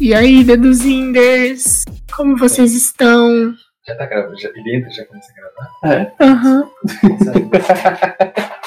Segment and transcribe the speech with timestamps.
[0.00, 1.84] E aí, deduzinders?
[2.16, 3.54] Como vocês estão?
[3.86, 4.40] Já tá gravando?
[4.40, 5.68] Já, ele entra já começa a gravar?
[5.84, 6.10] É.
[6.24, 6.70] Aham.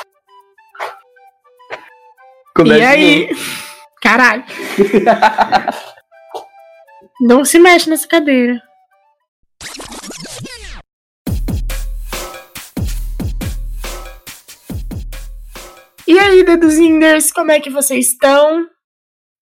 [2.56, 3.30] Começa E aí?
[4.00, 4.44] Caralho.
[7.20, 8.62] Não se mexe nessa cadeira.
[16.08, 18.70] E aí, deduzinders, como é que vocês estão?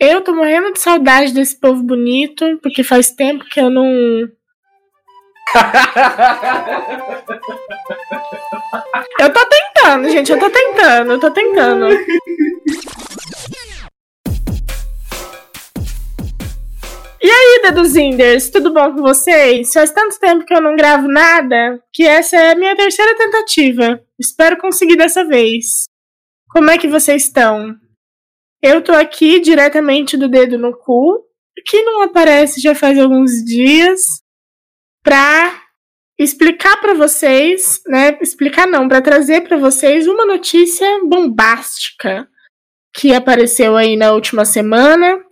[0.03, 3.87] Eu tô morrendo de saudade desse povo bonito, porque faz tempo que eu não.
[9.19, 11.85] Eu tô tentando, gente, eu tô tentando, eu tô tentando.
[17.21, 19.71] E aí, deduzinders, tudo bom com vocês?
[19.71, 24.01] Faz tanto tempo que eu não gravo nada que essa é a minha terceira tentativa.
[24.19, 25.83] Espero conseguir dessa vez.
[26.49, 27.75] Como é que vocês estão?
[28.61, 31.25] Eu tô aqui diretamente do dedo no cu,
[31.65, 34.21] que não aparece já faz alguns dias,
[35.03, 35.61] pra
[36.19, 38.17] explicar pra vocês, né?
[38.21, 42.27] Explicar não, pra trazer pra vocês uma notícia bombástica
[42.93, 45.23] que apareceu aí na última semana,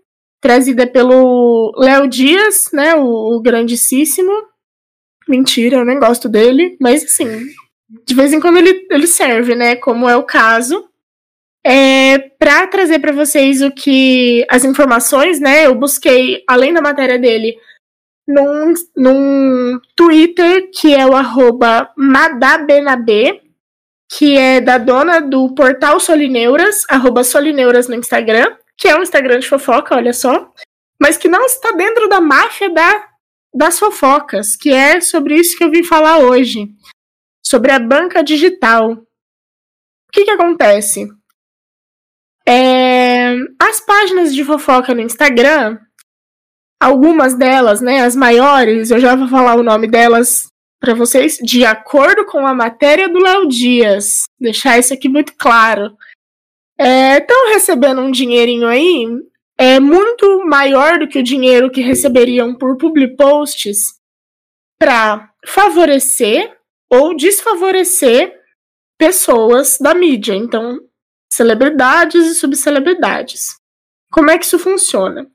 [0.41, 2.95] trazida pelo Léo Dias, né?
[2.95, 4.31] O, o grandíssimo.
[5.27, 7.27] Mentira, eu nem gosto dele, mas assim,
[8.07, 9.75] de vez em quando ele, ele serve, né?
[9.75, 10.88] Como é o caso.
[11.65, 15.65] É, para trazer para vocês o que as informações, né?
[15.65, 17.57] Eu busquei além da matéria dele
[18.29, 23.41] num, num Twitter que é o arroba Madabenabê,
[24.09, 26.83] que é da dona do portal Solineuras,
[27.25, 30.51] Solineuras no Instagram, que é um Instagram de fofoca, olha só,
[31.01, 33.07] mas que não está dentro da máfia da,
[33.53, 36.69] das fofocas, que é sobre isso que eu vim falar hoje,
[37.43, 38.91] sobre a banca digital.
[38.91, 41.07] O que, que acontece?
[42.51, 45.77] É, as páginas de fofoca no Instagram,
[46.81, 50.47] algumas delas, né, as maiores, eu já vou falar o nome delas
[50.81, 54.23] para vocês, de acordo com a matéria do Léo Dias.
[54.39, 55.95] Deixar isso aqui muito claro.
[56.79, 59.05] Estão recebendo um dinheirinho aí,
[59.55, 63.99] é muito maior do que o dinheiro que receberiam por public posts
[64.79, 66.57] para favorecer
[66.89, 68.33] ou desfavorecer
[68.97, 70.33] pessoas da mídia.
[70.33, 70.79] Então,
[71.31, 73.57] celebridades e subcelebridades.
[74.11, 75.29] Como é que isso funciona?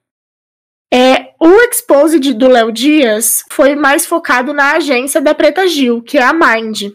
[0.92, 6.18] É, o Exposed do Léo Dias foi mais focado na agência da Preta Gil, que
[6.18, 6.92] é a Mind,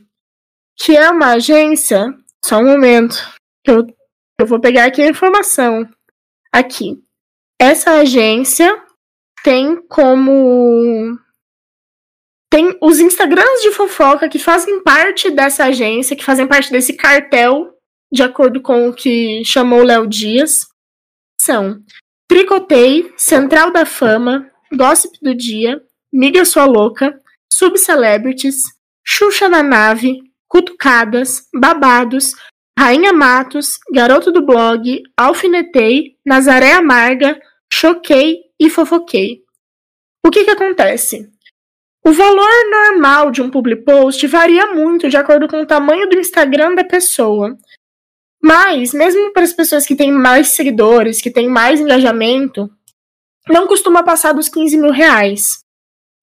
[0.77, 2.13] que é uma agência.
[2.43, 3.17] Só um momento,
[3.65, 3.85] eu,
[4.39, 5.89] eu vou pegar aqui a informação.
[6.51, 7.03] Aqui.
[7.59, 8.81] Essa agência
[9.43, 11.19] tem como.
[12.49, 17.78] Tem os Instagrams de fofoca que fazem parte dessa agência, que fazem parte desse cartel
[18.11, 20.67] de acordo com o que chamou Léo Dias,
[21.41, 21.81] são
[22.27, 25.81] Tricotei, Central da Fama, Gossip do Dia,
[26.11, 27.19] Miga Sua Louca,
[27.51, 28.63] Subcelebrities,
[29.05, 32.33] Xuxa na Nave, Cutucadas, Babados,
[32.77, 37.39] Rainha Matos, Garoto do Blog, Alfinetei, Nazaré Amarga,
[37.71, 39.43] Choquei e Fofoquei.
[40.25, 41.29] O que que acontece?
[42.05, 46.17] O valor normal de um public post varia muito de acordo com o tamanho do
[46.17, 47.57] Instagram da pessoa.
[48.41, 52.69] Mas, mesmo para as pessoas que têm mais seguidores, que têm mais engajamento,
[53.47, 55.59] não costuma passar dos 15 mil reais.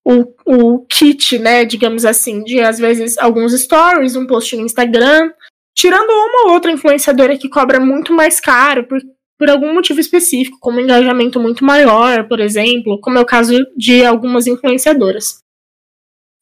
[0.04, 5.32] O, o kit, né, digamos assim, de às vezes alguns stories, um post no Instagram,
[5.76, 9.00] tirando uma ou outra influenciadora que cobra muito mais caro por,
[9.38, 13.52] por algum motivo específico, como um engajamento muito maior, por exemplo, como é o caso
[13.76, 15.40] de algumas influenciadoras.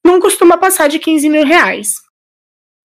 [0.07, 2.04] Não costuma passar de 15 mil reais.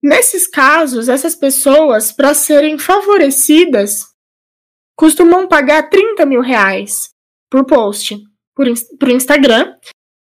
[0.02, 4.06] Nesses casos, essas pessoas, para serem favorecidas,
[4.96, 7.10] costumam pagar 30 mil reais
[7.50, 8.18] por post
[8.59, 8.68] por,
[9.00, 9.74] por Instagram.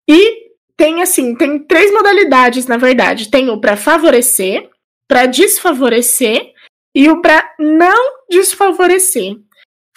[0.10, 3.32] E tem assim, tem três modalidades, na verdade.
[3.32, 4.70] Tem o para favorecer,
[5.08, 6.54] para desfavorecer
[6.94, 9.38] e o para não desfavorecer.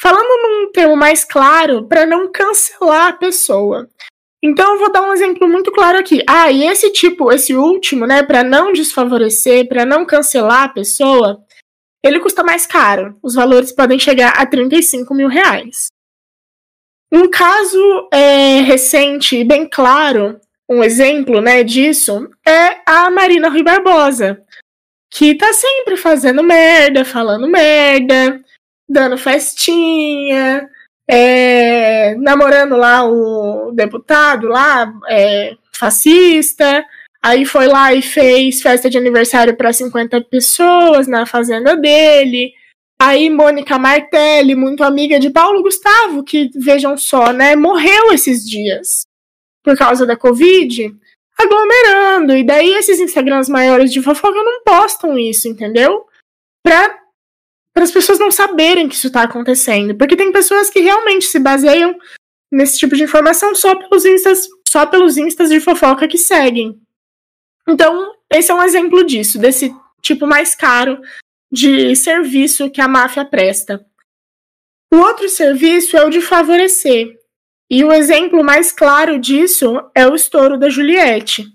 [0.01, 3.89] Falando num termo mais claro, para não cancelar a pessoa.
[4.43, 6.23] Então eu vou dar um exemplo muito claro aqui.
[6.29, 11.45] Ah, e esse tipo, esse último, né, para não desfavorecer, para não cancelar a pessoa,
[12.03, 13.17] ele custa mais caro.
[13.23, 15.87] Os valores podem chegar a 35 mil reais.
[17.13, 23.63] Um caso é, recente e bem claro, um exemplo né, disso, é a Marina Rui
[23.63, 24.43] Barbosa,
[25.11, 28.43] que tá sempre fazendo merda, falando merda,
[28.89, 30.69] dando festinha,
[31.09, 36.85] é, namorando lá o deputado lá, é, fascista.
[37.23, 42.53] Aí foi lá e fez festa de aniversário para 50 pessoas na fazenda dele.
[43.01, 49.03] Aí Mônica Martelli, muito amiga de Paulo Gustavo, que vejam só, né, morreu esses dias
[49.63, 50.95] por causa da Covid,
[51.39, 52.37] aglomerando.
[52.37, 56.07] E daí esses Instagrams maiores de fofoca não postam isso, entendeu?
[56.65, 57.02] Pra
[57.73, 59.97] para as pessoas não saberem que isso está acontecendo.
[59.97, 61.97] Porque tem pessoas que realmente se baseiam
[62.51, 66.79] nesse tipo de informação só pelos instas, só pelos instas de fofoca que seguem.
[67.67, 71.01] Então, esse é um exemplo disso, desse tipo mais caro
[71.51, 73.85] de serviço que a máfia presta.
[74.93, 77.19] O outro serviço é o de favorecer.
[77.71, 81.47] E o exemplo mais claro disso é o estouro da Juliette.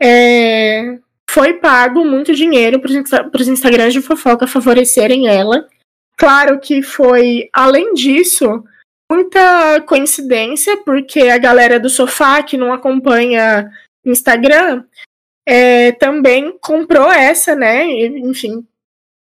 [0.00, 5.68] É, foi pago muito dinheiro para os Instagrams de fofoca favorecerem ela.
[6.16, 8.64] Claro que foi, além disso,
[9.10, 13.70] muita coincidência, porque a galera do sofá que não acompanha
[14.04, 14.84] Instagram
[15.46, 17.86] é, também comprou essa, né?
[17.86, 18.66] Enfim,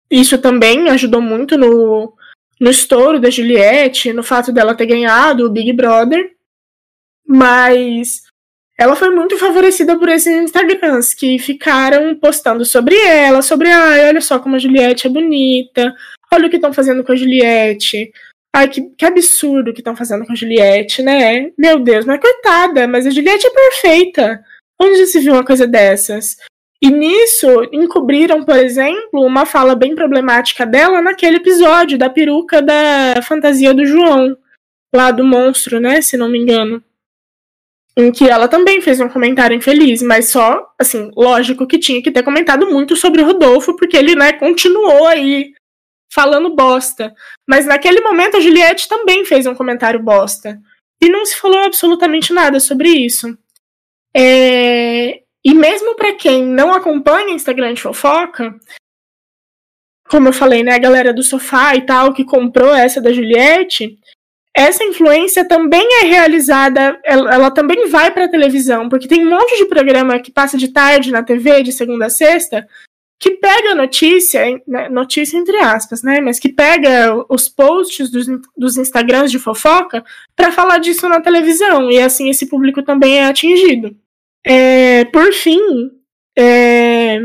[0.09, 2.13] isso também ajudou muito no,
[2.59, 6.35] no estouro da Juliette, no fato dela ter ganhado o Big Brother.
[7.25, 8.26] Mas
[8.77, 14.21] ela foi muito favorecida por esses Instagrams que ficaram postando sobre ela, sobre, ai, olha
[14.21, 15.95] só como a Juliette é bonita,
[16.31, 18.11] olha o que estão fazendo com a Juliette.
[18.55, 21.51] Ai, que, que absurdo que estão fazendo com a Juliette, né?
[21.57, 24.43] Meu Deus, mas coitada, mas a Juliette é perfeita.
[24.79, 26.37] Onde se viu uma coisa dessas?
[26.79, 33.19] E nisso, encobriram, por exemplo, uma fala bem problemática dela naquele episódio da peruca da
[33.23, 34.37] fantasia do João,
[34.95, 35.99] lá do monstro, né?
[36.01, 36.83] Se não me engano
[37.97, 42.11] em que ela também fez um comentário infeliz, mas só, assim, lógico que tinha que
[42.11, 45.51] ter comentado muito sobre o Rodolfo, porque ele, né, continuou aí
[46.13, 47.11] falando bosta.
[47.49, 50.61] Mas naquele momento a Juliette também fez um comentário bosta.
[51.01, 53.35] E não se falou absolutamente nada sobre isso.
[54.15, 55.21] É...
[55.43, 58.55] E mesmo para quem não acompanha Instagram de fofoca,
[60.07, 63.97] como eu falei, né, a galera do sofá e tal, que comprou essa da Juliette,
[64.57, 69.29] essa influência também é realizada, ela, ela também vai para a televisão, porque tem um
[69.29, 72.67] monte de programa que passa de tarde na TV, de segunda a sexta,
[73.19, 78.25] que pega notícia, né, notícia entre aspas, né, mas que pega os posts dos,
[78.57, 80.03] dos Instagrams de fofoca
[80.35, 83.95] para falar disso na televisão, e assim esse público também é atingido.
[84.43, 85.61] É, por fim,
[86.35, 87.19] é,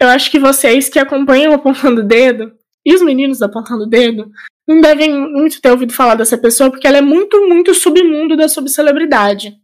[0.00, 2.52] eu acho que vocês que acompanham Apontando o Dedo,
[2.84, 4.28] e os meninos Apontando o Dedo,
[4.68, 8.48] não devem muito ter ouvido falar dessa pessoa, porque ela é muito, muito submundo da
[8.48, 9.56] subcelebridade.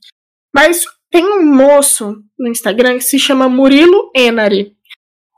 [0.55, 4.75] Mas tem um moço no Instagram que se chama Murilo Enari.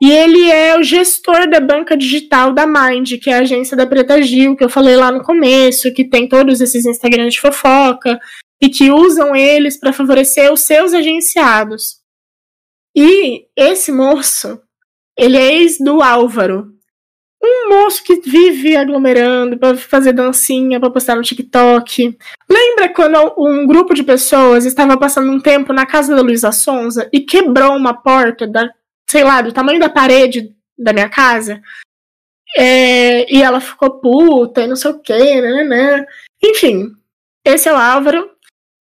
[0.01, 3.85] E ele é o gestor da banca digital da Mind, que é a agência da
[3.85, 8.19] Preta Gil, que eu falei lá no começo, que tem todos esses Instagrams de fofoca
[8.61, 11.99] e que usam eles para favorecer os seus agenciados.
[12.95, 14.61] E esse moço,
[15.17, 16.76] ele é ex do Álvaro,
[17.69, 22.17] moço que vive aglomerando para fazer dancinha, para postar no TikTok.
[22.49, 27.09] Lembra quando um grupo de pessoas estava passando um tempo na casa da Luísa Sonza
[27.11, 28.69] e quebrou uma porta da,
[29.09, 31.61] sei lá, do tamanho da parede da minha casa?
[32.57, 36.05] É, e ela ficou puta e não sei o que, né, né?
[36.43, 36.91] Enfim,
[37.43, 38.29] esse é o Álvaro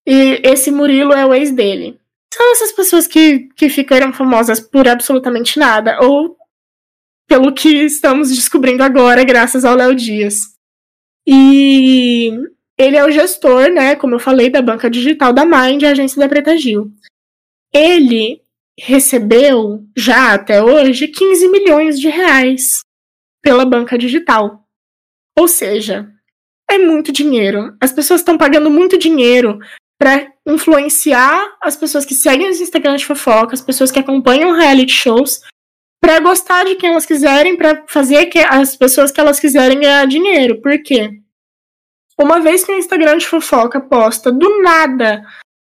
[0.06, 1.98] e esse Murilo é o ex dele.
[2.32, 6.36] São essas pessoas que, que ficaram famosas por absolutamente nada, ou
[7.26, 10.54] pelo que estamos descobrindo agora, graças ao Léo Dias.
[11.26, 12.30] E
[12.78, 16.20] ele é o gestor, né, como eu falei, da banca digital da Mind, a agência
[16.20, 16.92] da Preta Gil.
[17.72, 18.40] Ele
[18.78, 22.80] recebeu, já até hoje, 15 milhões de reais
[23.42, 24.64] pela banca digital.
[25.38, 26.10] Ou seja,
[26.70, 27.76] é muito dinheiro.
[27.80, 29.58] As pessoas estão pagando muito dinheiro
[29.98, 34.92] para influenciar as pessoas que seguem os Instagrams de fofoca, as pessoas que acompanham reality
[34.92, 35.40] shows,
[36.00, 40.06] para gostar de quem elas quiserem, para fazer que as pessoas que elas quiserem ganhar
[40.06, 40.60] dinheiro.
[40.60, 41.10] Por quê?
[42.18, 45.22] Uma vez que o Instagram de fofoca posta do nada,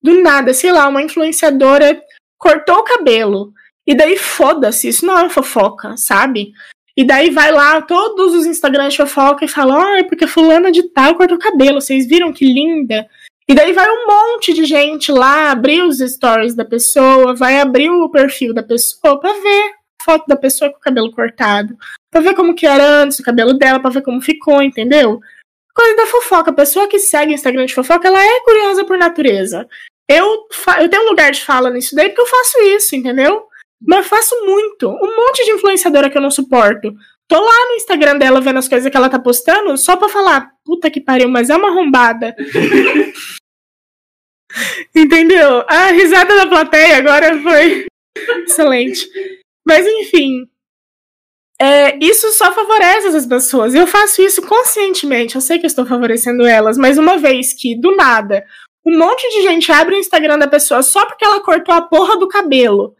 [0.02, 2.00] do nada, sei lá, uma influenciadora
[2.38, 3.52] cortou o cabelo.
[3.86, 6.52] E daí foda-se, isso não é fofoca, sabe?
[6.96, 10.72] E daí vai lá todos os Instagrams de fofoca e falam, ah, é porque fulana
[10.72, 13.06] de tal cortou o cabelo, vocês viram que linda?
[13.48, 17.90] E daí vai um monte de gente lá abrir os stories da pessoa, vai abrir
[17.90, 19.75] o perfil da pessoa pra ver
[20.06, 21.76] foto da pessoa com o cabelo cortado,
[22.10, 25.20] pra ver como que era antes o cabelo dela, pra ver como ficou, entendeu?
[25.74, 26.52] Coisa da fofoca.
[26.52, 29.68] A pessoa que segue Instagram de fofoca, ela é curiosa por natureza.
[30.08, 30.46] Eu,
[30.80, 33.42] eu tenho um lugar de fala nisso daí porque eu faço isso, entendeu?
[33.84, 34.88] Mas eu faço muito.
[34.88, 36.94] Um monte de influenciadora que eu não suporto.
[37.28, 40.52] Tô lá no Instagram dela vendo as coisas que ela tá postando só pra falar,
[40.64, 42.34] puta que pariu, mas é uma arrombada.
[44.94, 45.64] Entendeu?
[45.68, 47.86] A risada da plateia agora foi
[48.46, 49.08] excelente.
[49.66, 50.48] Mas enfim.
[51.60, 53.74] É, isso só favorece as pessoas.
[53.74, 55.34] Eu faço isso conscientemente.
[55.34, 58.44] Eu sei que eu estou favorecendo elas, mas uma vez que, do nada,
[58.84, 62.16] um monte de gente abre o Instagram da pessoa só porque ela cortou a porra
[62.18, 62.94] do cabelo,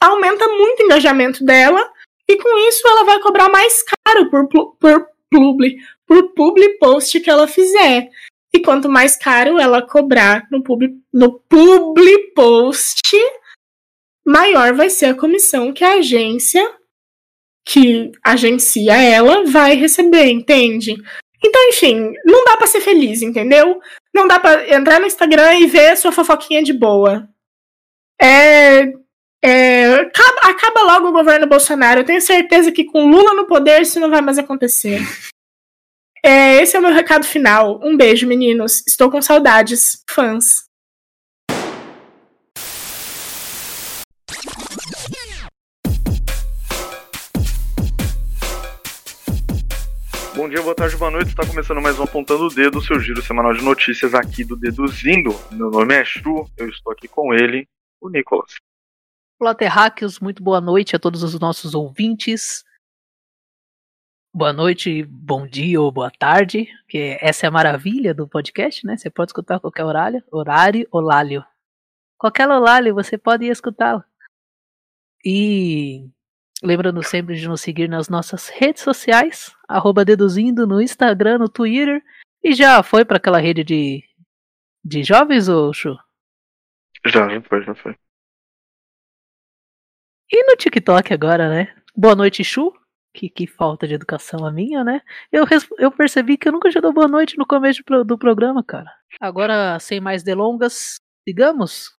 [0.00, 1.90] aumenta muito o engajamento dela,
[2.28, 7.28] e com isso ela vai cobrar mais caro por, por, publi, por publi post que
[7.28, 8.08] ela fizer.
[8.54, 13.16] E quanto mais caro ela cobrar no publi, no publi post,
[14.24, 16.64] maior vai ser a comissão que a agência
[17.66, 20.96] que agencia ela vai receber, entende?
[21.42, 23.80] Então, enfim, não dá para ser feliz, entendeu?
[24.14, 27.28] Não dá para entrar no Instagram e ver a sua fofoquinha de boa.
[28.20, 28.92] É,
[29.42, 32.00] é, acaba, acaba, logo o governo Bolsonaro.
[32.00, 35.00] Eu tenho certeza que com Lula no poder isso não vai mais acontecer.
[36.22, 37.78] É, esse é o meu recado final.
[37.82, 38.82] Um beijo, meninos.
[38.86, 40.02] Estou com saudades.
[40.08, 40.64] Fãs.
[50.44, 51.28] Bom dia, boa tarde, boa noite.
[51.28, 55.30] Está começando mais um Apontando o Dedo, seu giro semanal de notícias aqui do Deduzindo.
[55.50, 57.66] Meu nome é Chu, eu estou aqui com ele,
[57.98, 58.52] o Nicolas.
[59.40, 62.62] Olá, terráqueos, muito boa noite a todos os nossos ouvintes.
[64.34, 68.98] Boa noite, bom dia ou boa tarde, que essa é a maravilha do podcast, né?
[68.98, 71.42] Você pode escutar a qualquer horário, horário, horário.
[72.18, 74.04] Qualquer horário você pode escutá-lo.
[75.24, 76.06] E
[76.64, 82.02] Lembrando sempre de nos seguir nas nossas redes sociais, arroba deduzindo no Instagram, no Twitter.
[82.42, 84.02] E já foi para aquela rede de,
[84.82, 85.94] de jovens, ou Chu?
[87.04, 87.94] Já, já foi, já foi.
[90.32, 91.76] E no TikTok agora, né?
[91.94, 92.72] Boa noite, Chu.
[93.12, 95.02] Que, que falta de educação a minha, né?
[95.30, 95.44] Eu,
[95.78, 98.90] eu percebi que eu nunca já dou boa noite no começo do programa, cara.
[99.20, 100.96] Agora, sem mais delongas,
[101.28, 101.90] sigamos?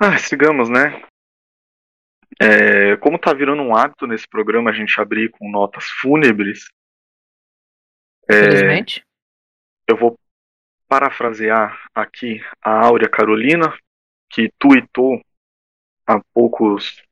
[0.00, 1.00] Ah, sigamos, né?
[2.40, 6.68] É, como está virando um hábito nesse programa a gente abrir com notas fúnebres,
[8.30, 8.84] é,
[9.88, 10.18] eu vou
[10.86, 13.76] parafrasear aqui a Áurea Carolina,
[14.30, 15.20] que tuitou
[16.06, 17.02] há, poucos,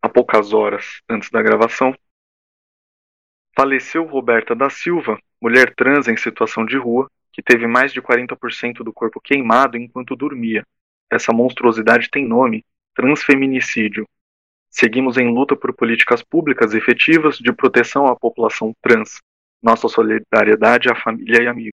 [0.00, 1.94] há poucas horas antes da gravação.
[3.54, 8.84] Faleceu Roberta da Silva, mulher trans em situação de rua, que teve mais de 40%
[8.84, 10.66] do corpo queimado enquanto dormia.
[11.10, 14.06] Essa monstruosidade tem nome: transfeminicídio.
[14.72, 19.20] Seguimos em luta por políticas públicas efetivas de proteção à população trans.
[19.62, 21.78] Nossa solidariedade à família e amigos.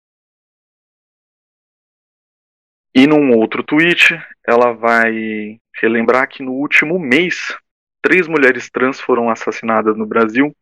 [2.95, 4.15] E num outro tweet,
[4.47, 7.57] ela vai relembrar que no último mês,
[8.03, 10.55] três mulheres trans foram assassinadas no Brasil,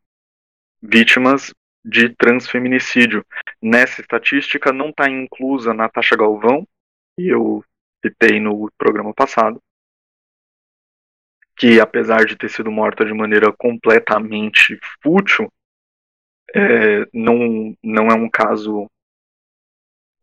[0.80, 1.52] vítimas
[1.84, 3.26] de transfeminicídio.
[3.60, 6.64] Nessa estatística não está inclusa Natasha Galvão,
[7.16, 7.64] que eu
[8.04, 9.60] citei no programa passado,
[11.60, 15.52] que apesar de ter sido morta de maneira completamente fútil,
[16.54, 18.86] é, não, não é um caso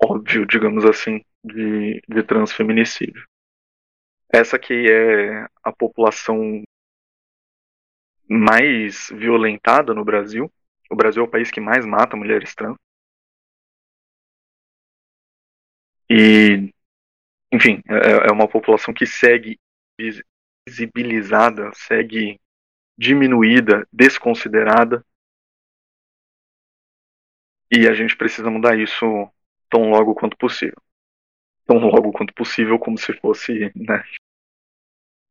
[0.01, 3.23] óbvio, digamos assim, de, de transfeminicídio.
[4.33, 6.63] Essa que é a população
[8.27, 10.51] mais violentada no Brasil.
[10.89, 12.75] O Brasil é o país que mais mata mulheres trans.
[16.09, 16.73] E,
[17.53, 19.59] enfim, é, é uma população que segue
[20.67, 22.39] visibilizada, segue
[22.97, 25.05] diminuída, desconsiderada.
[27.71, 29.05] E a gente precisa mudar isso
[29.69, 30.81] tão logo quanto possível.
[31.65, 34.03] Tão logo quanto possível, como se fosse, né?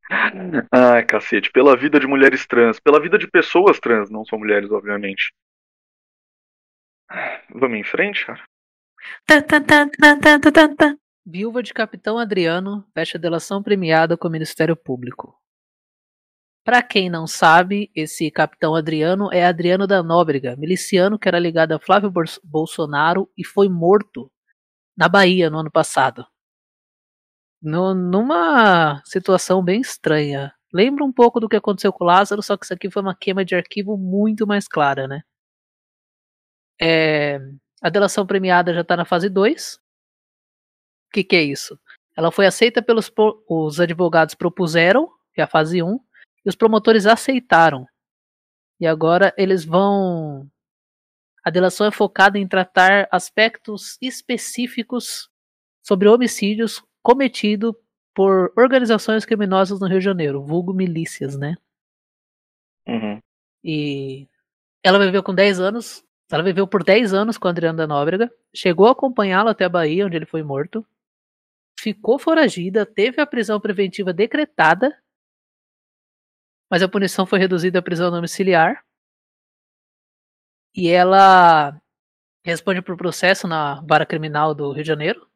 [0.73, 1.51] Ai, cacete.
[1.51, 2.81] Pela vida de mulheres trans.
[2.81, 5.33] Pela vida de pessoas trans, não são mulheres, obviamente.
[7.51, 8.43] Vamos em frente, cara?
[11.29, 15.37] Viúva de Capitão Adriano fecha delação premiada com o Ministério Público.
[16.65, 21.73] Para quem não sabe, esse Capitão Adriano é Adriano da Nóbrega, miliciano que era ligado
[21.73, 22.13] a Flávio
[22.45, 24.31] Bolsonaro e foi morto
[24.97, 26.25] na Bahia no ano passado.
[27.61, 30.55] No, numa situação bem estranha.
[30.73, 33.17] Lembra um pouco do que aconteceu com o Lázaro, só que isso aqui foi uma
[33.17, 35.23] queima de arquivo muito mais clara, né?
[36.81, 37.41] É,
[37.83, 39.86] a delação premiada já está na fase 2, o
[41.17, 41.79] que, que é isso?
[42.15, 43.11] Ela foi aceita pelos
[43.49, 45.99] os advogados propuseram, que é a fase 1,
[46.45, 47.87] e os promotores aceitaram.
[48.79, 50.49] E agora eles vão.
[51.45, 55.31] A delação é focada em tratar aspectos específicos
[55.83, 57.75] sobre homicídios cometidos
[58.15, 61.55] por organizações criminosas no Rio de Janeiro, vulgo milícias, né?
[62.87, 63.21] Uhum.
[63.63, 64.27] E
[64.83, 66.05] ela viveu com 10 anos.
[66.31, 68.31] Ela viveu por 10 anos com Adriano da Nóbrega.
[68.55, 70.85] Chegou a acompanhá-lo até a Bahia, onde ele foi morto
[71.95, 74.93] ficou foragida, teve a prisão preventiva decretada
[76.71, 78.85] mas a punição foi reduzida à prisão domiciliar.
[80.75, 81.81] E ela
[82.45, 85.27] responde por processo na vara criminal do Rio de Janeiro,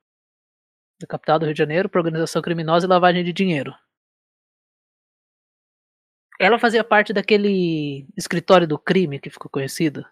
[1.01, 3.75] da capital do Rio de Janeiro, por organização criminosa e lavagem de dinheiro.
[6.39, 10.05] Ela fazia parte daquele escritório do crime que ficou conhecido.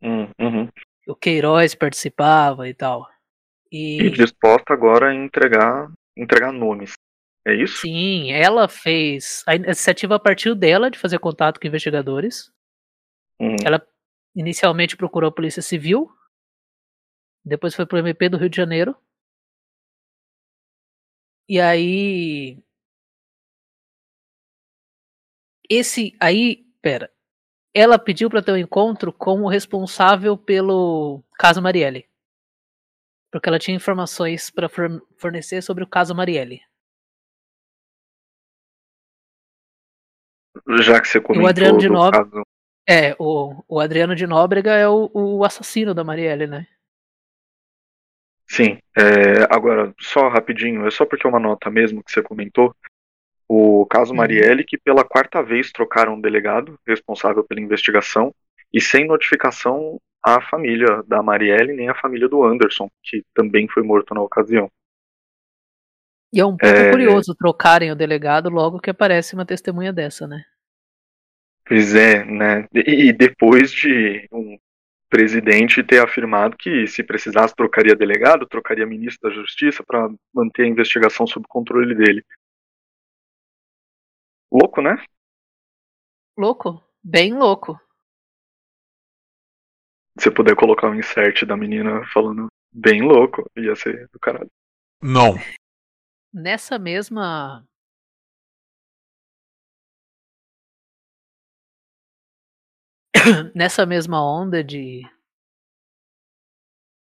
[0.00, 0.68] Hum, uhum.
[1.06, 3.11] O Queiroz participava e tal.
[3.72, 4.02] E...
[4.02, 6.92] e disposta agora a entregar, entregar nomes.
[7.46, 7.78] É isso?
[7.78, 9.42] Sim, ela fez.
[9.46, 12.52] A iniciativa partiu dela de fazer contato com investigadores.
[13.40, 13.56] Hum.
[13.64, 13.84] Ela
[14.36, 16.08] inicialmente procurou a Polícia Civil.
[17.44, 18.94] Depois foi pro MP do Rio de Janeiro.
[21.48, 22.62] E aí.
[25.68, 26.14] Esse.
[26.20, 26.64] Aí.
[26.80, 27.10] Pera.
[27.74, 32.11] Ela pediu para ter um encontro com o responsável pelo caso Marielle.
[33.32, 34.68] Porque ela tinha informações para
[35.16, 36.60] fornecer sobre o caso Marielle.
[40.82, 42.42] Já que você comentou o Adriano de Nóbrega, caso...
[42.86, 46.66] É, o, o Adriano de Nóbrega é o, o assassino da Marielle, né?
[48.46, 48.78] Sim.
[48.94, 52.76] É, agora, só rapidinho, é só porque é uma nota mesmo que você comentou.
[53.48, 58.34] O caso Marielle, que pela quarta vez trocaram um delegado responsável pela investigação
[58.70, 63.82] e sem notificação à família da Marielle nem à família do Anderson, que também foi
[63.82, 64.70] morto na ocasião.
[66.32, 66.90] E é um pouco é...
[66.90, 70.44] curioso trocarem o delegado logo que aparece uma testemunha dessa, né?
[71.66, 72.66] Pois é, né?
[72.74, 74.58] E depois de um
[75.08, 80.68] presidente ter afirmado que se precisasse trocaria delegado, trocaria ministro da Justiça para manter a
[80.68, 82.24] investigação sob controle dele.
[84.50, 84.96] Louco, né?
[86.36, 87.78] Louco, bem louco.
[90.18, 94.50] Se puder colocar um insert da menina falando bem louco, ia ser do caralho.
[95.02, 95.34] Não.
[96.32, 97.66] Nessa mesma
[103.54, 105.02] nessa mesma onda de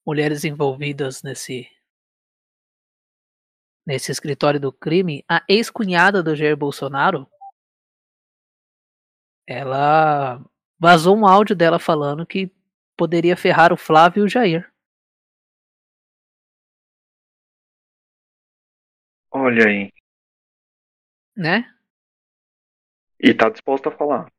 [0.06, 1.68] mulheres envolvidas nesse
[3.86, 7.28] nesse escritório do crime, a ex-cunhada do Jair Bolsonaro
[9.46, 10.42] ela
[10.78, 12.50] vazou um áudio dela falando que
[12.96, 14.72] poderia ferrar o Flávio e o Jair.
[19.30, 19.92] Olha aí.
[21.36, 21.74] Né?
[23.18, 24.30] E tá disposta a falar.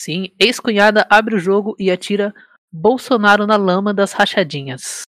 [0.00, 2.34] Sim, ex-cunhada abre o jogo e atira
[2.70, 5.02] Bolsonaro na lama das rachadinhas.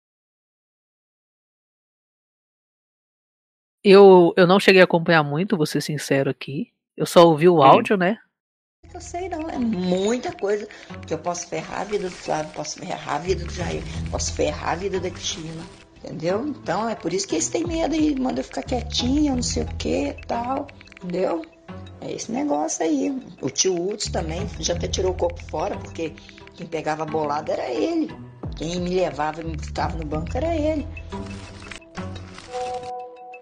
[3.84, 6.72] Eu, eu não cheguei a acompanhar muito, vou ser sincero aqui.
[6.96, 8.22] Eu só ouvi o áudio, né?
[8.94, 10.68] Eu sei não, é muita coisa
[11.06, 14.32] que eu posso ferrar a vida do Flávio, posso ferrar a vida do Jair, posso
[14.34, 15.64] ferrar a vida da Cristina,
[15.96, 16.46] entendeu?
[16.46, 19.62] Então é por isso que eles têm medo e mandam eu ficar quietinha, não sei
[19.62, 21.46] o que tal, entendeu?
[22.02, 23.10] É esse negócio aí.
[23.40, 26.12] O tio Uts também já até tirou o corpo fora, porque
[26.54, 28.14] quem pegava bolada era ele.
[28.56, 30.86] Quem me levava e me ficava no banco era ele.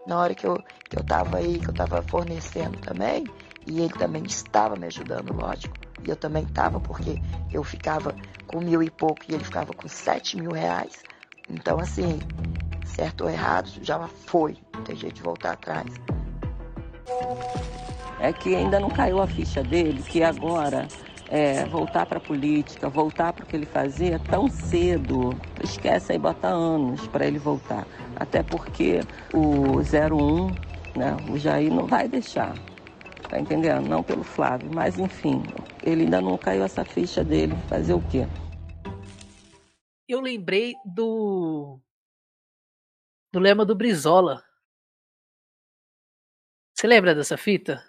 [0.07, 3.25] Na hora que eu, que eu tava aí, que eu tava fornecendo também,
[3.71, 5.77] e ele também estava me ajudando, lógico.
[6.05, 7.21] E eu também estava, porque
[7.53, 8.15] eu ficava
[8.47, 11.05] com mil e pouco e ele ficava com sete mil reais.
[11.49, 12.19] Então, assim,
[12.85, 14.57] certo ou errado, já foi.
[14.75, 16.01] Não tem jeito de voltar atrás
[18.21, 20.87] é que ainda não caiu a ficha dele, que agora
[21.29, 26.19] é, voltar para a política, voltar para o que ele fazia tão cedo, esquece aí,
[26.19, 27.87] bota anos para ele voltar.
[28.15, 29.01] Até porque
[29.33, 30.47] o 01,
[30.99, 32.55] né, o Jair não vai deixar,
[33.31, 33.89] tá entendendo?
[33.89, 35.43] Não pelo Flávio, mas enfim,
[35.85, 38.27] ele ainda não caiu essa ficha dele, fazer o quê?
[40.09, 41.81] Eu lembrei do
[43.33, 44.43] do lema do Brizola.
[46.75, 47.85] Você lembra dessa fita?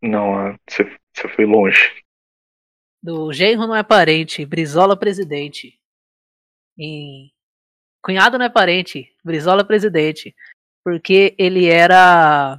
[0.00, 2.02] Não, você, você foi longe.
[3.02, 5.78] Do genro não é parente, Brizola presidente.
[6.78, 7.30] Em
[8.02, 10.34] Cunhado não é parente, Brizola presidente.
[10.82, 12.58] Porque ele era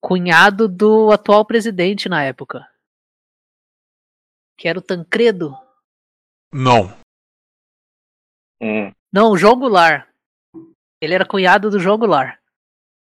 [0.00, 2.66] cunhado do atual presidente na época.
[4.56, 5.56] Que era o Tancredo.
[6.52, 6.96] Não.
[8.60, 8.92] Hum.
[9.12, 10.08] Não, o João Goulart.
[11.00, 12.38] Ele era cunhado do João Goulart,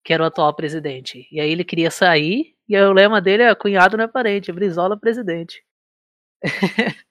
[0.05, 1.27] que era o atual presidente.
[1.31, 4.97] E aí ele queria sair e o lema dele é cunhado não é parente, Brizola
[4.97, 5.63] presidente.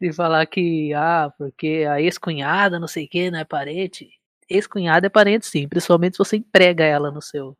[0.00, 4.10] de falar que, ah, porque a ex-cunhada, não sei o que, não é parente.
[4.48, 7.56] Ex-cunhada é parente sim, principalmente se você emprega ela no seu,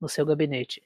[0.00, 0.82] no seu gabinete.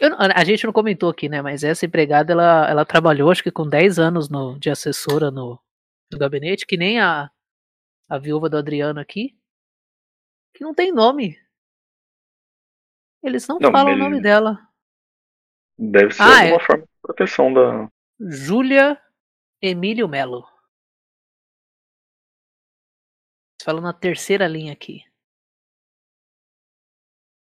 [0.00, 3.50] Eu, a gente não comentou aqui, né, mas essa empregada, ela, ela trabalhou acho que
[3.50, 5.60] com 10 anos no, de assessora no,
[6.12, 7.30] no gabinete, que nem a,
[8.08, 9.36] a viúva do Adriano aqui,
[10.54, 11.38] que não tem nome.
[13.22, 14.00] Eles não, não falam ele...
[14.00, 14.58] o nome dela.
[15.78, 16.64] Deve ser Ah, alguma é.
[16.64, 17.88] forma de proteção da.
[18.20, 19.00] Júlia
[19.60, 20.46] Emílio Melo.
[23.62, 25.02] Falando na terceira linha aqui.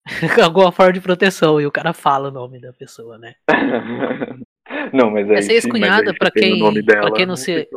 [0.43, 3.35] Alguma forma de proteção, e o cara fala o nome da pessoa, né?
[4.93, 5.35] não, mas aí.
[5.37, 7.69] Essa se- ex-cunhada, pra quem- pra quem não se-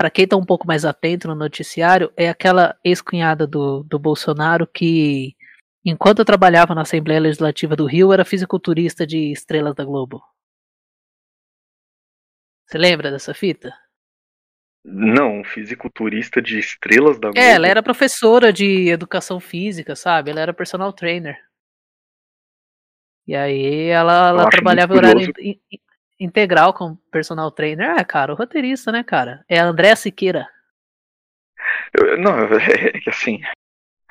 [0.00, 4.64] Pra quem tá um pouco mais atento no noticiário, é aquela ex-cunhada do, do Bolsonaro
[4.64, 5.34] que,
[5.84, 10.22] enquanto eu trabalhava na Assembleia Legislativa do Rio, era fisiculturista de Estrelas da Globo.
[12.66, 13.72] Você lembra dessa fita?
[14.90, 17.38] Não, fisiculturista de estrelas da Globo.
[17.38, 20.30] É, ela era professora de educação física, sabe?
[20.30, 21.38] Ela era personal trainer.
[23.26, 25.78] E aí ela, ela trabalhava horário in- in-
[26.18, 27.90] integral como personal trainer.
[27.90, 29.44] Ah, cara, o roteirista, né, cara?
[29.48, 30.48] É a Andréa Siqueira.
[31.92, 32.32] Eu- Não,
[32.94, 33.40] é que assim.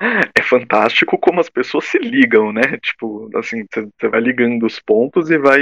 [0.00, 2.62] É fantástico como as pessoas se ligam, né?
[2.80, 5.60] Tipo, assim, você vai ligando os pontos e vai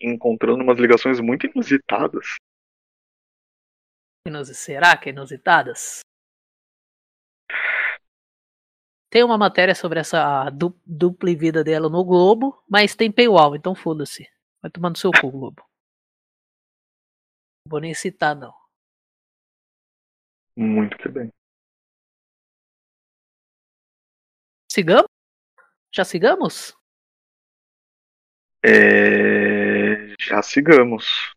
[0.00, 2.26] encontrando umas ligações muito inusitadas.
[4.26, 6.00] Inusi- Será que é inusitadas?
[9.10, 13.74] Tem uma matéria sobre essa du- dupla vida dela no Globo, mas tem paywall, então
[13.74, 14.30] foda-se.
[14.62, 15.62] Vai tomando seu cu, Globo.
[17.66, 18.54] Não vou nem citar, não.
[20.56, 21.32] Muito que bem.
[24.70, 25.08] Sigamos?
[25.92, 26.76] Já sigamos?
[28.64, 30.14] É...
[30.20, 31.34] Já sigamos.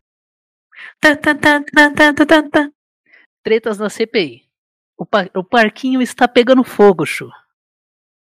[3.43, 4.43] Tretas na CPI.
[4.97, 7.29] O, pa- o parquinho está pegando fogo, Chu.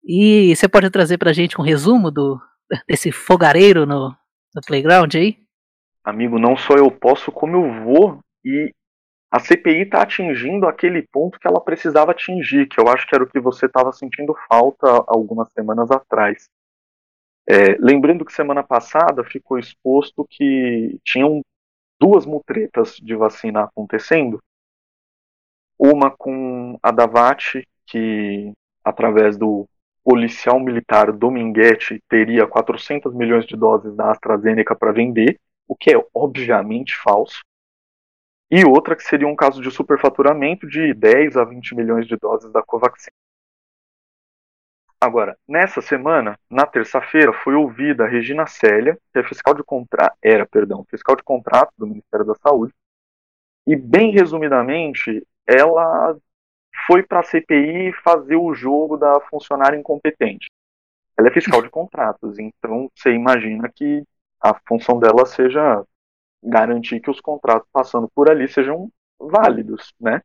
[0.03, 2.39] E você pode trazer pra gente um resumo do
[2.87, 4.09] desse fogareiro no,
[4.53, 5.37] no playground aí?
[6.03, 8.19] Amigo, não só eu posso, como eu vou.
[8.43, 8.73] E
[9.31, 13.23] a CPI está atingindo aquele ponto que ela precisava atingir, que eu acho que era
[13.23, 16.49] o que você estava sentindo falta algumas semanas atrás.
[17.49, 21.41] É, lembrando que semana passada ficou exposto que tinham
[21.99, 24.41] duas mutretas de vacina acontecendo.
[25.77, 28.51] Uma com a Davat, que
[28.83, 29.67] através do
[30.03, 36.01] policial militar Dominguete teria 400 milhões de doses da AstraZeneca para vender, o que é
[36.13, 37.41] obviamente falso.
[38.49, 42.49] E outra que seria um caso de superfaturamento de 10 a 20 milhões de doses
[42.51, 43.11] da Covaxin.
[44.99, 50.11] Agora, nessa semana, na terça-feira, foi ouvida a Regina Célia, que é fiscal de contra...
[50.21, 52.73] era, perdão, fiscal de contrato do Ministério da Saúde,
[53.67, 56.17] e bem resumidamente, ela
[56.87, 60.47] foi para a CPI fazer o jogo da funcionária incompetente.
[61.17, 64.03] Ela é fiscal de contratos, então você imagina que
[64.39, 65.83] a função dela seja
[66.41, 70.21] garantir que os contratos passando por ali sejam válidos, né?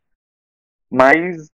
[0.90, 1.48] Mas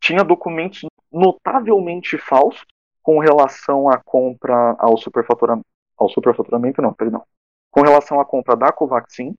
[0.00, 2.64] tinha documentos notavelmente falsos
[3.02, 7.24] com relação à compra ao superfaturamento, ao superfaturamento não, perdão,
[7.70, 9.34] com relação à compra da Covaxin,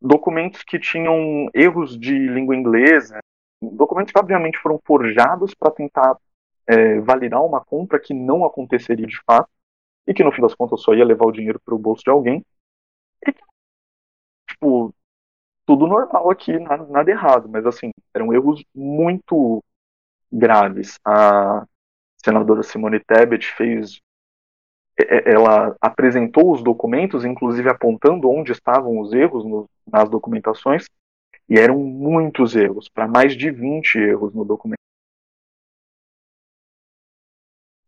[0.00, 3.18] documentos que tinham erros de língua inglesa,
[3.60, 6.16] documentos que obviamente foram forjados para tentar
[6.66, 9.50] é, validar uma compra que não aconteceria de fato
[10.06, 12.10] e que no fim das contas só ia levar o dinheiro para o bolso de
[12.10, 12.44] alguém.
[13.26, 13.32] E,
[14.48, 14.94] tipo,
[15.66, 19.62] tudo normal aqui, nada, nada errado, mas assim, eram erros muito
[20.32, 20.98] graves.
[21.04, 21.66] A
[22.22, 24.00] senadora Simone Tebet fez.
[25.24, 30.86] Ela apresentou os documentos, inclusive apontando onde estavam os erros no, nas documentações,
[31.48, 34.78] e eram muitos erros, para mais de 20 erros no documento.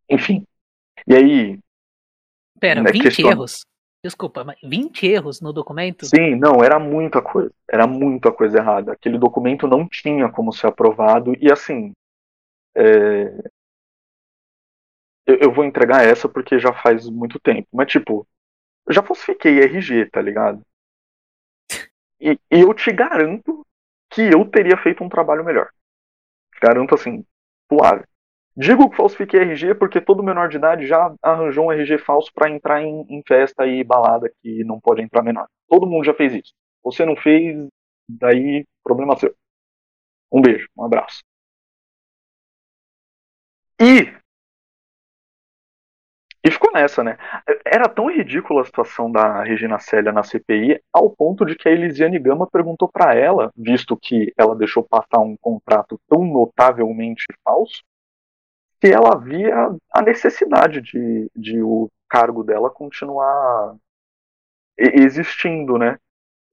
[0.08, 0.44] Enfim.
[1.06, 1.58] E aí,
[2.60, 3.60] Pera, É 20 questão- erros?
[4.04, 6.06] Desculpa, mas 20 erros no documento?
[6.06, 7.50] Sim, não, era muita coisa.
[7.70, 8.92] Era muita coisa errada.
[8.92, 11.34] Aquele documento não tinha como ser aprovado.
[11.38, 11.92] E assim.
[12.74, 13.50] É,
[15.26, 17.68] Eu, eu vou entregar essa porque já faz muito tempo.
[17.72, 18.26] Mas, tipo,
[18.86, 20.62] eu já falsifiquei RG, tá ligado?
[22.20, 23.66] E, e eu te garanto
[24.10, 25.70] que eu teria feito um trabalho melhor.
[26.62, 27.24] Garanto assim,
[27.72, 28.04] suave.
[28.56, 32.50] Digo que falsifiquei RG porque todo menor de idade já arranjou um RG falso para
[32.50, 35.48] entrar em, em festa e balada que não pode entrar menor.
[35.68, 36.54] Todo mundo já fez isso.
[36.84, 37.68] Você não fez,
[38.08, 39.34] daí problema seu.
[40.32, 41.22] Um beijo, um abraço.
[43.80, 44.20] E
[46.42, 47.18] e ficou nessa, né?
[47.66, 51.72] Era tão ridícula a situação da Regina Célia na CPI, ao ponto de que a
[51.72, 57.82] Elisiane Gama perguntou para ela, visto que ela deixou passar um contrato tão notavelmente falso,
[58.82, 59.54] se ela via
[59.92, 63.76] a necessidade de, de o cargo dela continuar
[64.78, 65.98] existindo, né?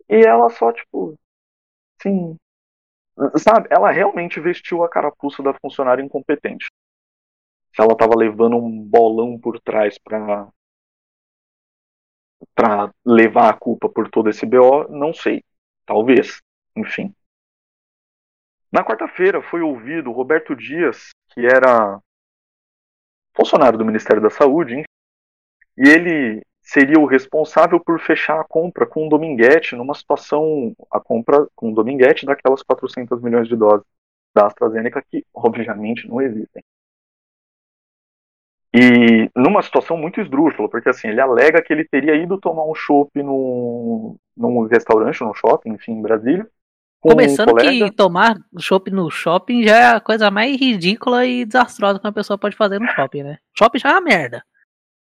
[0.09, 1.15] E ela só, tipo,
[2.01, 2.35] sim,
[3.37, 3.67] sabe?
[3.71, 6.67] Ela realmente vestiu a carapuça da funcionária incompetente.
[7.77, 10.51] Se ela tava levando um bolão por trás pra,
[12.55, 15.43] para levar a culpa por todo esse BO, não sei.
[15.85, 16.41] Talvez.
[16.75, 17.13] Enfim.
[18.71, 22.01] Na quarta-feira foi ouvido Roberto Dias, que era
[23.35, 24.83] funcionário do Ministério da Saúde, hein?
[25.77, 30.99] e ele seria o responsável por fechar a compra com o Dominguete numa situação, a
[30.99, 33.85] compra com o Dominguete daquelas 400 milhões de doses
[34.35, 36.63] da AstraZeneca que obviamente não existem.
[38.77, 42.75] E numa situação muito esdrúxula, porque assim, ele alega que ele teria ido tomar um
[42.75, 46.47] chopp num, num restaurante, num shopping, enfim, em Brasília.
[46.99, 47.85] com um Começando colega.
[47.85, 52.13] que tomar chopp no shopping já é a coisa mais ridícula e desastrosa que uma
[52.13, 53.37] pessoa pode fazer no shopping, né?
[53.57, 54.43] Shopping já é uma merda.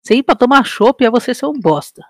[0.03, 2.03] Você ir pra tomar chopp é você ser um bosta.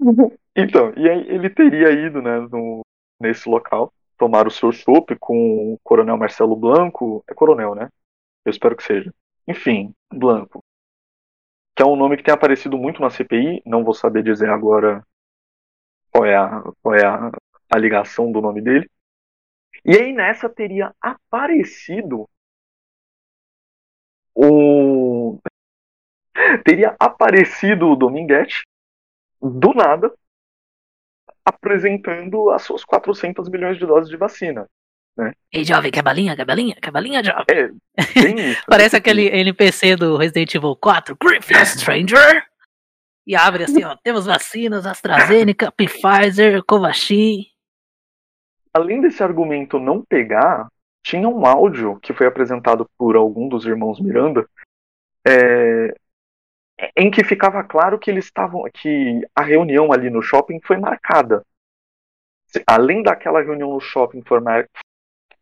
[0.54, 2.82] Então, e aí ele teria ido né, no,
[3.18, 7.24] nesse local, tomar o seu chopp com o coronel Marcelo Blanco.
[7.26, 7.88] É coronel, né?
[8.44, 9.12] Eu espero que seja.
[9.46, 10.64] Enfim, Blanco.
[11.74, 15.04] Que é um nome que tem aparecido muito na CPI, não vou saber dizer agora
[16.10, 17.30] qual é a, qual é a,
[17.70, 18.90] a ligação do nome dele.
[19.84, 22.28] E aí nessa teria aparecido
[24.34, 25.38] o.
[26.64, 28.64] Teria aparecido o Dominguete,
[29.40, 30.12] do nada,
[31.44, 34.68] apresentando as suas 400 milhões de doses de vacina.
[35.52, 36.34] Ei, jovem, quer balinha?
[36.34, 36.74] Quer balinha?
[36.76, 37.44] Quer balinha, jovem?
[37.50, 37.70] É,
[38.18, 38.62] isso.
[38.66, 42.44] Parece aquele NPC do Resident Evil 4, Griffin Stranger.
[43.26, 47.46] E abre assim, ó, temos vacinas, AstraZeneca, Pfizer, Covaxin.
[48.74, 50.66] Além desse argumento não pegar,
[51.02, 54.48] tinha um áudio que foi apresentado por algum dos irmãos Miranda,
[55.26, 55.94] é,
[56.96, 61.44] em que ficava claro que eles estavam, que a reunião ali no shopping foi marcada.
[62.66, 64.22] Além daquela reunião no shopping.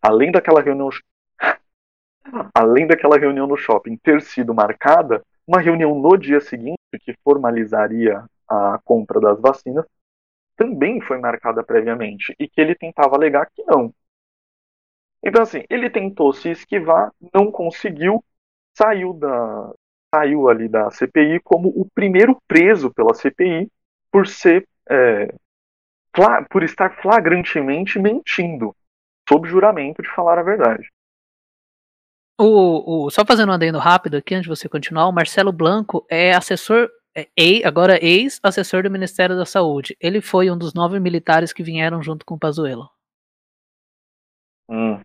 [0.03, 0.89] Além daquela reunião
[2.55, 8.25] além daquela reunião no shopping ter sido marcada, uma reunião no dia seguinte que formalizaria
[8.49, 9.85] a compra das vacinas
[10.57, 13.93] também foi marcada previamente e que ele tentava alegar que não.
[15.23, 18.23] Então assim, ele tentou se esquivar, não conseguiu,
[18.77, 19.73] saiu da
[20.15, 23.71] saiu ali da CPI como o primeiro preso pela CPI
[24.11, 25.33] por ser é,
[26.51, 28.75] por estar flagrantemente mentindo
[29.31, 30.91] sob juramento de falar a verdade.
[32.39, 36.07] O, o, só fazendo um adendo rápido aqui antes de você continuar, o Marcelo Blanco
[36.11, 37.29] é assessor, é,
[37.65, 39.97] agora ex-assessor do Ministério da Saúde.
[40.01, 42.89] Ele foi um dos nove militares que vieram junto com o Pazuello.
[44.69, 45.01] Hum.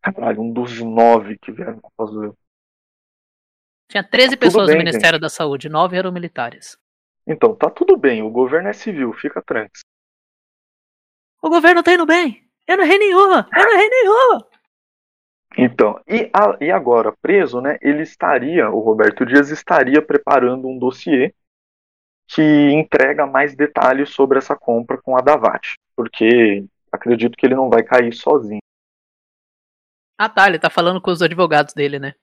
[0.00, 2.38] Caralho, um dos nove que vieram com o Pazuello.
[3.90, 6.78] Tinha 13 Tudo pessoas bem, no Ministério da Saúde, nove eram militares.
[7.26, 9.84] Então, tá tudo bem, o governo é civil, fica tranquilo.
[11.42, 12.43] O governo tá indo bem.
[12.66, 14.46] Eu não errei nenhuma, eu não errei nenhuma.
[15.56, 20.78] Então, e, a- e agora, preso, né, ele estaria, o Roberto Dias estaria preparando um
[20.78, 21.32] dossiê
[22.26, 27.68] que entrega mais detalhes sobre essa compra com a Davat, porque acredito que ele não
[27.68, 28.60] vai cair sozinho.
[30.18, 32.14] Ah tá, ele tá falando com os advogados dele, né?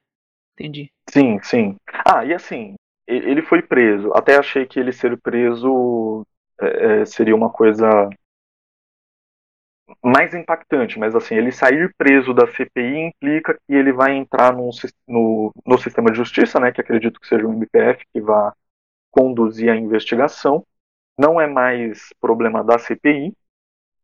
[0.53, 0.91] Entendi.
[1.09, 1.75] Sim, sim.
[2.05, 2.75] Ah, e assim,
[3.07, 4.11] ele foi preso.
[4.13, 6.25] Até achei que ele ser preso
[6.59, 8.09] é, é, seria uma coisa
[10.03, 14.69] mais impactante, mas assim, ele sair preso da CPI implica que ele vai entrar num
[15.07, 18.53] no, no sistema de justiça, né, que acredito que seja o MPF que vá
[19.11, 20.65] conduzir a investigação.
[21.17, 23.33] Não é mais problema da CPI.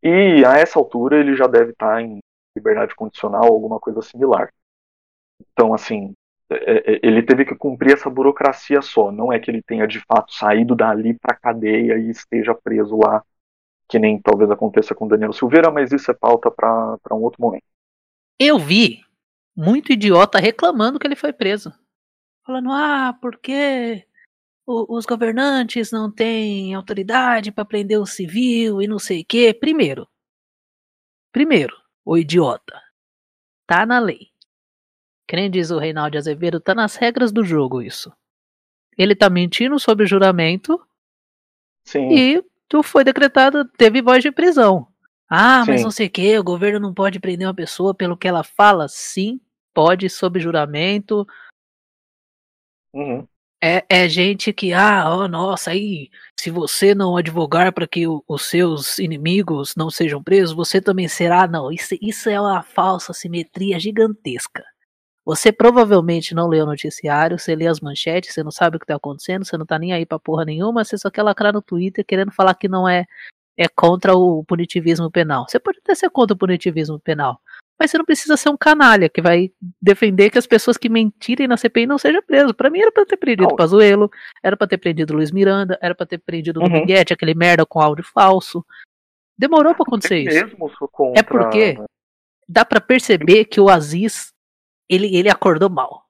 [0.04, 2.20] E a essa altura ele já deve estar em
[2.56, 4.52] liberdade condicional, alguma coisa similar.
[5.40, 6.14] Então, assim,
[6.50, 9.12] é, é, ele teve que cumprir essa burocracia só.
[9.12, 13.24] Não é que ele tenha de fato saído dali para cadeia e esteja preso lá,
[13.90, 17.64] que nem talvez aconteça com Daniel Silveira, mas isso é pauta para um outro momento.
[18.40, 19.04] Eu vi
[19.56, 21.74] muito idiota reclamando que ele foi preso.
[22.46, 24.06] Falando, ah, porque
[24.66, 29.54] o- os governantes não têm autoridade pra prender o civil e não sei o quê.
[29.54, 30.08] Primeiro,
[31.32, 32.82] primeiro, o idiota.
[33.66, 34.30] Tá na lei.
[35.28, 38.14] Que nem diz o Reinaldo Azevedo, tá nas regras do jogo isso.
[38.98, 40.82] Ele tá mentindo sob juramento
[41.84, 44.88] Sim, e tu foi decretado, teve voz de prisão.
[45.30, 45.84] Ah, mas Sim.
[45.84, 48.88] não sei o que, o governo não pode prender uma pessoa pelo que ela fala.
[48.88, 49.40] Sim,
[49.74, 51.28] pode, sob juramento.
[52.94, 53.28] uhum,
[53.62, 58.24] É, é gente que, ah, ó, nossa, aí, se você não advogar para que o-
[58.28, 61.48] os seus inimigos não sejam presos, você também será.
[61.48, 64.64] Não, isso, isso é uma falsa simetria gigantesca.
[65.28, 68.86] Você provavelmente não leu o noticiário, você lê as manchetes, você não sabe o que
[68.86, 71.62] tá acontecendo, você não tá nem aí pra porra nenhuma, você só quer lacrar no
[71.62, 73.06] Twitter querendo falar que não é,
[73.58, 75.46] é contra o punitivismo penal.
[75.46, 77.42] Você pode até ser contra o punitivismo penal,
[77.78, 81.46] Mas você não precisa ser um canalha que vai defender que as pessoas que mentirem
[81.46, 82.54] na CPI não sejam presas.
[82.54, 84.10] Para mim era para ter prendido o Pazuello,
[84.42, 86.70] era para ter prendido Luiz Miranda, era para ter prendido o Uhum.
[86.70, 88.66] Dominguete, aquele merda com áudio falso.
[89.38, 90.46] Demorou para acontecer isso.
[90.46, 91.20] mesmo contra...
[91.20, 91.78] É porque
[92.48, 94.32] dá pra perceber que o Aziz
[94.90, 96.06] ele, ele acordou mal.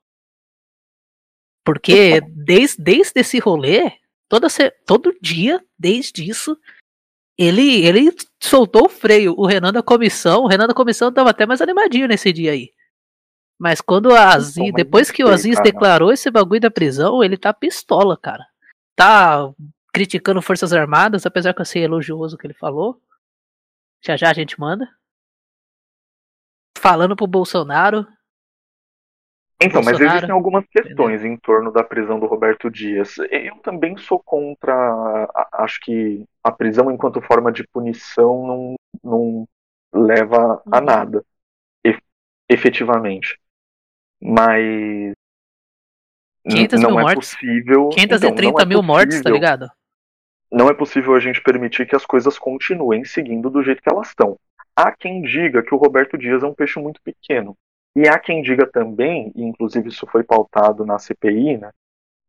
[1.65, 3.91] Porque desde, desde esse rolê,
[4.29, 4.47] toda,
[4.85, 6.57] todo dia, desde isso,
[7.37, 8.09] ele, ele
[8.41, 9.33] soltou o freio.
[9.37, 12.73] O Renan da comissão, o Renan da comissão tava até mais animadinho nesse dia aí.
[13.59, 17.35] Mas quando a Aziz, mas depois que o Aziz declarou esse bagulho da prisão, ele
[17.35, 18.47] tá pistola, cara.
[18.95, 19.51] Tá
[19.91, 23.01] criticando Forças Armadas, apesar que eu sei elogioso o que ele falou.
[24.05, 24.87] Já já a gente manda.
[26.77, 28.07] Falando pro Bolsonaro.
[29.61, 33.15] Então, mas Bolsonaro, existem algumas questões em torno da prisão do Roberto Dias.
[33.31, 39.47] Eu também sou contra, acho que a prisão enquanto forma de punição não, não
[39.91, 40.85] leva a Uhum.
[40.85, 41.25] nada,
[42.49, 43.39] efetivamente.
[44.21, 45.13] Mas
[46.47, 47.33] 500 não mil é mortes.
[47.33, 47.89] possível.
[47.89, 49.67] 530 então, é mil mortes, tá possível- ligado?
[50.51, 54.07] não é possível a gente permitir que as coisas continuem seguindo do jeito que elas
[54.09, 54.37] estão.
[54.75, 57.53] Há quem diga que o Roberto Dias é um peixe muito pequeno.
[57.97, 61.71] E há quem diga também, e inclusive isso foi pautado na CPI, né?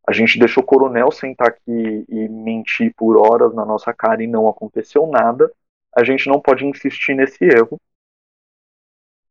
[0.08, 4.26] A gente deixou o coronel sentar aqui e mentir por horas na nossa cara e
[4.26, 5.52] não aconteceu nada.
[5.94, 7.78] A gente não pode insistir nesse erro.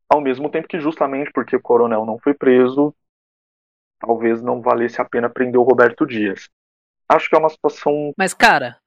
[0.08, 2.94] Ao mesmo tempo que, justamente porque o coronel não foi preso,
[4.00, 6.48] talvez não valesse a pena prender o Roberto Dias.
[7.10, 8.78] Acho que é uma situação Mas, cara,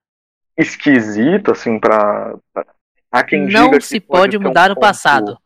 [0.56, 2.38] esquisita, assim, pra.
[2.52, 2.66] pra-
[3.10, 5.36] Há quem diga não que se pode um mudar o ponto- passado.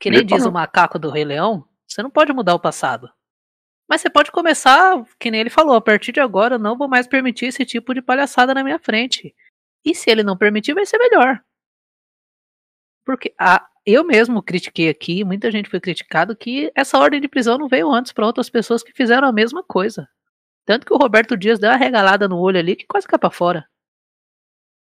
[0.00, 0.34] Que nem Epa.
[0.34, 3.10] diz o macaco do Rei Leão, você não pode mudar o passado.
[3.88, 6.88] Mas você pode começar, que nem ele falou, a partir de agora eu não vou
[6.88, 9.34] mais permitir esse tipo de palhaçada na minha frente.
[9.84, 11.42] E se ele não permitir, vai ser melhor.
[13.04, 17.58] Porque a, eu mesmo critiquei aqui, muita gente foi criticado que essa ordem de prisão
[17.58, 20.08] não veio antes para outras pessoas que fizeram a mesma coisa.
[20.64, 23.30] Tanto que o Roberto Dias deu uma regalada no olho ali que quase caiu pra
[23.30, 23.68] fora.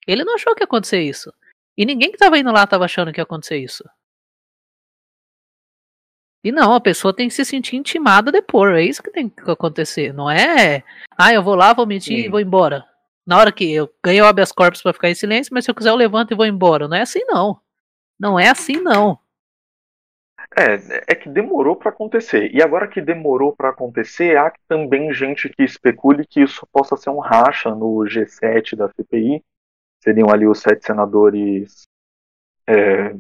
[0.06, 1.34] Ele não achou que ia acontecer isso.
[1.76, 3.84] E ninguém que tava indo lá tava achando que ia acontecer isso.
[6.44, 8.76] E não, a pessoa tem que se sentir intimada a depor.
[8.76, 10.14] É isso que tem que acontecer.
[10.14, 10.84] Não é,
[11.18, 12.30] ah, eu vou lá, vou mentir e Sim.
[12.30, 12.86] vou embora.
[13.26, 15.76] Na hora que eu ganho o habeas corpus pra ficar em silêncio, mas se eu
[15.76, 16.88] quiser eu levanto e vou embora.
[16.88, 17.60] Não é assim não.
[18.20, 19.18] Não é assim não.
[20.56, 22.54] É, é que demorou pra acontecer.
[22.54, 27.10] E agora que demorou pra acontecer, há também gente que especule que isso possa ser
[27.10, 29.44] um racha no G7 da CPI.
[30.04, 31.84] Seriam ali os sete senadores.
[32.68, 33.16] é,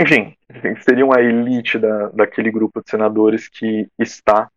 [0.00, 0.36] Enfim,
[0.82, 4.50] seriam a elite da, daquele grupo de senadores que está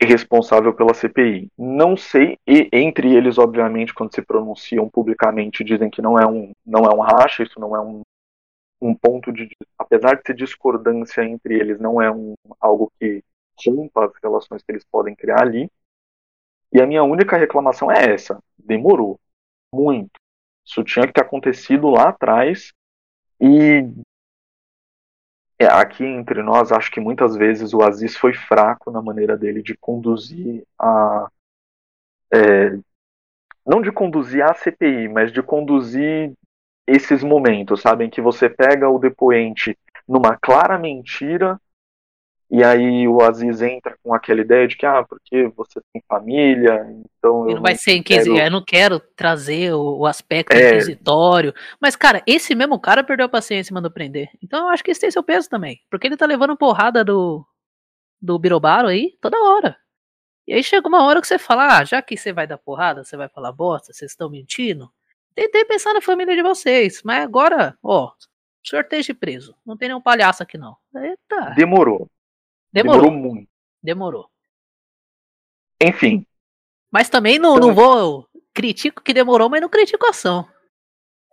[0.00, 1.50] responsável pela CPI.
[1.56, 6.52] Não sei, e entre eles, obviamente, quando se pronunciam publicamente, dizem que não é um,
[6.66, 8.02] não é um racha, isso não é um,
[8.80, 9.48] um ponto de.
[9.78, 13.22] Apesar de ser discordância entre eles, não é um, algo que
[13.66, 15.70] rompa as relações que eles podem criar ali.
[16.72, 19.18] E a minha única reclamação é essa: demorou
[19.72, 20.10] muito.
[20.66, 22.72] Isso tinha que ter acontecido lá atrás.
[23.42, 23.84] E
[25.58, 29.60] é, aqui entre nós, acho que muitas vezes o Aziz foi fraco na maneira dele
[29.62, 31.28] de conduzir a.
[32.32, 32.78] é,
[33.66, 36.32] não de conduzir a CPI, mas de conduzir
[36.86, 38.04] esses momentos, sabe?
[38.04, 39.76] Em que você pega o depoente
[40.06, 41.60] numa clara mentira,
[42.52, 46.86] e aí o Aziz entra com aquela ideia de que, ah, porque você tem família,
[47.16, 47.48] então.
[47.48, 48.34] E eu não vai ser inquisitório.
[48.34, 50.70] quero- Eu não quero trazer o, o aspecto É.
[50.74, 51.54] inquisitório.
[51.80, 54.28] Mas, cara, esse mesmo cara perdeu a paciência e mandou prender.
[54.42, 55.80] Então eu acho que isso tem seu peso também.
[55.90, 57.42] Porque ele tá levando porrada do,
[58.20, 59.76] do Birobaro aí toda hora.
[60.46, 63.02] E aí chega uma hora que você fala, ah, já que você vai dar porrada,
[63.04, 64.90] você vai falar bosta, vocês estão mentindo.
[65.34, 69.54] Tentei pensar na família de vocês, mas agora, ó, o senhor esteja preso.
[69.64, 70.76] Não tem nenhum palhaço aqui não.
[70.94, 72.08] Eita, Demorou.
[72.72, 73.48] Demorou, Demorou muito.
[73.82, 74.28] demorou.
[75.80, 76.24] Enfim,
[76.90, 78.28] Mas também não, Então- não vou.
[78.54, 80.46] Critico que demorou, mas não critico a ação.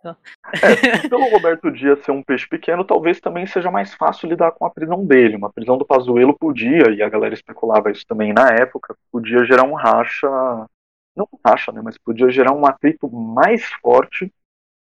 [1.10, 4.70] pelo Roberto Dias ser um peixe pequeno, talvez também seja mais fácil lidar com a
[4.70, 5.36] prisão dele.
[5.36, 9.64] Uma prisão do Pazuello podia, e a galera especulava isso também na época, podia gerar
[9.64, 10.26] um racha,
[11.14, 14.32] não um racha, né, mas podia gerar um atrito mais forte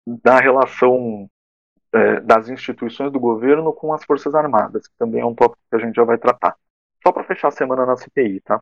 [0.07, 1.29] da relação
[1.93, 5.75] é, das instituições do governo com as Forças Armadas, que também é um tópico que
[5.75, 6.55] a gente já vai tratar.
[7.03, 8.61] Só para fechar a semana na CPI, tá?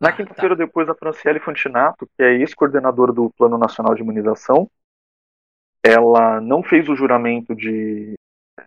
[0.00, 4.68] Na Ah, quinta-feira, depois, a Franciele Fantinato, que é ex-coordenadora do Plano Nacional de Imunização,
[5.84, 8.14] ela não fez o juramento de,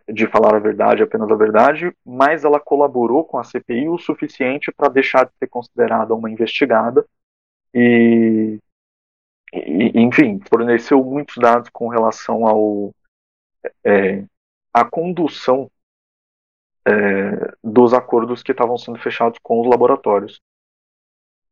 [0.08, 4.72] de falar a verdade, apenas a verdade, mas ela colaborou com a CPI o suficiente
[4.72, 7.06] para deixar de ser considerada uma investigada
[7.74, 8.60] e,
[9.54, 12.94] e, enfim, forneceu muitos dados com relação ao
[13.84, 14.26] é,
[14.74, 15.70] a condução
[16.88, 20.42] é, dos acordos que estavam sendo fechados com os laboratórios.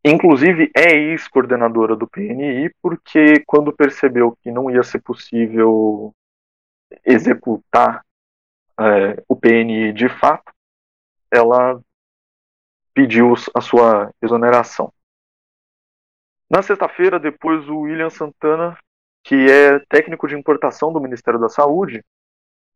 [0.05, 6.13] Inclusive é ex-coordenadora do PNI, porque quando percebeu que não ia ser possível
[7.05, 8.05] executar
[8.79, 10.51] é, o PNI de fato,
[11.31, 11.81] ela
[12.93, 14.93] pediu a sua exoneração.
[16.49, 18.77] Na sexta-feira, depois, o William Santana,
[19.23, 22.03] que é técnico de importação do Ministério da Saúde,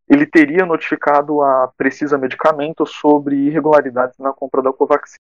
[0.08, 5.18] ele teria notificado a Precisa Medicamentos sobre irregularidades na compra da Covaxin.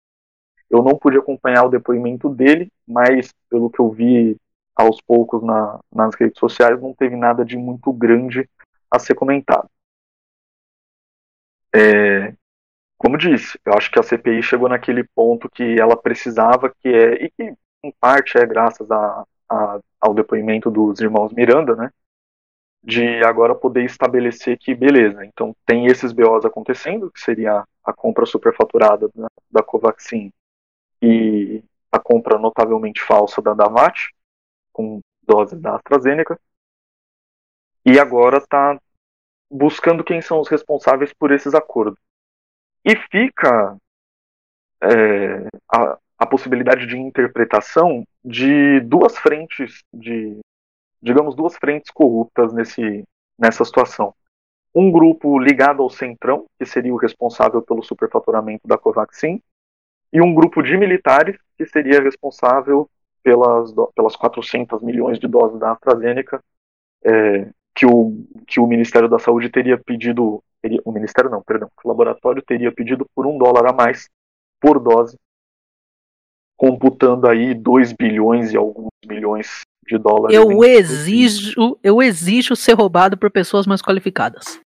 [0.69, 4.37] Eu não pude acompanhar o depoimento dele, mas pelo que eu vi
[4.77, 8.49] aos poucos na, nas redes sociais, não teve nada de muito grande
[8.91, 9.69] a ser comentado.
[11.75, 12.35] É,
[12.99, 17.25] como disse, eu acho que a CPI chegou naquele ponto que ela precisava, que é,
[17.25, 21.91] e que em parte é graças a, a, ao depoimento dos irmãos Miranda, né?
[22.83, 28.27] De agora poder estabelecer que, beleza, então tem esses BOs acontecendo, que seria a compra
[28.27, 30.31] superfaturada da, da Covaxin
[31.01, 34.11] e a compra notavelmente falsa da Davat,
[34.71, 36.39] com doses da AstraZeneca,
[37.87, 38.79] e agora está
[39.51, 41.99] buscando quem são os responsáveis por esses acordos.
[42.85, 43.79] E fica
[44.83, 50.39] é, a, a possibilidade de interpretação de duas frentes, de
[51.03, 53.05] digamos duas frentes corruptas nesse,
[53.39, 54.15] nessa situação.
[54.75, 59.41] Um grupo ligado ao Centrão, que seria o responsável pelo superfaturamento da Covaxin,
[60.13, 62.89] e um grupo de militares, que seria responsável
[63.23, 66.43] pelas, pelas 400 milhões de doses da AstraZeneca
[67.05, 71.69] é, que, o, que o Ministério da Saúde teria pedido, teria, o Ministério não, perdão,
[71.83, 74.09] o laboratório teria pedido por um dólar a mais
[74.61, 75.19] por dose
[76.57, 80.37] computando aí 2 bilhões e alguns milhões de dólares.
[80.37, 84.61] Eu exijo, eu exijo ser roubado por pessoas mais qualificadas.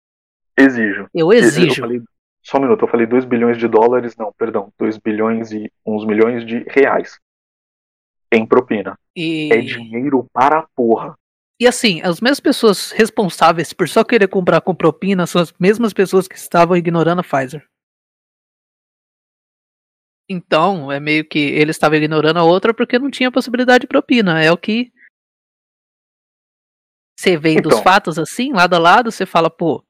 [0.57, 1.07] Exijo.
[1.13, 1.81] Eu exijo.
[1.81, 2.01] Eu falei,
[2.43, 6.05] só um minuto, eu falei 2 bilhões de dólares, não, perdão, 2 bilhões e uns
[6.05, 7.17] milhões de reais
[8.31, 8.97] em propina.
[9.15, 9.51] E...
[9.51, 11.15] É dinheiro para a porra.
[11.59, 15.93] E assim, as mesmas pessoas responsáveis por só querer comprar com propina são as mesmas
[15.93, 17.65] pessoas que estavam ignorando a Pfizer.
[20.27, 24.41] Então, é meio que ele estava ignorando a outra porque não tinha possibilidade de propina.
[24.41, 24.91] É o que.
[27.17, 27.69] Você vê então.
[27.69, 29.85] dos fatos assim, lado a lado, você fala, pô,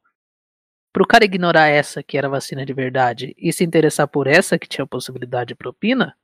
[0.92, 4.68] pro cara ignorar essa que era vacina de verdade e se interessar por essa que
[4.68, 6.16] tinha possibilidade de propina.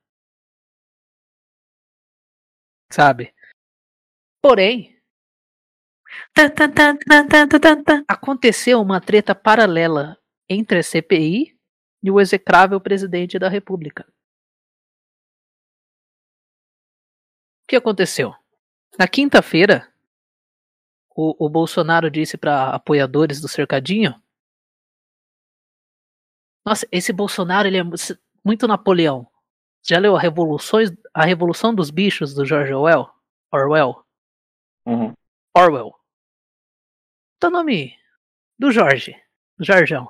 [2.90, 3.34] Sabe?
[4.42, 4.98] Porém.
[8.06, 11.58] Aconteceu uma treta paralela entre a CPI
[12.02, 14.06] e o execrável presidente da República.
[17.62, 18.34] O que aconteceu?
[18.98, 19.90] Na quinta-feira,
[21.14, 24.20] o, o, Bolsonaro disse para apoiadores do cercadinho:
[26.64, 27.82] Nossa, esse Bolsonaro ele é
[28.44, 29.26] muito Napoleão.
[29.82, 33.10] Já leu a, Revoluções, a Revolução dos Bichos do George Orwell?
[33.50, 34.04] Orwell?
[34.86, 35.12] Uhum.
[35.56, 35.94] Orwell.
[37.36, 37.98] Então, nome
[38.58, 39.20] do Jorge,
[39.58, 40.08] do Jorjão.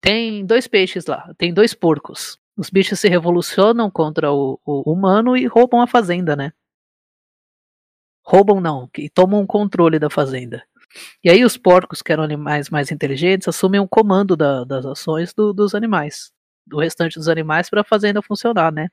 [0.00, 2.38] Tem dois peixes lá, tem dois porcos.
[2.56, 6.52] Os bichos se revolucionam contra o, o humano e roubam a fazenda, né?
[8.24, 10.64] Roubam não, que tomam o controle da fazenda.
[11.22, 15.32] E aí os porcos, que eram animais mais inteligentes, assumem o comando da, das ações
[15.32, 16.32] do, dos animais,
[16.66, 18.88] do restante dos animais para a fazenda funcionar, né?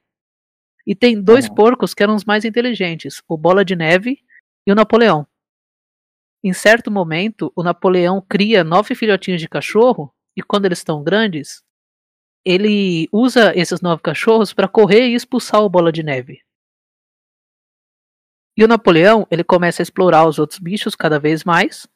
[0.85, 4.19] E tem dois porcos que eram os mais inteligentes, o Bola de Neve
[4.67, 5.27] e o Napoleão.
[6.43, 11.63] Em certo momento, o Napoleão cria nove filhotinhos de cachorro e quando eles estão grandes,
[12.45, 16.41] ele usa esses nove cachorros para correr e expulsar o Bola de Neve.
[18.57, 21.87] E o Napoleão, ele começa a explorar os outros bichos cada vez mais,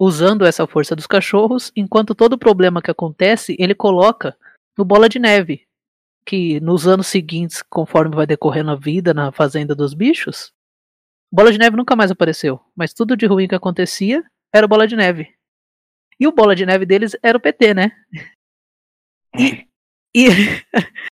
[0.00, 4.36] usando essa força dos cachorros, enquanto todo problema que acontece, ele coloca
[4.76, 5.66] no Bola de Neve,
[6.24, 10.52] que nos anos seguintes, conforme vai decorrendo a vida na fazenda dos bichos,
[11.30, 14.96] Bola de Neve nunca mais apareceu, mas tudo de ruim que acontecia era Bola de
[14.96, 15.37] Neve.
[16.20, 17.92] E o bola de neve deles era o PT, né?
[19.36, 19.68] E,
[20.14, 20.26] e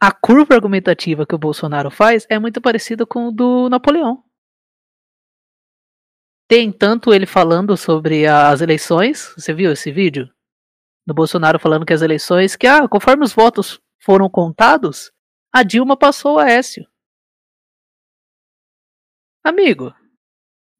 [0.00, 4.24] a curva argumentativa que o Bolsonaro faz é muito parecida com o do Napoleão.
[6.48, 10.28] Tem tanto ele falando sobre as eleições, você viu esse vídeo?
[11.06, 15.12] Do Bolsonaro falando que as eleições, que ah, conforme os votos foram contados,
[15.52, 16.88] a Dilma passou o Aécio.
[19.44, 19.94] Amigo,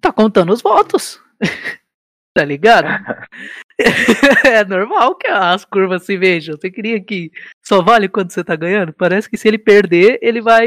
[0.00, 1.20] tá contando os votos.
[2.34, 2.86] Tá ligado?
[4.46, 6.56] é normal que as curvas se vejam.
[6.56, 7.30] Você queria que
[7.62, 8.92] só vale quando você tá ganhando?
[8.92, 10.66] Parece que se ele perder, ele vai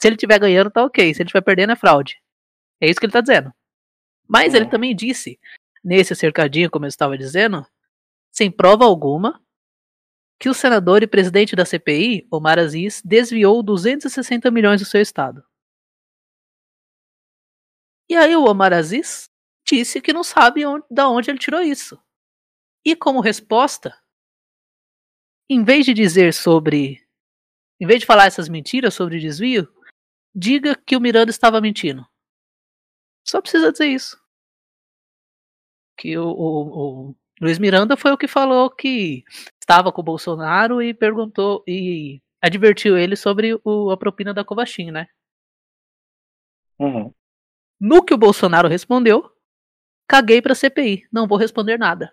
[0.00, 1.14] Se ele estiver ganhando, tá ok.
[1.14, 2.20] Se ele estiver perdendo, é fraude.
[2.80, 3.52] É isso que ele tá dizendo.
[4.28, 5.38] Mas ele também disse,
[5.82, 7.64] nesse cercadinho, como eu estava dizendo,
[8.32, 9.40] sem prova alguma,
[10.38, 15.44] que o senador e presidente da CPI, Omar Aziz, desviou 260 milhões do seu estado.
[18.08, 19.30] E aí o Omar Aziz
[19.64, 21.98] disse que não sabe onde, da onde ele tirou isso.
[22.84, 23.98] E como resposta,
[25.48, 27.02] em vez de dizer sobre.
[27.80, 29.68] Em vez de falar essas mentiras sobre desvio,
[30.34, 32.06] diga que o Miranda estava mentindo.
[33.26, 34.22] Só precisa dizer isso.
[35.96, 39.24] Que o, o, o Luiz Miranda foi o que falou que
[39.60, 44.90] estava com o Bolsonaro e perguntou e advertiu ele sobre o, a propina da Covaxin,
[44.90, 45.08] né?
[46.78, 47.12] Uhum.
[47.80, 49.33] No que o Bolsonaro respondeu,
[50.08, 52.12] caguei pra CPI, não vou responder nada.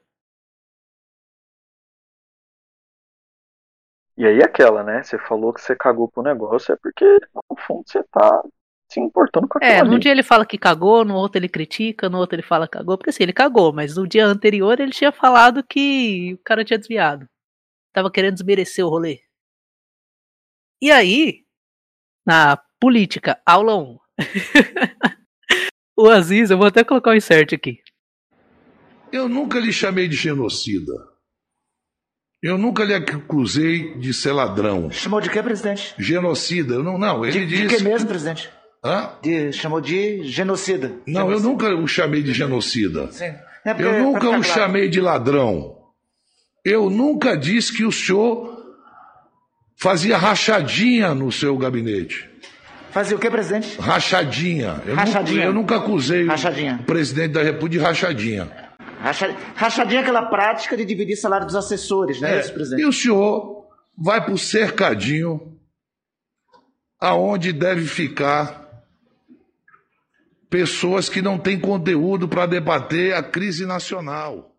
[4.17, 5.03] E aí aquela, né?
[5.03, 7.05] Você falou que você cagou pro negócio, é porque
[7.49, 8.41] no fundo você tá
[8.89, 9.99] se importando com aquilo É, num ali.
[9.99, 12.97] dia ele fala que cagou, no outro ele critica, no outro ele fala que cagou,
[12.97, 16.79] porque assim, ele cagou, mas no dia anterior ele tinha falado que o cara tinha
[16.79, 17.27] desviado.
[17.93, 19.21] Tava querendo desmerecer o rolê.
[20.81, 21.45] E aí,
[22.25, 23.99] na política, aula 1.
[26.01, 27.79] o Aziz, eu vou até colocar o insert aqui.
[29.11, 30.93] Eu nunca lhe chamei de genocida.
[32.41, 34.89] Eu nunca lhe acusei de ser ladrão.
[34.89, 35.93] Chamou de quê, presidente?
[35.99, 36.75] Genocida.
[36.75, 37.77] Eu não, não, ele De, de disse.
[37.77, 38.49] que mesmo, presidente?
[38.83, 39.11] Hã?
[39.21, 40.87] De, chamou de genocida.
[41.05, 41.49] Não, eu Genocida.
[41.49, 43.11] nunca o chamei de genocida.
[43.11, 43.25] Sim.
[43.63, 44.43] É porque- Eu nunca o claro.
[44.43, 45.77] chamei de ladrão.
[46.65, 48.59] Eu nunca disse que o senhor
[49.77, 52.27] fazia rachadinha no seu gabinete.
[52.91, 53.79] Fazia o quê, presidente?
[53.79, 54.81] Rachadinha.
[54.85, 55.45] Eu, Rachadinha.
[55.45, 56.79] Nunca, eu nunca acusei Rachadinha.
[56.81, 58.71] o presidente da República de rachadinha.
[58.99, 62.81] Racha- Rachadinha é aquela prática de dividir salário dos assessores, né, É, isso, presidente?
[62.83, 63.65] E o senhor
[63.97, 65.57] vai para o cercadinho
[66.99, 68.61] aonde deve ficar
[70.49, 74.55] pessoas que não têm conteúdo para debater a crise nacional.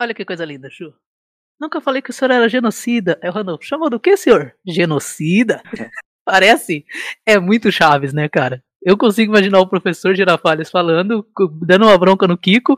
[0.00, 0.92] Olha que coisa linda, Chu.
[1.60, 3.18] Nunca falei que o senhor era genocida.
[3.22, 3.64] É o Randolfo.
[3.64, 4.52] Chamou do que, senhor?
[4.66, 5.62] Genocida?
[6.24, 6.84] Parece.
[7.26, 8.62] É muito Chaves, né, cara?
[8.82, 11.26] Eu consigo imaginar o professor Girafales falando,
[11.66, 12.76] dando uma bronca no Kiko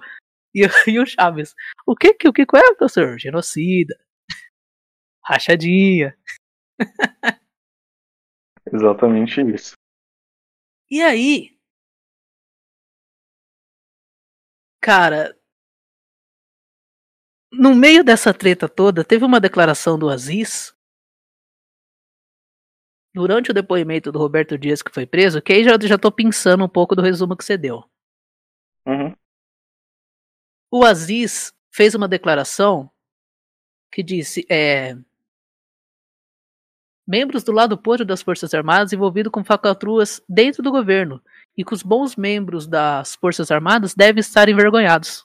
[0.55, 1.55] e, e o Chaves.
[1.86, 3.18] O que que o Kiko é, professor?
[3.18, 3.95] Genocida.
[5.24, 6.16] Rachadinha.
[8.72, 9.74] Exatamente isso.
[10.90, 11.55] E aí?
[14.80, 15.34] Cara,
[17.51, 20.74] no meio dessa treta toda, teve uma declaração do Aziz
[23.14, 26.64] durante o depoimento do Roberto Dias que foi preso, que aí já, já tô pensando
[26.64, 27.84] um pouco do resumo que você deu.
[28.84, 29.14] Uhum.
[30.70, 32.90] O Aziz fez uma declaração
[33.92, 34.96] que disse: é,
[37.06, 41.22] membros do lado podre das Forças Armadas envolvidos com falcatruas dentro do governo
[41.56, 45.24] e que os bons membros das Forças Armadas devem estar envergonhados.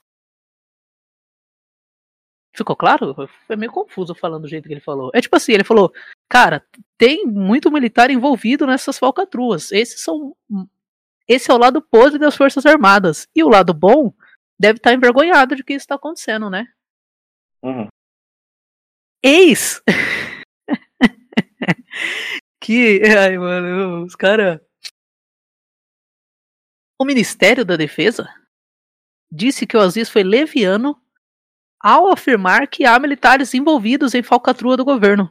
[2.56, 3.16] Ficou claro?
[3.45, 5.12] Foi meio confuso falando do jeito que ele falou.
[5.14, 5.93] É tipo assim, ele falou,
[6.28, 6.66] cara,
[6.97, 9.72] tem muito militar envolvido nessas falcatruas.
[9.72, 10.36] Esses são.
[11.28, 13.28] Esse é o lado podre das Forças Armadas.
[13.36, 14.12] E o lado bom
[14.60, 16.68] deve estar envergonhado de que isso está acontecendo, né?
[17.62, 17.88] Uhum.
[19.24, 19.82] Eis
[22.60, 23.02] que.
[23.04, 24.60] Ai, mano, os caras.
[26.97, 28.28] O Ministério da Defesa
[29.32, 31.02] disse que o Aziz foi leviano
[31.80, 35.30] ao afirmar que há militares envolvidos em falcatrua do governo.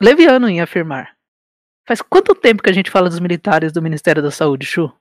[0.00, 1.16] Leviano em afirmar.
[1.86, 4.92] Faz quanto tempo que a gente fala dos militares do Ministério da Saúde, Chu?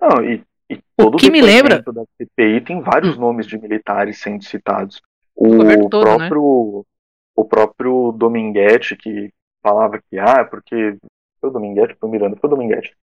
[0.00, 4.18] Não, e, e O todo que me lembra- da CPI tem vários nomes de militares
[4.20, 5.00] sendo citados.
[5.34, 6.28] O governo todo, né?
[6.28, 6.86] próprio
[7.34, 9.32] o próprio Dominguete que
[9.62, 10.98] falava que ah, porque
[11.40, 12.94] foi o Dominguete, foi o Miranda, foi o Dominguete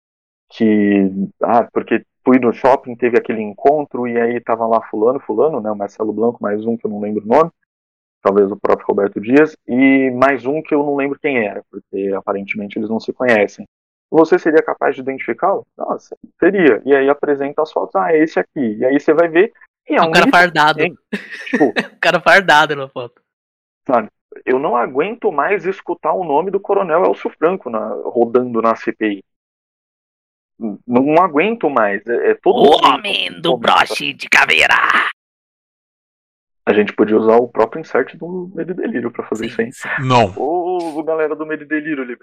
[0.51, 1.09] que
[1.41, 5.72] ah, porque fui no shopping, teve aquele encontro e aí tava lá fulano, fulano, né,
[5.72, 7.49] o Marcelo Blanco, mais um que eu não lembro o nome,
[8.22, 12.11] talvez o próprio Roberto Dias e mais um que eu não lembro quem era, porque
[12.15, 13.65] aparentemente eles não se conhecem.
[14.11, 15.65] Você seria capaz de identificá-lo?
[15.78, 16.82] Nossa, seria.
[16.84, 18.76] E aí apresenta as fotos, ah, é esse aqui.
[18.78, 19.53] E aí você vai ver
[19.88, 20.80] e é um um cara fardado.
[21.49, 21.65] Tipo,
[21.95, 23.22] Um cara fardado na foto.
[23.88, 24.09] sabe,
[24.45, 29.24] eu não aguento mais escutar o nome do Coronel Elcio Franco na- rodando na CPI.
[30.60, 32.05] Não aguento mais.
[32.05, 34.76] É, é todo O homem do broche de caveira.
[36.66, 39.72] A gente podia usar o próprio insert do Medo e Delírio pra fazer isso aí.
[40.05, 40.34] Não.
[40.36, 42.16] Ô, galera do Medo e Delírio, ali.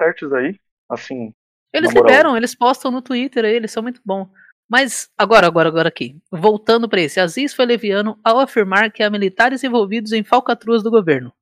[0.00, 0.58] Inserts aí,
[0.88, 1.34] assim.
[1.72, 4.28] Eles liberam, eles postam no Twitter aí, eles são muito bons.
[4.68, 6.16] Mas agora, agora, agora aqui.
[6.30, 7.20] Voltando pra esse.
[7.20, 11.32] Aziz foi leviano ao afirmar que há militares envolvidos em falcatruas do governo.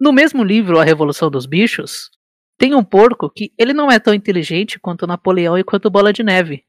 [0.00, 2.10] No mesmo livro, A Revolução dos Bichos,
[2.62, 6.22] tem um porco que ele não é tão inteligente quanto Napoleão e quanto Bola de
[6.22, 6.64] Neve,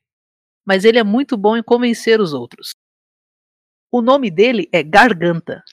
[0.65, 2.73] mas ele é muito bom em convencer os outros.
[3.91, 5.63] O nome dele é Garganta.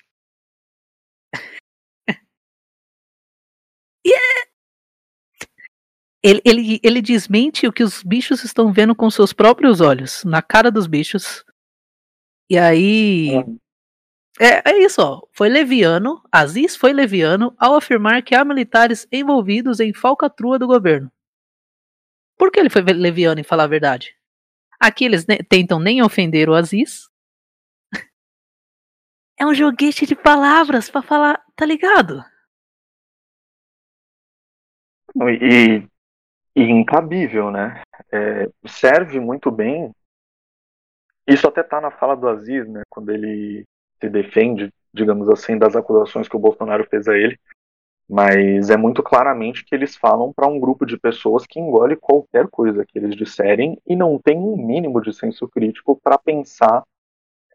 [4.07, 4.11] é...
[6.23, 10.43] ele, ele, ele desmente o que os bichos estão vendo com seus próprios olhos, na
[10.43, 11.43] cara dos bichos.
[12.51, 13.37] E aí.
[13.37, 13.45] É,
[14.43, 15.21] é isso, ó.
[15.33, 21.13] Foi leviano, Aziz foi leviano ao afirmar que há militares envolvidos em falcatrua do governo.
[22.39, 24.17] Por que ele foi leviano em falar a verdade?
[24.81, 27.11] Aqui eles ne tentam nem ofender o Aziz.
[29.39, 32.23] É um joguete de palavras para falar, tá ligado?
[35.17, 35.87] E,
[36.55, 37.83] e incabível, né?
[38.13, 39.95] É, serve muito bem.
[41.27, 42.83] Isso até tá na fala do Aziz, né?
[42.91, 43.65] Quando ele
[44.01, 47.39] se defende, digamos assim, das acusações que o Bolsonaro fez a ele.
[48.09, 52.49] Mas é muito claramente que eles falam para um grupo de pessoas que engole qualquer
[52.49, 56.83] coisa que eles disserem e não tem um mínimo de senso crítico para pensar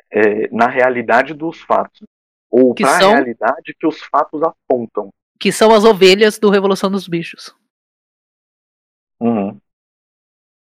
[0.09, 2.07] é, na realidade dos fatos.
[2.49, 3.11] Ou para a são...
[3.11, 5.09] realidade que os fatos apontam.
[5.37, 7.53] Que são as ovelhas do Revolução dos Bichos.
[9.19, 9.59] Uhum.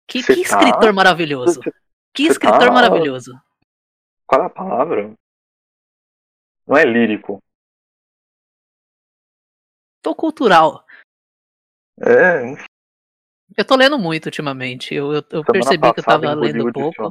[0.06, 0.58] Que, que tá...
[0.58, 1.60] escritor maravilhoso.
[1.60, 1.72] Cê,
[2.14, 2.70] que escritor tá...
[2.70, 3.32] maravilhoso.
[4.26, 5.12] Qual é a palavra?
[6.66, 7.42] Não é lírico.
[10.02, 10.84] Tô cultural.
[12.00, 12.54] É.
[13.56, 14.94] Eu tô lendo muito ultimamente.
[14.94, 17.02] Eu, eu, eu percebi que eu tava lendo pouco.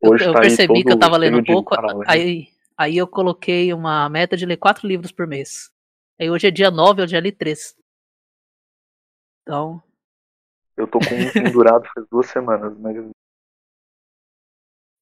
[0.00, 1.74] Eu, eu tá percebi que eu tava lendo pouco,
[2.06, 5.72] aí, aí eu coloquei uma meta de ler quatro livros por mês.
[6.20, 7.76] Aí hoje é dia 9, eu já li três.
[9.42, 9.82] Então.
[10.76, 12.96] Eu tô com um pendurado faz duas semanas, mas.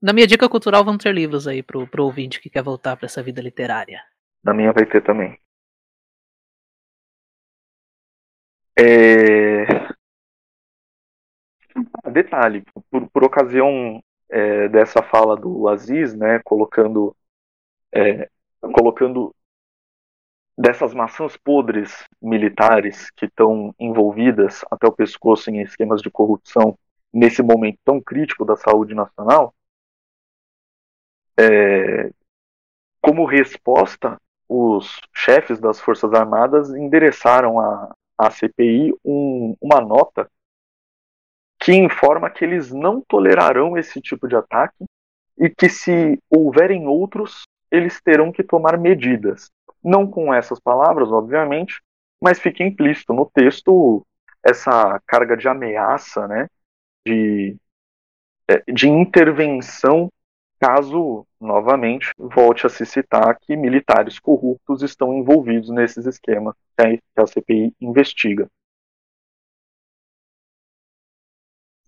[0.00, 3.06] Na minha dica cultural vão ter livros aí pro, pro ouvinte que quer voltar para
[3.06, 4.02] essa vida literária.
[4.44, 5.38] Na minha vai ter também.
[8.78, 9.64] É...
[12.10, 17.16] Detalhe, por, por ocasião é, dessa fala do Aziz, né, colocando,
[17.92, 18.28] é,
[18.60, 19.34] colocando
[20.56, 26.78] dessas maçãs podres militares que estão envolvidas até o pescoço em esquemas de corrupção
[27.12, 29.54] nesse momento tão crítico da saúde nacional,
[31.38, 32.10] é,
[33.00, 40.30] como resposta, os chefes das Forças Armadas endereçaram à, à CPI um, uma nota
[41.58, 44.84] que informa que eles não tolerarão esse tipo de ataque
[45.38, 49.50] e que se houverem outros, eles terão que tomar medidas.
[49.82, 51.82] Não com essas palavras, obviamente,
[52.20, 54.06] mas fica implícito no texto
[54.42, 56.48] essa carga de ameaça, né,
[57.06, 57.56] de,
[58.48, 60.08] é, de intervenção
[60.60, 67.26] caso, novamente, volte a se citar que militares corruptos estão envolvidos nesses esquemas que a
[67.26, 68.48] CPI investiga.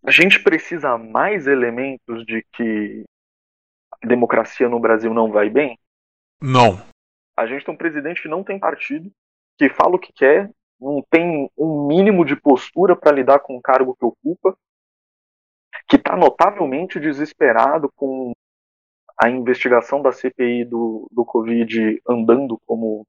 [0.02, 3.04] A gente precisa mais elementos de que
[4.02, 5.78] a democracia no Brasil não vai bem?
[6.40, 6.80] Não.
[7.36, 9.10] A gente tem um presidente que não tem partido,
[9.58, 10.50] que fala o que quer,
[10.80, 14.56] não tem um mínimo de postura para lidar com o cargo que ocupa,
[15.88, 18.32] que está notavelmente desesperado com
[19.20, 23.04] a investigação da CPI do, do Covid andando como,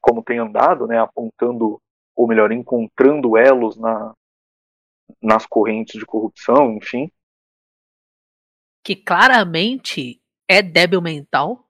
[0.00, 1.80] como tem andado, né, apontando,
[2.16, 4.12] ou melhor, encontrando elos na,
[5.22, 7.10] nas correntes de corrupção, enfim.
[8.82, 11.64] Que claramente é débil mental.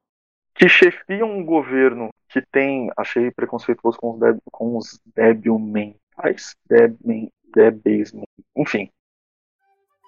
[0.54, 6.56] Que chefia um governo que tem, achei preconceituoso com os, débil, com os débil mentais,
[6.66, 8.12] débil, débeis,
[8.56, 8.90] enfim.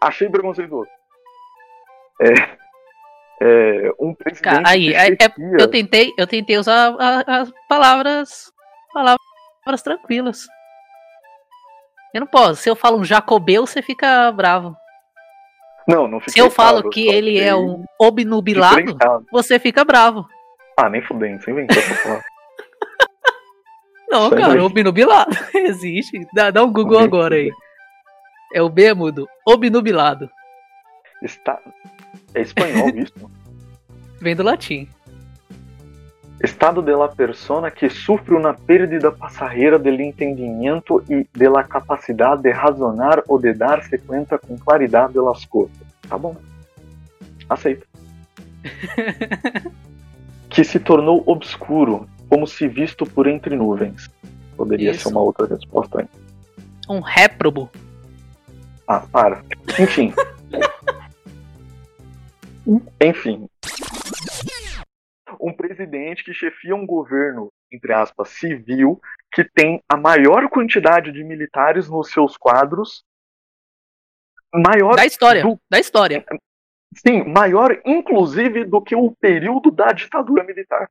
[0.03, 0.91] Achei preconceituoso.
[2.21, 2.66] É,
[3.41, 5.17] é, um presidente Cara, aí, é,
[5.59, 6.95] eu tentei, eu tentei usar
[7.27, 8.53] as palavras,
[8.93, 10.47] palavras tranquilas.
[12.15, 12.63] Eu não posso.
[12.63, 14.75] Se eu falo um jacobeu, você fica bravo.
[15.87, 18.97] Não, não fica Se eu falo bravo, que ele é um obnubilado,
[19.31, 20.27] você fica bravo.
[20.77, 22.25] Ah, nem fudendo, você inventou essa palavra.
[24.09, 26.27] Não, cara, obnubilado existe.
[26.33, 27.51] Dá, dá um Google agora aí.
[28.55, 30.31] É o B mudo, obnubilado.
[31.23, 31.61] Está...
[32.37, 33.31] É espanhol isso?
[34.21, 34.87] Vem do latim.
[36.45, 42.37] Estado de la persona que sufre una pérdida passageira del entendimiento y de la capacidad
[42.37, 45.75] de razonar ou de darse com claridade de las cosas.
[46.07, 46.37] Tá bom.
[47.49, 47.87] Aceito.
[50.51, 54.11] que se tornou obscuro, como se visto por entre nuvens.
[54.57, 55.05] Poderia Isso.
[55.05, 56.07] ser uma outra resposta aí.
[56.89, 57.71] Um réprobo.
[58.87, 59.43] Ah, para.
[59.79, 60.13] Enfim.
[63.01, 63.49] Enfim,
[65.41, 69.01] um presidente que chefia um governo, entre aspas, civil,
[69.33, 73.05] que tem a maior quantidade de militares nos seus quadros,
[74.53, 75.43] maior Da história.
[75.43, 76.25] do- Da história.
[76.97, 80.91] Sim, maior inclusive do que o período da ditadura militar.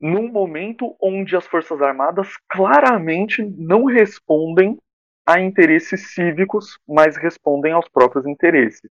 [0.00, 4.78] Num momento onde as Forças Armadas claramente não respondem
[5.26, 8.88] a interesses cívicos, mas respondem aos próprios interesses.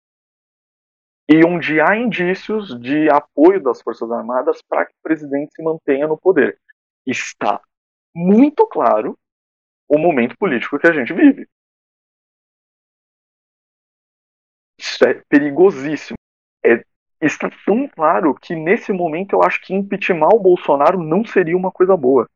[1.28, 6.06] E onde há indícios de apoio das Forças Armadas para que o presidente se mantenha
[6.06, 6.58] no poder.
[7.06, 7.60] Está
[8.14, 9.18] muito claro
[9.88, 11.48] o momento político que a gente vive.
[14.78, 16.16] Isso é perigosíssimo.
[16.64, 16.84] É,
[17.20, 21.72] está tão claro que nesse momento eu acho que impeachment o Bolsonaro não seria uma
[21.72, 22.28] coisa boa.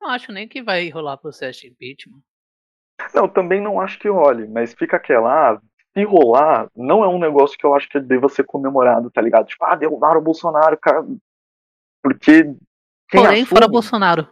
[0.00, 2.22] Não acho nem que vai rolar processo de impeachment.
[3.14, 5.52] Não, também não acho que role, mas fica aquela.
[5.52, 5.60] Ah,
[5.98, 9.46] se rolar, não é um negócio que eu acho que deva ser comemorado, tá ligado?
[9.46, 11.04] Tipo, ah, derrubaram o Bolsonaro, cara.
[12.02, 12.44] Porque.
[12.44, 12.56] Quem
[13.22, 14.28] Porém, assume- fora Bolsonaro.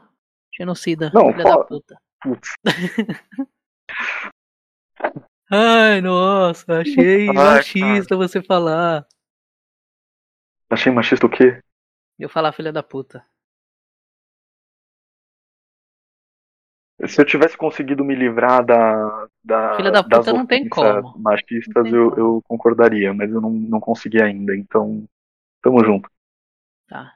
[0.55, 1.11] Genocida.
[1.13, 1.97] Não, filha fora- da puta.
[2.23, 2.53] Putz,
[5.51, 9.07] Ai, nossa, achei Ai, machista você falar.
[10.71, 11.61] achei machista o quê?
[12.19, 13.25] Eu falar filha da puta.
[17.05, 21.19] Se eu tivesse conseguido me livrar da, da Filha da das puta não tem como.
[21.19, 22.21] machistas, tem eu, como.
[22.23, 25.05] eu concordaria, mas eu não, não consegui ainda, então
[25.63, 26.09] tamo junto.
[26.89, 27.13] Tá.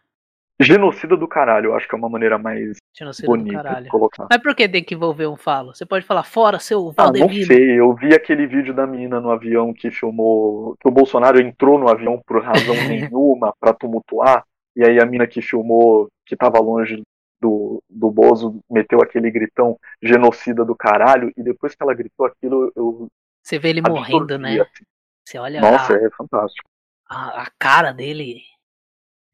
[0.60, 3.88] Genocida do caralho, eu acho que é uma maneira mais Genocida do bonita de caralho.
[3.88, 4.26] colocar.
[4.30, 5.74] Mas por que tem que envolver um falo?
[5.74, 7.46] Você pode falar fora, seu Ah, não Valdemiro.
[7.46, 11.78] sei, eu vi aquele vídeo da menina no avião que filmou que o Bolsonaro entrou
[11.78, 14.44] no avião por razão nenhuma pra tumultuar,
[14.76, 17.00] e aí a mina que filmou, que tava longe
[17.40, 22.72] do, do Bozo, meteu aquele gritão genocida do caralho, e depois que ela gritou aquilo,
[22.76, 23.08] eu
[23.42, 24.60] Você vê ele morrendo, né?
[24.60, 24.84] assim.
[25.24, 26.68] Você olha Nossa, a, é fantástico.
[27.08, 28.42] a, a cara dele.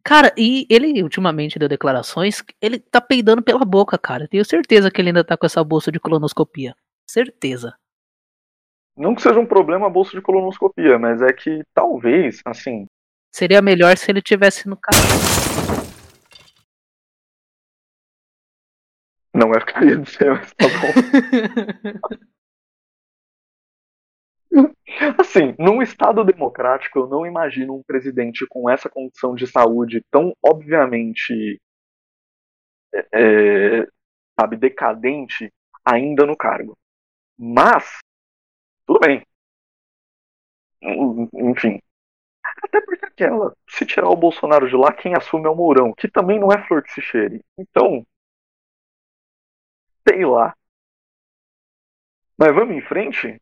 [0.05, 4.29] Cara, e ele ultimamente deu declarações, ele tá peidando pela boca, cara.
[4.29, 6.75] Tenho certeza que ele ainda tá com essa bolsa de colonoscopia.
[7.09, 7.77] Certeza.
[8.97, 12.87] Não que seja um problema a bolsa de colonoscopia, mas é que talvez, assim,
[13.37, 15.86] Seria melhor se ele tivesse no carro.
[19.37, 22.27] Não é o que eu ia dizer, mas tá bom.
[25.19, 30.33] Assim, num Estado democrático, eu não imagino um presidente com essa condição de saúde tão
[30.43, 31.61] obviamente,
[32.95, 33.87] é, é,
[34.39, 35.53] sabe, decadente
[35.85, 36.77] ainda no cargo.
[37.39, 37.99] Mas,
[38.87, 39.23] tudo bem.
[41.35, 41.81] Enfim.
[42.65, 46.09] Até porque aquela, se tirar o Bolsonaro de lá, quem assume é o Mourão, que
[46.09, 47.43] também não é flor que se cheire.
[47.59, 48.07] Então,
[50.07, 50.55] sei lá.
[52.39, 53.41] Mas vamos em frente?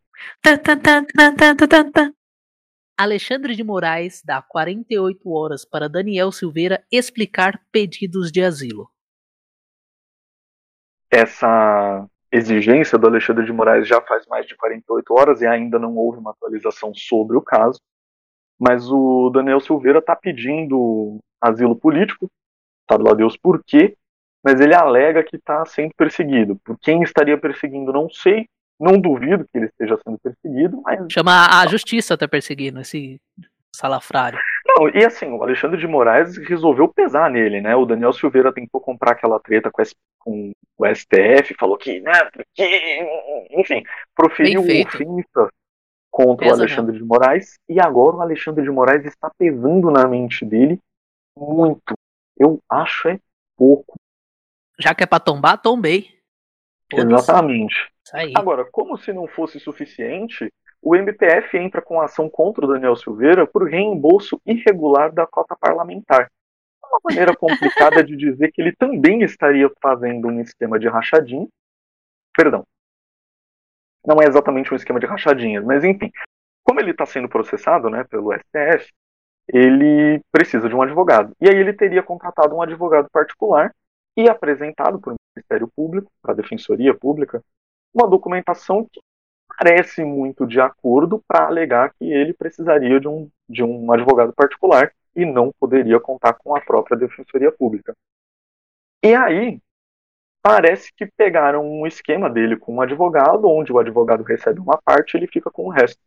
[2.97, 8.89] Alexandre de Moraes dá 48 horas para Daniel Silveira explicar pedidos de asilo.
[11.15, 15.97] essa exigência do Alexandre de Moraes já faz mais de 48 horas e ainda não
[15.97, 17.81] houve uma atualização sobre o caso.
[18.59, 22.29] Mas o Daniel Silveira está pedindo asilo político,
[22.91, 23.97] sabe lá Deus por quê,
[24.45, 26.57] mas ele alega que está sendo perseguido.
[26.65, 28.47] Por quem estaria perseguindo, não sei.
[28.79, 33.21] Não duvido que ele esteja sendo perseguido, mas Chama a justiça tá perseguindo esse
[33.75, 34.39] salafrário.
[34.67, 37.77] Não, e assim, o Alexandre de Moraes resolveu pesar nele, né?
[37.77, 39.83] O Daniel Silveira tentou comprar aquela treta com,
[40.19, 43.85] com o STF, falou que, né, porque, enfim,
[44.15, 45.51] proferiu ofensas
[46.11, 50.07] contra Pesa o Alexandre de Moraes, e agora o Alexandre de Moraes está pesando na
[50.07, 50.81] mente dele
[51.37, 51.95] muito.
[52.39, 53.19] Eu acho é
[53.57, 53.95] pouco.
[54.79, 56.15] Já que é pra tombar, tombei.
[56.93, 57.75] Exatamente.
[58.35, 60.53] Agora, como se não fosse suficiente,
[60.83, 66.31] o MPF entra com ação contra o Daniel Silveira por reembolso irregular da cota parlamentar.
[66.83, 71.49] É uma maneira complicada de dizer que ele também estaria fazendo um esquema de rachadinha.
[72.37, 72.65] Perdão.
[74.07, 76.11] Não é exatamente um esquema de rachadinhas, mas enfim.
[76.63, 78.91] Como ele está sendo processado né, pelo STF,
[79.49, 81.33] ele precisa de um advogado.
[81.41, 83.75] E aí ele teria contratado um advogado particular
[84.17, 87.43] e apresentado para o Ministério Público, para a Defensoria Pública,
[87.93, 89.01] uma documentação que
[89.57, 94.93] parece muito de acordo para alegar que ele precisaria de um, de um advogado particular
[95.15, 97.95] e não poderia contar com a própria Defensoria Pública.
[99.03, 99.61] E aí,
[100.43, 105.15] parece que pegaram um esquema dele com um advogado, onde o advogado recebe uma parte
[105.15, 106.01] e ele fica com o resto.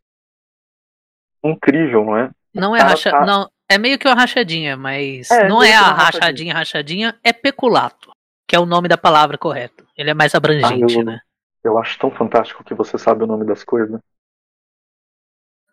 [1.44, 2.32] Incrível, não é?
[2.54, 3.12] Não é cara racha...
[3.12, 6.04] tá- não, é meio que uma rachadinha, mas É, não é a rachadinha.
[6.22, 8.12] rachadinha, rachadinha, é peculato,
[8.48, 9.86] que é o nome da palavra correto.
[9.98, 11.20] Ele é mais abrangente, Ah, eu- né?
[11.64, 14.00] Eu acho tão fantástico que você sabe o nome das coisas.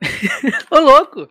[0.70, 1.28] Ô louco!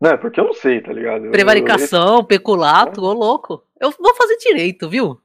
[0.00, 1.26] Não, é porque eu não sei, tá ligado?
[1.26, 3.66] Eu- Prevaricação, peculato, ô louco.
[3.78, 5.20] Eu vou fazer direito, viu?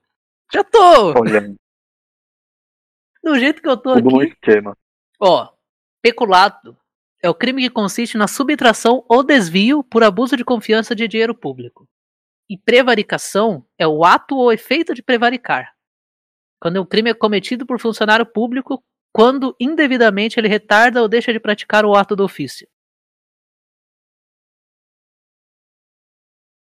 [0.52, 1.12] Já tô.
[1.12, 1.56] eu- Olha,
[3.24, 4.34] Do jeito que eu tô tudo no aqui.
[4.34, 4.78] esquema.
[5.20, 5.50] Ó,
[6.02, 6.78] peculato
[7.22, 11.34] é o crime que consiste na subtração ou desvio por abuso de confiança de dinheiro
[11.34, 11.88] público.
[12.50, 15.74] E prevaricação é o ato ou efeito de prevaricar.
[16.62, 21.40] Quando o crime é cometido por funcionário público, quando indevidamente ele retarda ou deixa de
[21.40, 22.68] praticar o ato do ofício.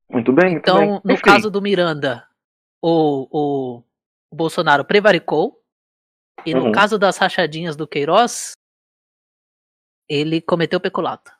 [0.08, 1.00] Muito bem, muito Então, bem.
[1.04, 2.26] no Enfim, caso do Miranda,
[2.82, 3.82] o, o,
[4.34, 5.62] Bolsonaro prevaricou.
[6.46, 6.72] E no Uhum.
[6.72, 8.52] caso das rachadinhas do Queiroz,
[10.08, 11.32] ele cometeu peculato.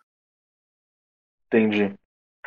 [1.47, 1.95] Entendi.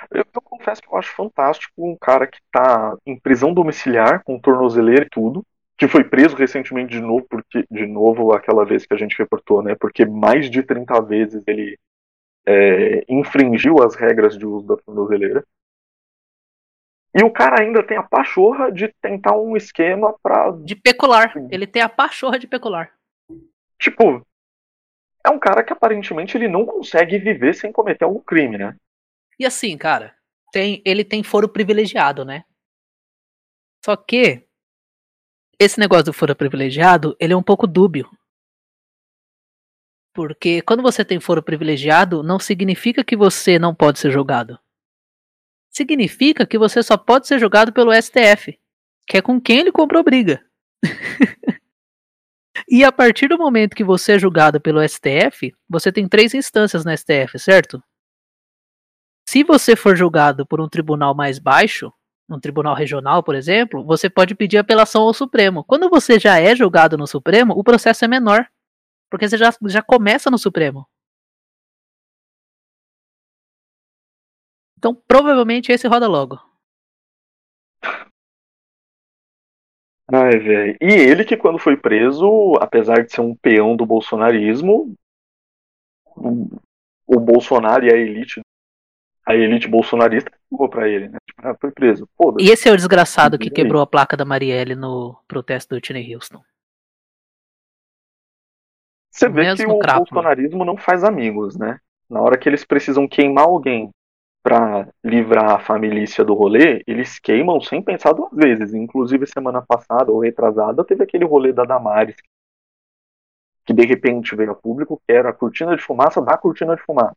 [0.09, 4.39] Eu, eu confesso que eu acho fantástico um cara que tá em prisão domiciliar, com
[4.39, 5.45] tornozeleira e tudo,
[5.77, 9.63] que foi preso recentemente de novo, porque, de novo, aquela vez que a gente reportou,
[9.63, 9.75] né?
[9.75, 11.77] Porque mais de 30 vezes ele
[12.45, 15.43] é, infringiu as regras de uso da tornozeleira.
[17.13, 20.51] E o cara ainda tem a pachorra de tentar um esquema pra.
[20.51, 21.33] De pecular.
[21.49, 22.93] Ele tem a pachorra de pecular.
[23.77, 24.25] Tipo.
[25.25, 28.75] É um cara que aparentemente ele não consegue viver sem cometer algum crime, né?
[29.39, 30.15] E assim, cara,
[30.51, 32.43] tem, ele tem foro privilegiado, né?
[33.83, 34.47] Só que
[35.59, 38.09] esse negócio do foro privilegiado, ele é um pouco dúbio.
[40.13, 44.59] Porque quando você tem foro privilegiado, não significa que você não pode ser julgado.
[45.71, 48.59] Significa que você só pode ser julgado pelo STF,
[49.07, 50.43] que é com quem ele comprou briga.
[52.67, 56.85] e a partir do momento que você é julgado pelo STF, você tem três instâncias
[56.85, 57.81] no STF, certo?
[59.27, 61.91] Se você for julgado por um tribunal mais baixo,
[62.29, 65.63] um tribunal regional, por exemplo, você pode pedir apelação ao Supremo.
[65.63, 68.47] Quando você já é julgado no Supremo, o processo é menor.
[69.09, 70.87] Porque você já, já começa no Supremo.
[74.77, 76.50] Então, provavelmente esse roda logo.
[80.13, 80.77] Ai, velho.
[80.81, 84.93] E ele que quando foi preso, apesar de ser um peão do bolsonarismo,
[87.07, 88.41] o, Bolsonaro e a elite,
[89.25, 91.17] a elite bolsonarista ficou pra ele, né?
[91.25, 92.09] Tipo, ah, foi preso.
[92.17, 92.45] Foda-se.
[92.45, 96.13] E esse é o desgraçado que quebrou a placa da Marielle no protesto do Whitney
[96.13, 96.41] Houston.
[99.09, 100.05] Você vê que o crápula.
[100.05, 101.79] bolsonarismo não faz amigos, né?
[102.09, 103.89] Na hora que eles precisam queimar alguém
[104.43, 108.73] pra livrar a família do rolê, eles queimam sem pensar duas vezes.
[108.73, 112.15] Inclusive, semana passada ou retrasada, teve aquele rolê da Damares
[113.63, 116.81] que de repente veio a público, que era a cortina de fumaça da cortina de
[116.81, 117.15] fumaça.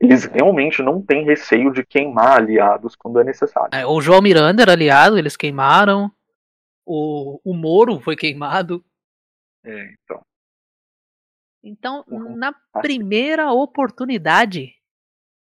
[0.00, 3.70] Eles realmente não têm receio de queimar aliados quando é necessário.
[3.72, 6.10] É, o João Miranda era aliado, eles queimaram.
[6.84, 8.84] O, o Moro foi queimado.
[9.64, 10.22] É, então.
[11.62, 12.36] Então, Uhum.
[12.36, 14.75] na primeira oportunidade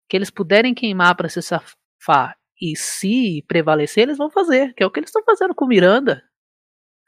[0.08, 4.86] que eles puderem queimar para se safar e se prevalecer, eles vão fazer, que é
[4.86, 6.22] o que eles estão fazendo com o Miranda.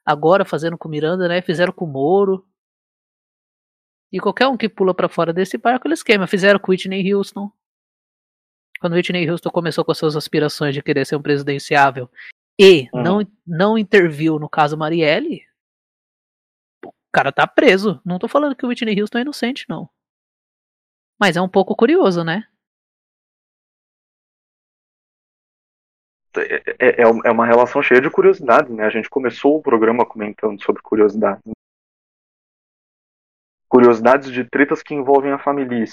[0.05, 1.42] Agora fazendo com Miranda, né?
[1.42, 2.47] Fizeram com o Moro.
[4.12, 6.26] E qualquer um que pula para fora desse barco, eles queimam.
[6.26, 7.51] Fizeram com Whitney Houston.
[8.80, 12.11] Quando o Whitney Houston começou com as suas aspirações de querer ser um presidenciável
[12.59, 13.03] e Uhum.
[13.03, 15.42] não, não interviu no caso Marielle,
[16.84, 18.01] o cara tá preso.
[18.05, 19.88] Não tô falando que o Whitney Houston é inocente, não.
[21.18, 22.47] Mas é um pouco curioso, né?
[26.39, 28.84] É, é, é uma relação cheia de curiosidades, né?
[28.84, 31.43] A gente começou o programa comentando sobre curiosidades.
[33.68, 35.84] Curiosidades de tretas que envolvem a família.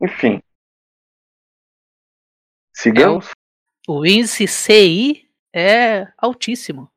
[0.00, 0.40] Enfim.
[2.74, 3.30] Sigamos.
[3.88, 6.90] O índice CI é altíssimo.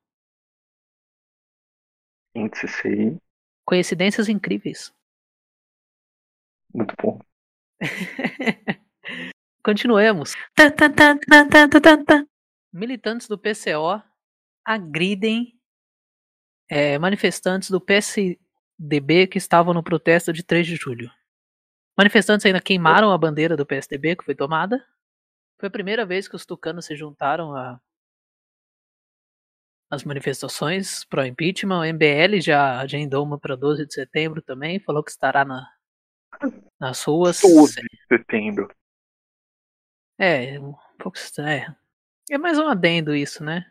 [2.35, 3.17] Índice CI.
[3.65, 4.93] Coincidências incríveis.
[6.73, 7.19] Muito bom.
[9.63, 10.35] Continuemos.
[12.73, 14.01] Militantes do PCO
[14.65, 15.53] agridem
[16.69, 21.11] é, manifestantes do PSDB que estavam no protesto de 3 de julho.
[21.97, 24.83] Manifestantes ainda queimaram a bandeira do PSDB que foi tomada.
[25.59, 27.79] Foi a primeira vez que os tucanos se juntaram a
[29.91, 31.81] as manifestações pro impeachment.
[31.81, 35.67] O MBL já agendou uma para 12 de setembro também, falou que estará na,
[36.79, 37.41] nas ruas.
[37.41, 38.69] 12 de setembro.
[40.23, 41.75] É, um pouco estranho.
[42.29, 43.65] É mais um adendo isso, né?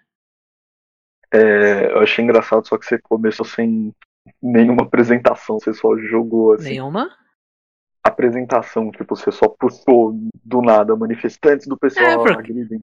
[1.33, 3.95] É, eu achei engraçado, só que você começou sem
[4.43, 6.71] nenhuma apresentação, você só jogou assim.
[6.71, 7.17] Nenhuma?
[8.03, 10.13] Apresentação, tipo, você só puxou
[10.45, 12.81] do nada manifestantes do pessoal É, porque- agridem.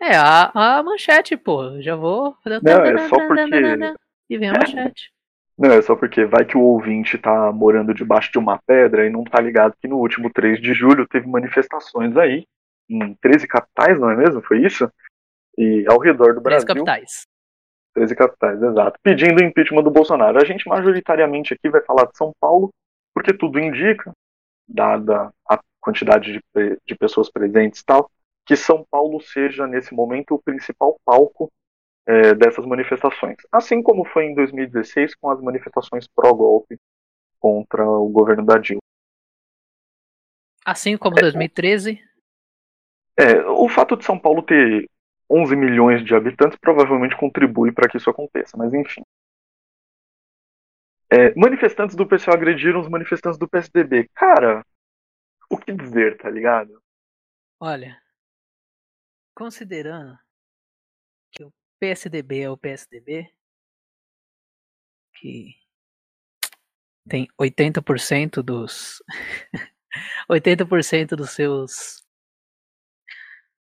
[0.00, 1.80] É, a, a manchete, pô.
[1.80, 2.36] Já vou.
[2.44, 3.94] Não, é só porque-
[4.28, 5.12] E vem a manchete.
[5.60, 9.10] Não, é só porque vai que o ouvinte tá morando debaixo de uma pedra e
[9.10, 12.46] não tá ligado que no último 3 de julho teve manifestações aí,
[12.88, 14.40] em 13 capitais, não é mesmo?
[14.40, 14.90] Foi isso?
[15.58, 16.66] E ao redor do Brasil.
[16.66, 17.26] capitais.
[17.92, 18.98] 13 capitais, exato.
[19.02, 20.40] Pedindo o impeachment do Bolsonaro.
[20.40, 22.70] A gente majoritariamente aqui vai falar de São Paulo,
[23.12, 24.10] porque tudo indica,
[24.66, 26.40] dada a quantidade de,
[26.86, 28.10] de pessoas presentes e tal,
[28.46, 31.52] que São Paulo seja, nesse momento, o principal palco
[32.06, 33.36] eh, dessas manifestações.
[33.52, 36.78] Assim como foi em 2016 com as manifestações pró-golpe
[37.38, 38.80] contra o governo da Dilma.
[40.64, 42.02] Assim como 2013.
[43.18, 44.88] É, o fato de São Paulo ter
[45.28, 49.02] 11 milhões de habitantes provavelmente contribui para que isso aconteça, mas enfim.
[51.12, 54.08] É, manifestantes do PCO agrediram os manifestantes do PSDB.
[54.14, 54.64] Cara,
[55.50, 56.80] o que dizer, tá ligado?
[57.58, 58.00] Olha,
[59.34, 60.16] considerando
[61.80, 63.26] PSDB é o PSDB,
[65.14, 65.54] que
[67.08, 69.02] tem 80% dos
[70.30, 72.04] 80% dos seus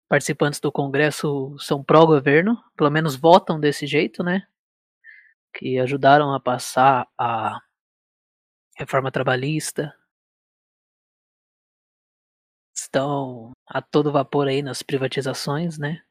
[0.09, 4.47] participantes do Congresso são pró-governo, pelo menos votam desse jeito, né?
[5.55, 7.59] Que ajudaram a passar a
[8.77, 9.95] reforma trabalhista.
[12.75, 16.06] Estão a todo vapor aí nas privatizações, né?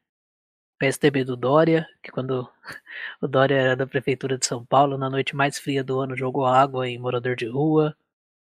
[0.78, 2.48] PSDB do Dória, que quando
[3.20, 6.44] o Dória era da prefeitura de São Paulo, na noite mais fria do ano jogou
[6.46, 7.96] água em morador de rua,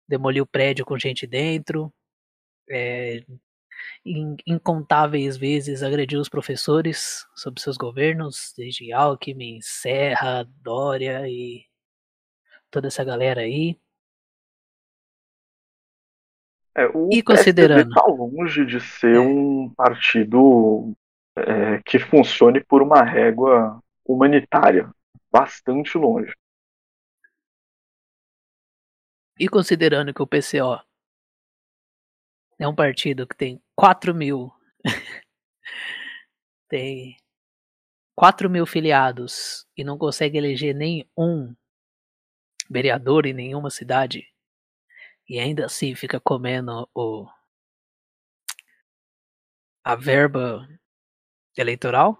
[0.08, 1.92] demoliu prédio com gente dentro,
[2.70, 3.24] é,
[4.04, 11.64] in- incontáveis vezes agrediu os professores sob seus governos, desde Alckmin, Serra, Dória e
[12.70, 13.78] toda essa galera aí.
[16.74, 20.94] É, o E considerando- PSDB tá longe de ser um partido
[21.36, 24.90] é, que funcione por uma régua humanitária.
[25.30, 26.32] Bastante longe.
[29.38, 30.78] E considerando que o PCO
[32.58, 34.52] é um partido que tem 4 mil.
[36.68, 37.16] tem
[38.14, 41.54] 4 mil filiados e não consegue eleger nem um
[42.70, 44.26] vereador em nenhuma cidade.
[45.28, 47.26] E ainda assim fica comendo o
[49.84, 50.68] a verba
[51.56, 52.18] eleitoral.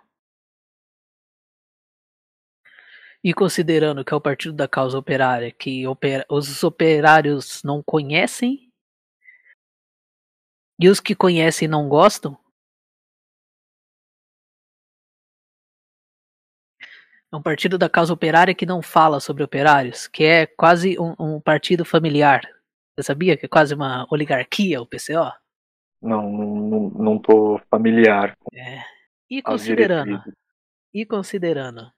[3.24, 8.68] E considerando que é o Partido da Causa Operária, que opera- os operários não conhecem,
[10.80, 12.36] e os que conhecem não gostam,
[17.32, 21.14] é um partido da causa operária que não fala sobre operários, que é quase um,
[21.18, 22.42] um partido familiar.
[22.94, 25.32] Você sabia que é quase uma oligarquia o PCO?
[26.02, 28.91] Não, não, não, tô familiar É.
[29.34, 30.22] E considerando,
[30.92, 31.90] e considerando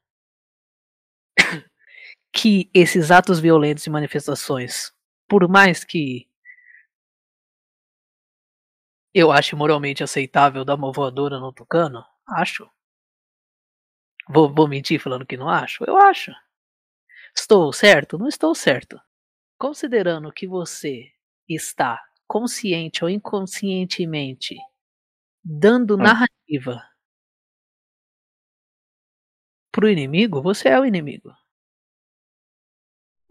[2.32, 4.92] que esses atos violentos e manifestações,
[5.28, 6.28] por mais que
[9.12, 12.70] eu ache moralmente aceitável dar uma voadora no tucano, acho.
[14.28, 15.82] Vou, vou mentir falando que não acho?
[15.88, 16.30] Eu acho.
[17.36, 18.16] Estou certo?
[18.16, 19.00] Não estou certo.
[19.58, 21.12] Considerando que você
[21.48, 24.56] está consciente ou inconscientemente
[25.44, 25.98] dando Hum.
[25.98, 26.80] narrativa
[29.74, 31.32] pro inimigo, você é o inimigo.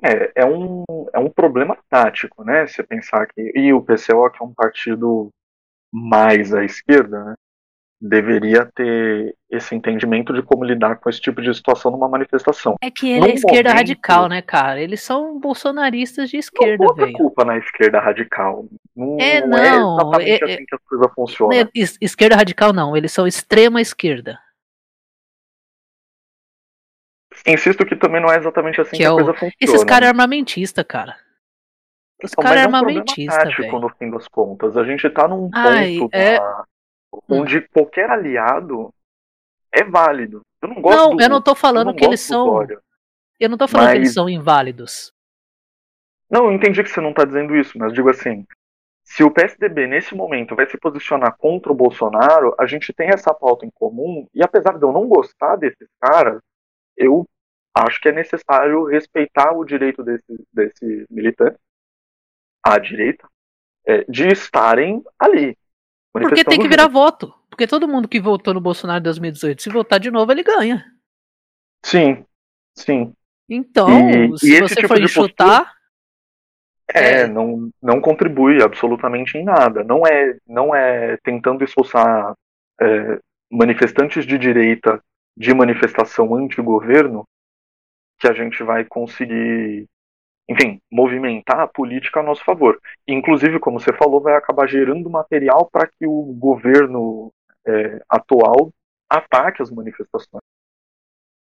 [0.03, 0.83] É, é, um,
[1.13, 2.67] é um problema tático, né?
[2.67, 3.53] Você pensar que.
[3.55, 5.29] E o PCO, que é um partido
[5.91, 7.33] mais à esquerda, né?
[8.05, 12.75] Deveria ter esse entendimento de como lidar com esse tipo de situação numa manifestação.
[12.83, 14.81] É que ele Num é esquerda momento- radical, né, cara?
[14.81, 17.13] Eles são bolsonaristas de Não esquerda, a velho.
[17.13, 18.65] culpa na esquerda radical.
[18.93, 19.57] Não É, não, não,
[20.19, 21.53] é exatamente é- assim que as coisas funcionam.
[21.57, 24.37] É, es- Esquerda radical não, eles são extrema esquerda.
[27.45, 29.53] Insisto que também não é exatamente assim Que que, é a o- coisa funciona.
[29.59, 31.17] Esses caras é armamentista, cara.
[32.23, 33.79] Os Então, caras mas é é um armamentista, velho.
[33.79, 34.77] no fim das contas.
[34.77, 36.63] A gente tá num ponto Ai, é- da-
[37.27, 38.93] onde qualquer aliado
[39.71, 40.41] é válido.
[40.61, 42.45] Eu não gosto Não, do, eu não tô falando não que eles são.
[42.45, 42.79] Dória.
[43.39, 45.11] Eu não tô falando que eles Mas- são inválidos.
[46.29, 48.45] Não, eu entendi que você não tá dizendo isso, mas digo assim,
[49.03, 53.33] se o PSDB nesse momento vai se posicionar contra o Bolsonaro, a gente tem essa
[53.33, 56.41] pauta em comum, e apesar de eu não gostar desses caras,
[56.95, 57.27] eu
[57.75, 61.57] acho que é necessário respeitar o direito desses desse militante,
[62.63, 63.27] à direita,
[63.85, 65.57] é, de estarem ali.
[66.11, 67.33] Porque tem que virar voto.
[67.49, 70.85] Porque todo mundo que votou no Bolsonaro em 2018, se votar de novo, ele ganha.
[71.85, 72.25] Sim,
[72.77, 73.13] sim.
[73.49, 75.73] Então, E- se e você tipo for de enxutar,
[76.93, 77.27] É, É.
[77.27, 79.83] não, não contribui absolutamente em nada.
[79.83, 82.35] Não é, não é tentando expulsar
[82.79, 83.19] é,
[83.51, 85.01] manifestantes de direita
[85.35, 87.25] de manifestação anti-governo
[88.23, 89.85] que a gente vai conseguir,
[90.49, 92.79] enfim, movimentar a política a nosso favor.
[93.05, 97.33] Inclusive, como você falou, vai acabar gerando material para que o governo
[97.67, 98.71] é, atual
[99.09, 100.41] ataque as manifestações.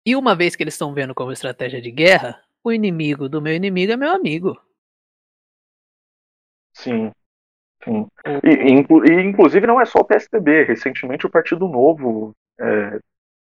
[0.06, 3.54] E uma vez que eles estão vendo como estratégia de guerra, o inimigo do meu
[3.54, 4.58] inimigo é meu amigo.
[6.74, 7.12] Sim.
[7.84, 8.08] Sim.
[8.42, 10.64] E, inclu e, inclusive não é só o PSDB.
[10.64, 13.00] Recentemente o Partido Novo é,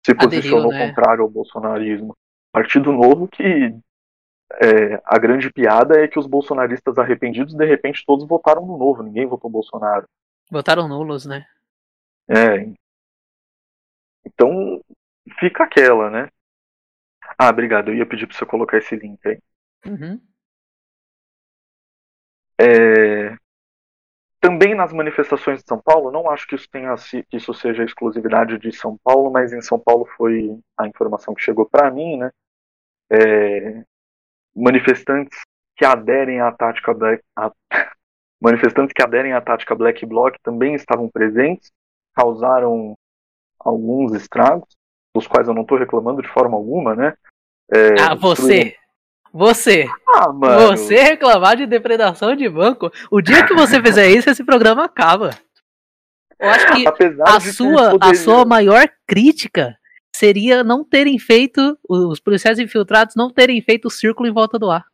[0.07, 0.89] se posicionou Aderiu, né?
[0.89, 2.17] contrário ao bolsonarismo.
[2.57, 3.43] Partido Novo que
[4.63, 9.03] é, a grande piada é que os bolsonaristas arrependidos, de repente, todos votaram no Novo,
[9.03, 10.09] ninguém votou Bolsonaro.
[10.51, 11.47] Votaram nulos, né?
[12.27, 12.67] É.
[14.25, 14.83] Então,
[15.39, 16.31] fica aquela, né?
[17.39, 17.91] Ah, obrigado.
[17.91, 19.39] Eu ia pedir para você colocar esse link aí.
[19.85, 20.19] Uhum.
[22.59, 23.37] É,
[24.41, 26.95] também nas manifestações de São Paulo, não acho que isso tenha
[27.29, 31.43] que isso seja exclusividade de São Paulo, mas em São Paulo foi a informação que
[31.43, 32.31] chegou para mim, né?
[33.11, 33.83] É,
[34.55, 35.39] manifestantes
[35.77, 37.53] que aderem à tática Black, a,
[38.41, 41.71] manifestantes que aderem à tática Black Bloc também estavam presentes,
[42.15, 42.97] causaram
[43.59, 44.69] alguns estragos,
[45.15, 47.15] dos quais eu não estou reclamando de forma alguma, né?
[47.73, 48.77] É, ah, você!
[49.33, 49.87] Você!
[50.15, 50.77] Ah, mano.
[50.77, 55.31] Você reclamar de depredação de banco, o dia que você fizer isso, esse programa acaba.
[56.39, 56.85] Eu acho que
[57.23, 59.77] a sua, a sua maior crítica
[60.17, 64.71] seria não terem feito, os policiais infiltrados não terem feito o círculo em volta do
[64.71, 64.85] ar.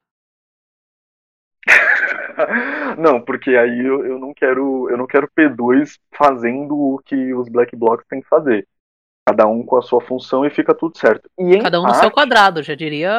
[2.99, 7.49] não, porque aí eu, eu não quero eu não quero P2 fazendo o que os
[7.49, 8.67] Black Blocs têm que fazer.
[9.29, 11.31] Cada um com a sua função e fica tudo certo.
[11.39, 13.13] E Cada um parte, no seu quadrado, já diria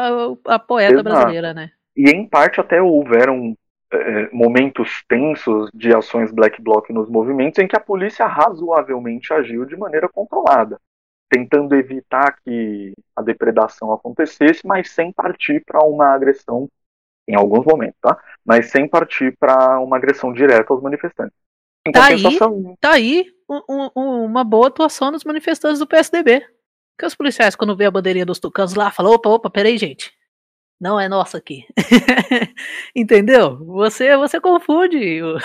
[0.46, 1.04] a poeta exato.
[1.04, 1.72] brasileira, né?
[1.96, 3.56] E em parte até houveram
[3.94, 9.64] é, momentos tensos de ações Black Bloc nos movimentos em que a polícia razoavelmente agiu
[9.64, 10.78] de maneira controlada,
[11.34, 16.70] tentando evitar que a depredação acontecesse, mas sem partir para uma agressão
[17.28, 18.16] em alguns momentos, tá?
[18.46, 21.36] Mas sem partir para uma agressão direta aos manifestantes.
[21.88, 22.24] Em tá aí,
[22.80, 26.46] tá aí um, um, uma boa atuação dos manifestantes do PSDB.
[27.00, 30.14] Que os policiais, quando vê a bandeirinha dos tucanos lá, falam: opa, opa, peraí, gente.
[30.80, 31.66] Não é nossa aqui.
[32.96, 33.58] Entendeu?
[33.66, 35.38] Você, você confunde o,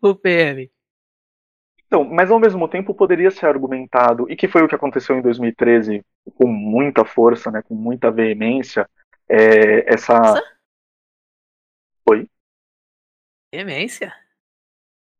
[0.10, 0.70] o PM.
[1.90, 5.22] Então, mas ao mesmo tempo poderia ser argumentado, e que foi o que aconteceu em
[5.22, 8.88] 2013 com muita força, né, com muita veemência,
[9.28, 10.16] é, essa.
[10.16, 10.56] Nossa?
[12.08, 12.30] Oi?
[13.52, 14.14] Veemência?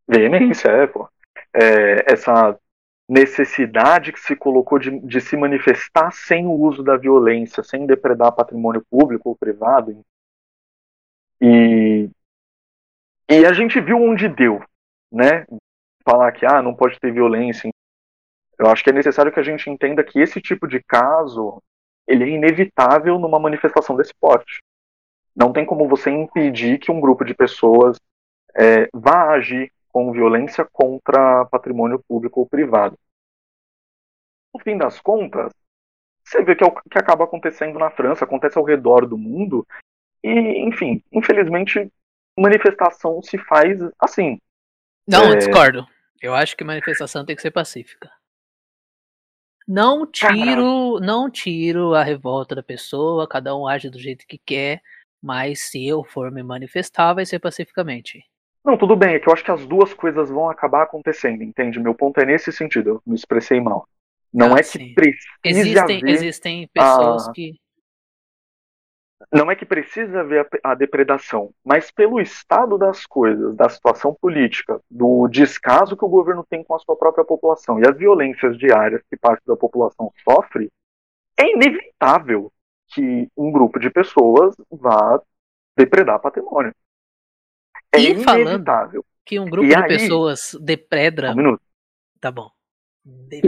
[0.06, 1.08] Veemência, é, pô.
[1.52, 2.56] É, essa
[3.08, 8.32] necessidade que se colocou de, de, se manifestar sem o uso da violência, sem depredar
[8.32, 10.04] patrimônio público ou privado.
[11.40, 12.08] E,
[13.28, 14.62] e a gente viu onde deu,
[15.10, 15.44] né?
[16.10, 17.70] Falar que ah, não pode ter violência.
[18.58, 21.62] Eu acho que é necessário que a gente entenda que esse tipo de caso
[22.04, 24.60] ele é inevitável numa manifestação desse porte.
[25.36, 27.96] Não tem como você impedir que um grupo de pessoas
[28.56, 32.98] é, vá agir com violência contra patrimônio público ou privado.
[34.52, 35.52] No fim das contas,
[36.24, 39.64] você vê que é o que acaba acontecendo na França, acontece ao redor do mundo,
[40.24, 40.30] e,
[40.66, 41.88] enfim, infelizmente,
[42.36, 44.40] manifestação se faz assim.
[45.06, 45.36] Não, é...
[45.36, 45.86] discordo.
[46.20, 48.10] Eu acho que manifestação tem que ser pacífica.
[49.66, 54.82] Não tiro, não tiro a revolta da pessoa, cada um age do jeito que quer,
[55.22, 58.24] mas se eu for me manifestar, vai ser pacificamente.
[58.64, 61.80] Não, tudo bem, é que eu acho que as duas coisas vão acabar acontecendo, entende?
[61.80, 63.88] Meu ponto é nesse sentido, eu me expressei mal.
[64.32, 64.94] Não ah, é que sim.
[64.94, 67.54] precise existem, haver existem pessoas que
[69.32, 74.80] não é que precisa haver a, depredação, mas pelo estado das coisas, da situação política,
[74.90, 79.02] do descaso que o governo tem com a sua própria população e as violências diárias
[79.10, 80.70] que parte da população sofre,
[81.38, 82.50] é inevitável
[82.88, 85.20] que um grupo de pessoas vá
[85.76, 86.74] depredar patrimônio.
[87.92, 89.04] É e inevitável.
[89.24, 91.32] que um grupo e de aí, pessoas depredra.
[91.32, 91.62] Um minuto.
[92.20, 92.50] Tá bom.
[93.30, 93.40] E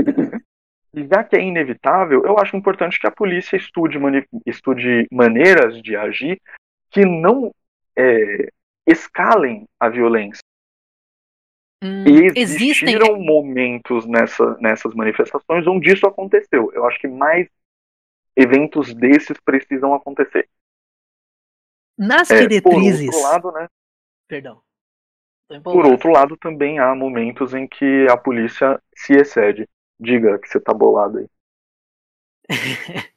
[0.95, 3.99] já que é inevitável, eu acho importante que a polícia estude,
[4.47, 6.41] estude maneiras de agir
[6.91, 7.53] que não
[7.97, 8.49] é,
[8.87, 10.43] escalem a violência.
[11.83, 13.27] Hum, e existiram existem...
[13.27, 16.71] momentos nessa, nessas manifestações onde isso aconteceu.
[16.73, 17.49] Eu acho que mais
[18.37, 20.49] eventos desses precisam acontecer.
[21.99, 23.11] Nas é, diretrizes.
[23.11, 23.69] Por outro lado, né?
[24.29, 24.63] Perdão.
[25.63, 29.69] Por outro lado, também há momentos em que a polícia se excede.
[29.99, 31.29] Diga que você tá bolado aí.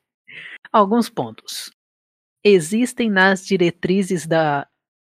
[0.72, 1.72] Alguns pontos.
[2.44, 4.70] Existem nas diretrizes da.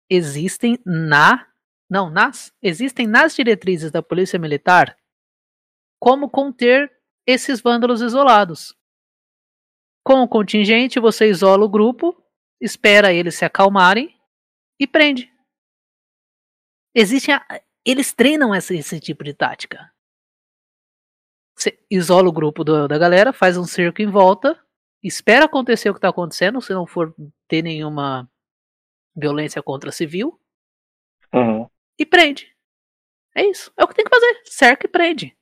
[0.09, 1.47] Existem na.
[1.89, 2.53] Não, nas.
[2.61, 4.97] Existem nas diretrizes da Polícia Militar
[5.99, 6.91] como conter
[7.25, 8.75] esses vândalos isolados.
[10.03, 12.15] Com o contingente, você isola o grupo,
[12.61, 14.17] espera eles se acalmarem
[14.79, 15.31] e prende.
[16.95, 17.45] Existe a...
[17.85, 19.91] Eles treinam esse, esse tipo de tática.
[21.57, 24.57] Você isola o grupo do, da galera, faz um cerco em volta,
[25.03, 27.15] espera acontecer o que está acontecendo, se não for
[27.47, 28.29] ter nenhuma
[29.15, 30.39] violência contra civil,
[31.34, 31.67] Uhum.
[31.99, 32.55] e prende.
[33.35, 33.71] É isso.
[33.77, 34.41] É o que tem que fazer.
[34.45, 35.35] Cerca e prende.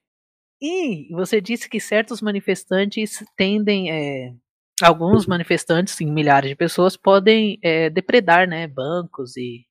[0.62, 3.92] E você disse que certos manifestantes tendem.
[3.92, 4.34] é,
[4.82, 9.66] alguns manifestantes, em milhares de pessoas, podem é, depredar né, bancos e.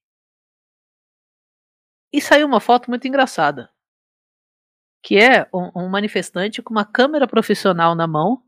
[2.13, 3.71] E saiu uma foto muito engraçada.
[5.05, 8.43] Que é um, um manifestante com uma câmera profissional na mão,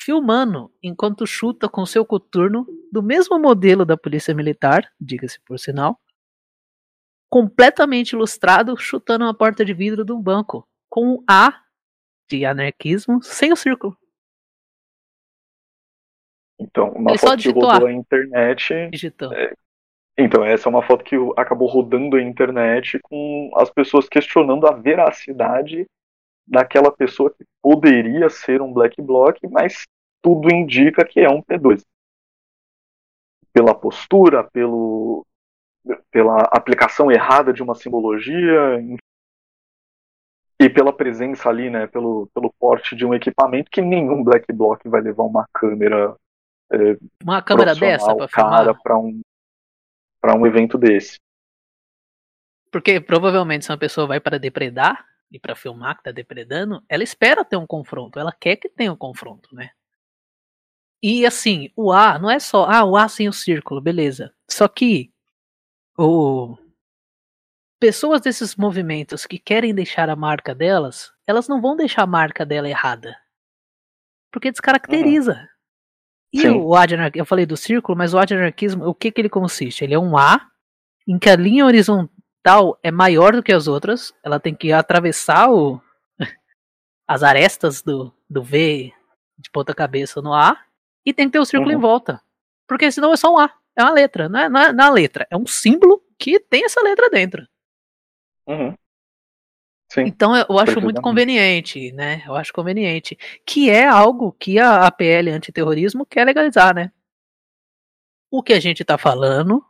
[0.00, 6.00] filmando enquanto chuta com seu coturno, do mesmo modelo da Polícia Militar, diga-se por sinal,
[7.28, 11.62] completamente ilustrado, chutando uma porta de vidro de um banco, com um A
[12.28, 13.96] de anarquismo sem o círculo.
[16.58, 17.92] Então, uma Ele foto que digitou rodou A.
[17.92, 18.90] internet.
[18.90, 19.34] Digitando.
[20.18, 24.72] Então, essa é uma foto que acabou rodando a internet com as pessoas questionando a
[24.72, 25.86] veracidade
[26.46, 29.84] daquela pessoa que poderia ser um black bloc, mas
[30.22, 31.82] tudo indica que é um P2.
[33.52, 35.26] Pela postura, pelo,
[36.10, 38.80] pela aplicação errada de uma simbologia
[40.58, 44.80] e pela presença ali, né, pelo, pelo porte de um equipamento que nenhum black bloc
[44.86, 46.16] vai levar uma câmera
[46.72, 48.82] é, Uma câmera dessa pra filmar.
[48.82, 49.20] para um
[50.26, 51.20] para um evento desse.
[52.72, 57.04] Porque provavelmente se uma pessoa vai para depredar e para filmar que tá depredando, ela
[57.04, 59.70] espera ter um confronto, ela quer que tenha um confronto, né?
[61.00, 64.34] E assim, o A não é só, ah, o A sem o círculo, beleza.
[64.50, 65.12] Só que
[65.96, 66.58] o
[67.78, 72.44] pessoas desses movimentos que querem deixar a marca delas, elas não vão deixar a marca
[72.44, 73.16] dela errada.
[74.32, 75.48] Porque descaracteriza.
[76.32, 76.50] E Sim.
[76.50, 79.10] o A de anar- eu falei do círculo, mas o A de anarquismo, o que
[79.10, 79.84] que ele consiste?
[79.84, 80.48] Ele é um A
[81.06, 85.50] em que a linha horizontal é maior do que as outras, ela tem que atravessar
[85.50, 85.80] o,
[87.08, 88.92] as arestas do, do V
[89.38, 90.58] de ponta cabeça no A
[91.04, 91.78] e tem que ter o círculo Uhum.
[91.78, 92.20] em volta.
[92.66, 94.90] Porque senão é só um A, é uma letra, não é, não é, não é
[94.90, 97.46] letra, é um símbolo que tem essa letra dentro.
[98.46, 98.74] Uhum.
[99.96, 100.02] Sim.
[100.02, 102.22] Então eu acho muito conveniente, né?
[102.26, 103.16] Eu acho conveniente.
[103.46, 106.92] Que é algo que a APL antiterrorismo quer legalizar, né?
[108.30, 109.64] O que a gente tá falando,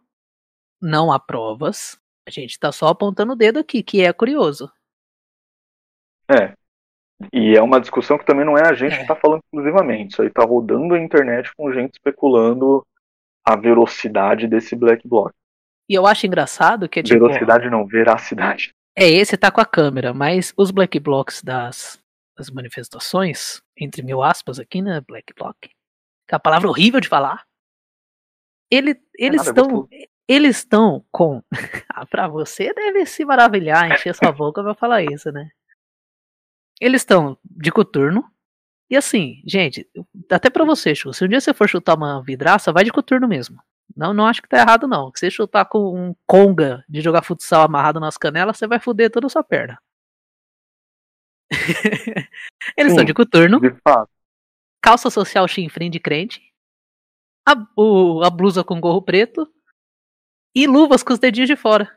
[0.83, 1.97] não há provas.
[2.27, 4.69] A gente tá só apontando o dedo aqui, que é curioso.
[6.29, 6.55] É.
[7.33, 8.97] E é uma discussão que também não é a gente É.
[8.97, 10.15] que está falando exclusivamente.
[10.15, 12.85] Isso aí tá rodando a internet com gente especulando
[13.45, 15.33] a velocidade desse black bloc.
[15.89, 17.21] E eu acho engraçado que é tipo.
[17.21, 18.75] Velocidade não, veracidade.
[18.99, 22.03] É, esse tá com a câmera, mas os black blocs das,
[22.35, 25.03] das manifestações, entre mil aspas aqui, né?
[25.07, 25.57] Black bloc.
[25.61, 27.45] Que é a palavra horrível de falar.
[28.71, 29.69] Ele, eles é estão.
[29.69, 29.89] gostoso.
[30.29, 31.43] Eles estão com.
[31.91, 35.51] ah, pra você deve se maravilhar, encher sua boca pra falar isso, né?
[36.81, 38.25] Eles estão de coturno.
[38.91, 39.89] E assim, gente,
[40.31, 43.29] até pra você, Chu, se um dia você for chutar uma vidraça, vai de coturno
[43.29, 43.61] mesmo.
[43.97, 45.11] Não, não acho que tá errado, não.
[45.15, 49.11] Se você chutar com um conga de jogar futsal amarrado nas canelas, você vai foder
[49.11, 49.79] toda a sua perna.
[52.77, 53.05] Eles Sim.
[53.05, 54.11] de coturno, De fato.
[54.83, 56.43] calça social chinfrim de crente,
[57.49, 59.49] a, o- a blusa com gorro preto
[60.55, 61.91] e luvas com os dedinhos de fora.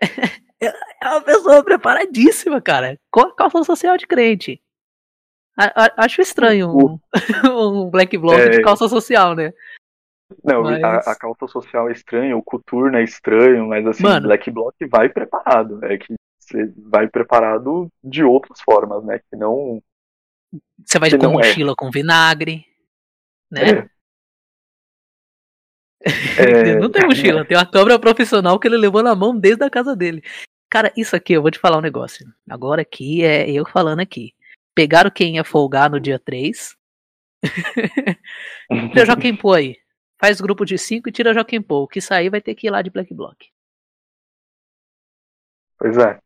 [0.60, 2.98] é uma pessoa preparadíssima, cara.
[3.10, 4.60] Com a calça social de crente.
[5.56, 7.00] A- a- acho estranho um,
[7.86, 8.62] um black bloc de É.
[8.62, 9.52] calça social, né?
[10.44, 14.26] Não, Mas- a, a calça social é estranha, o coturno é estranho, mas assim, Mano.
[14.26, 15.84] black bloc vai preparado.
[15.84, 19.20] É que você vai preparado de outras formas, né?
[19.30, 19.82] Que não.
[20.84, 21.28] Você vai com é.
[21.28, 22.64] mochila com vinagre,
[23.50, 23.88] né?
[26.38, 29.70] É, não tem mochila, tem uma câmera profissional que ele levou na mão desde a
[29.70, 30.22] casa dele.
[30.70, 32.26] Cara, isso aqui, eu vou te falar um negócio.
[32.48, 34.34] Agora aqui é eu falando aqui.
[34.74, 36.76] Pegaram quem ia folgar no dia 3.
[38.92, 39.76] tira Joaquim Pô aí.
[40.20, 41.82] Faz grupo de 5 e tira Joaquim Pô.
[41.82, 43.48] O que sair vai ter que ir lá de Black Block.
[45.78, 46.18] Pois é.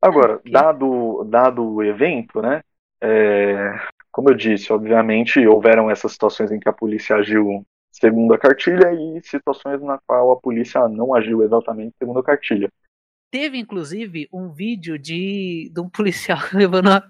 [0.00, 0.52] Agora, Ok.
[0.52, 2.62] dado, dado o evento, né?
[3.00, 3.74] é,
[4.10, 8.92] como eu disse, obviamente houveram essas situações em que a polícia agiu segundo a cartilha
[8.92, 12.70] e situações na qual a polícia não agiu exatamente segundo a cartilha.
[13.30, 17.02] Teve, inclusive, um vídeo de, de um policial levando uma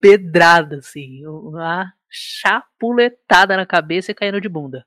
[0.00, 4.86] pedrada, assim, uma chapuletada na cabeça e caindo de bunda.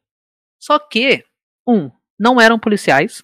[0.60, 1.23] Só que,
[1.68, 3.23] um, não eram policiais.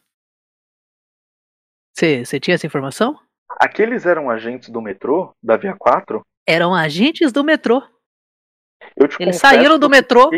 [1.98, 3.20] Você tinha essa informação?
[3.50, 6.22] Aqueles eram agentes do metrô, da Via 4?
[6.48, 7.82] Eram agentes do metrô.
[9.20, 10.30] Eles saíram do metrô,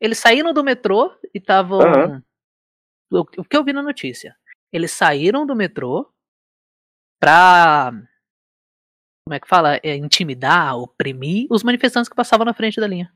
[0.00, 1.80] eles saíram do metrô e estavam.
[1.80, 2.22] Aham.
[3.10, 4.36] O, o que eu vi na notícia?
[4.72, 6.10] Eles saíram do metrô
[7.20, 7.90] pra.
[9.26, 9.76] Como é que fala?
[9.82, 13.12] É, intimidar, oprimir os manifestantes que passavam na frente da linha.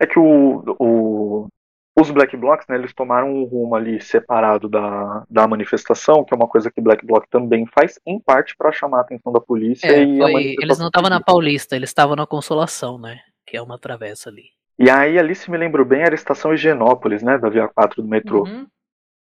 [0.00, 1.48] É que o, o-
[1.98, 6.36] os Black Blocs, né, eles tomaram um rumo ali separado da, da manifestação, que é
[6.36, 9.86] uma coisa que Black Bloc também faz, em parte para chamar a atenção da polícia
[9.86, 11.20] É, e foi- eles não estavam na.
[11.20, 13.18] Paulista, eles estavam na Consolação, né?
[13.46, 14.44] Que é uma travessa ali.
[14.78, 18.02] E aí, ali, se me lembro bem, era a estação Higienópolis, né, da Via 4
[18.02, 18.42] do metrô.
[18.44, 18.66] Uhum.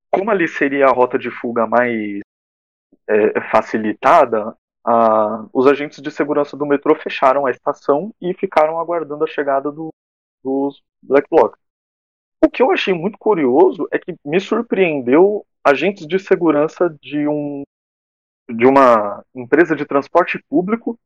[0.09, 2.19] Como ali seria a rota de fuga mais
[3.09, 9.23] é, facilitada, a- os agentes de segurança do metrô fecharam a estação e ficaram aguardando
[9.25, 9.89] a chegada do-
[10.43, 11.59] dos Black Blocs.
[12.43, 17.63] O que eu achei muito curioso é que me surpreendeu agentes de segurança de um
[18.49, 20.99] de uma empresa de transporte público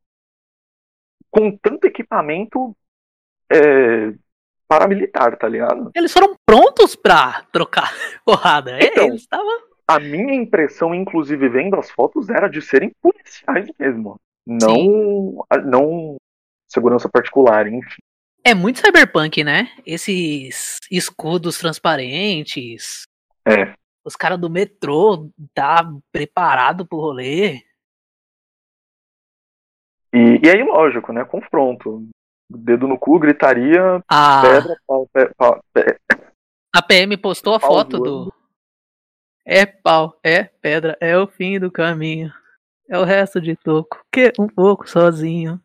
[1.30, 2.76] com tanto equipamento
[3.52, 4.14] é,
[4.68, 5.91] paramilitar, tá ligado?
[5.94, 7.91] Eles foram prontos pra trocar
[8.26, 8.80] porrada.
[8.80, 9.06] É, Então.
[9.07, 9.66] eles estavam.
[9.88, 14.16] A minha impressão, inclusive vendo as fotos, era de serem policiais mesmo.
[14.48, 16.16] Não, a- não
[16.68, 18.02] segurança particular, enfim.
[18.45, 19.72] É muito cyberpunk, né?
[19.85, 23.03] Esses escudos transparentes.
[23.47, 23.73] É.
[24.05, 27.63] Os caras do metrô tá preparado pro rolê.
[30.13, 31.26] E, e aí, lógico, né?
[31.26, 32.07] Confronto.
[32.47, 35.97] Dedo no cu, gritaria, A, pedra, pau, pé, pau, pé.
[36.76, 38.26] a PM postou a Pau foto voando.
[38.26, 38.34] do.
[39.43, 42.31] É pau, é pedra, é o fim do caminho.
[42.88, 45.59] É o resto de toco, que um pouco sozinho.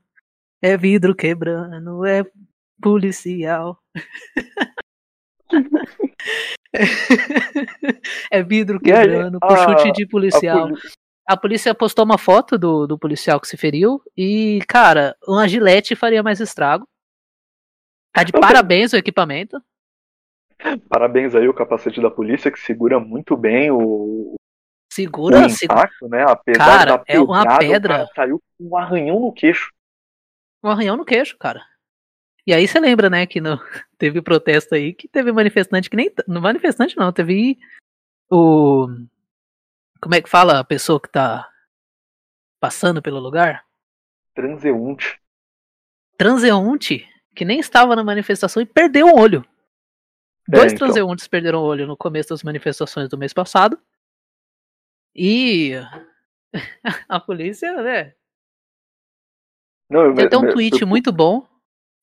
[0.62, 2.24] É vidro quebrando, é
[2.80, 3.76] policial.
[8.30, 10.68] é vidro quebrando por a- chute de A policial.
[10.68, 10.80] poli-
[11.26, 15.94] A polícia postou uma foto do, do policial que se feriu e, cara, uma gilete
[15.94, 16.86] faria mais estrago.
[18.12, 19.60] Tá de parabéns o equipamento.
[20.88, 24.34] Parabéns aí o capacete da polícia que segura muito bem o, o
[24.92, 26.24] Segura, segura impacto, né?
[26.28, 27.94] Apesar Cara, da é uma o pedra.
[27.98, 29.70] cara saiu com um arranhão no queixo.
[30.64, 31.64] um arranhão no queixo, cara.
[32.50, 33.60] E aí você lembra, né, que no,
[33.96, 36.12] teve protesto aí, que teve manifestante que nem.
[36.26, 37.56] No manifestante não, teve
[38.28, 38.88] o.
[40.02, 41.48] Como é que fala a pessoa que tá
[42.58, 43.64] passando pelo lugar?
[44.34, 45.20] Transeunte.
[46.18, 49.46] Transeunte, que nem estava na manifestação e perdeu um olho.
[50.48, 50.88] Dois então.
[50.88, 53.80] transeuntes perderam o olho no começo das manifestações do mês passado.
[55.14, 55.74] E
[57.08, 58.12] a polícia, né?
[59.88, 61.48] Não, eu, Tem até um eu- tweet eu- muito bom.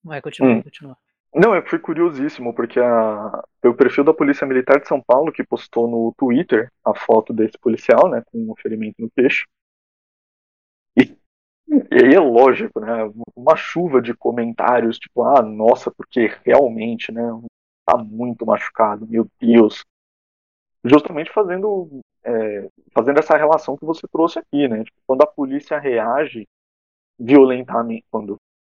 [0.07, 0.63] Vai, continua, Hum.
[0.63, 0.97] continua.
[1.35, 5.43] Não, eu fui curiosíssimo, porque a, o perfil da Polícia Militar de São Paulo que
[5.43, 9.45] postou no Twitter a foto desse policial, né, com um ferimento no queixo.
[10.97, 11.15] E,
[11.69, 17.21] e aí é lógico, né, uma chuva de comentários, tipo, ah, nossa, porque realmente, né,
[17.85, 19.83] tá muito machucado, meu Deus.
[20.83, 25.77] Justamente fazendo, é, fazendo essa relação que você trouxe aqui, né, tipo, quando a polícia
[25.77, 26.47] reage
[27.19, 28.37] violentamente, quando,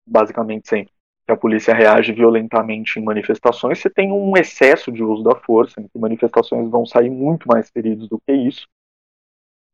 [0.08, 0.94] basicamente sempre,
[1.28, 5.82] que a polícia reage violentamente em manifestações, você tem um excesso de uso da força,
[5.82, 8.66] em que manifestações vão sair muito mais feridos do que isso.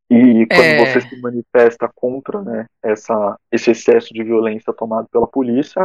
[0.09, 0.85] E quando É.
[0.85, 5.79] você se manifesta contra né, essa, esse excesso de violência tomado pela polícia,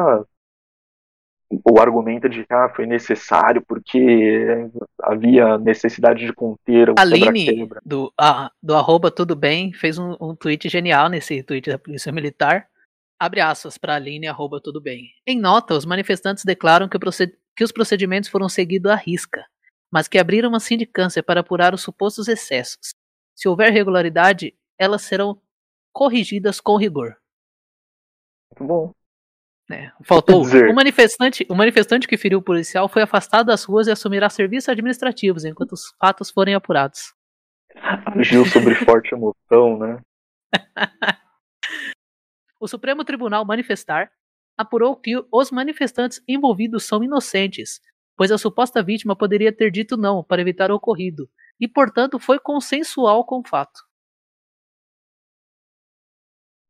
[1.50, 4.68] o argumento é de que ah, foi necessário porque
[5.02, 7.80] havia necessidade de conter o A Aline, quebra-quebra.
[7.84, 12.12] do, a, do arroba tudo bem, fez um, um tweet genial nesse tweet da Polícia
[12.12, 12.68] Militar.
[13.20, 15.10] Abre aspas para Aline, arroba tudo bem.
[15.26, 19.44] Em nota, os manifestantes declaram que, proced- que os procedimentos foram seguidos à risca,
[19.90, 22.94] mas que abriram uma sindicância para apurar os supostos excessos.
[23.34, 25.40] Se houver regularidade, elas serão
[25.92, 27.16] corrigidas com rigor.
[28.52, 28.92] Muito bom.
[29.68, 29.92] né?
[30.04, 30.42] Faltou.
[30.70, 34.68] O manifestante, o manifestante que feriu o policial foi afastado das ruas e assumirá serviços
[34.68, 37.12] administrativos enquanto os fatos forem apurados.
[38.16, 40.00] Agiu sobre forte emoção, né?
[42.60, 44.10] O Supremo Tribunal Manifestar
[44.56, 47.80] apurou que os manifestantes envolvidos são inocentes,
[48.16, 51.30] pois a suposta vítima poderia ter dito não para evitar o ocorrido,
[51.60, 53.80] e portanto foi consensual com o fato.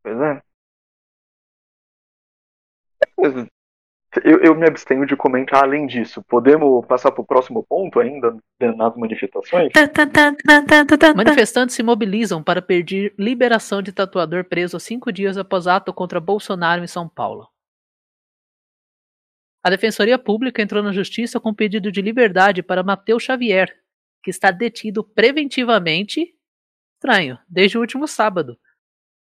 [0.02, 0.42] Pois é.
[4.24, 6.22] Eu, eu me abstenho de comentar além disso.
[6.22, 9.70] Podemos passar para o próximo ponto ainda nas manifestações?
[11.14, 16.82] Manifestantes se mobilizam para pedir liberação de tatuador preso cinco dias após ato contra Bolsonaro
[16.82, 17.48] em São Paulo.
[19.62, 23.68] A Defensoria Pública entrou na Justiça com pedido de liberdade para Matheus Xavier,
[24.22, 26.34] que está detido preventivamente,
[26.94, 28.58] estranho, desde o último sábado,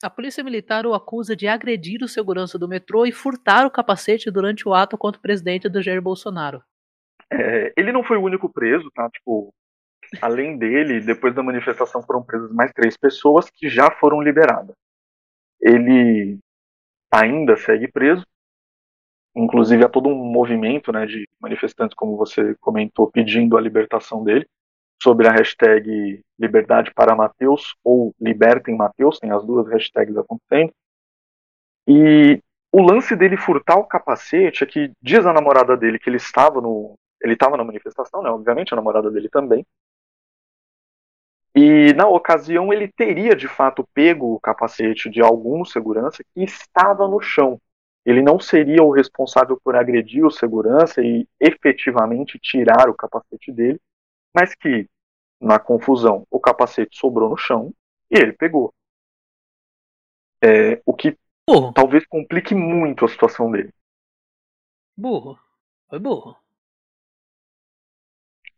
[0.04, 4.32] A polícia militar o acusa de agredir o segurança do metrô e furtar o capacete
[4.32, 6.64] durante o ato contra o presidente do Jair Bolsonaro.
[7.32, 9.10] É, ele não foi o único preso, tá?
[9.10, 9.54] Tipo,
[10.22, 14.76] além dele, depois da manifestação foram presas mais três pessoas que já foram liberadas.
[15.62, 16.40] Ele
[17.12, 18.26] ainda segue preso,
[19.36, 24.48] inclusive há todo um movimento né, de manifestantes, como você comentou, pedindo a libertação dele,
[25.02, 30.72] sobre a hashtag Liberdade para Mateus ou Libertem Mateus, tem as duas hashtags acontecendo.
[31.88, 32.40] E
[32.72, 36.62] o lance dele furtar o capacete é que diz a namorada dele que ele estava
[36.62, 38.30] no ele estava na manifestação, né?
[38.30, 39.66] Obviamente a namorada dele também.
[41.54, 47.08] E na ocasião ele teria de fato pego o capacete de algum segurança que estava
[47.08, 47.60] no chão.
[48.06, 53.80] Ele não seria o responsável por agredir o segurança e efetivamente tirar o capacete dele,
[54.34, 54.90] mas que,
[55.40, 57.74] na confusão, o capacete sobrou no chão
[58.10, 58.74] e ele pegou.
[60.44, 61.18] É, o que
[61.48, 61.74] burro.
[61.74, 63.74] talvez complique muito a situação dele.
[64.98, 65.40] Burro.
[65.90, 66.38] Foi burro.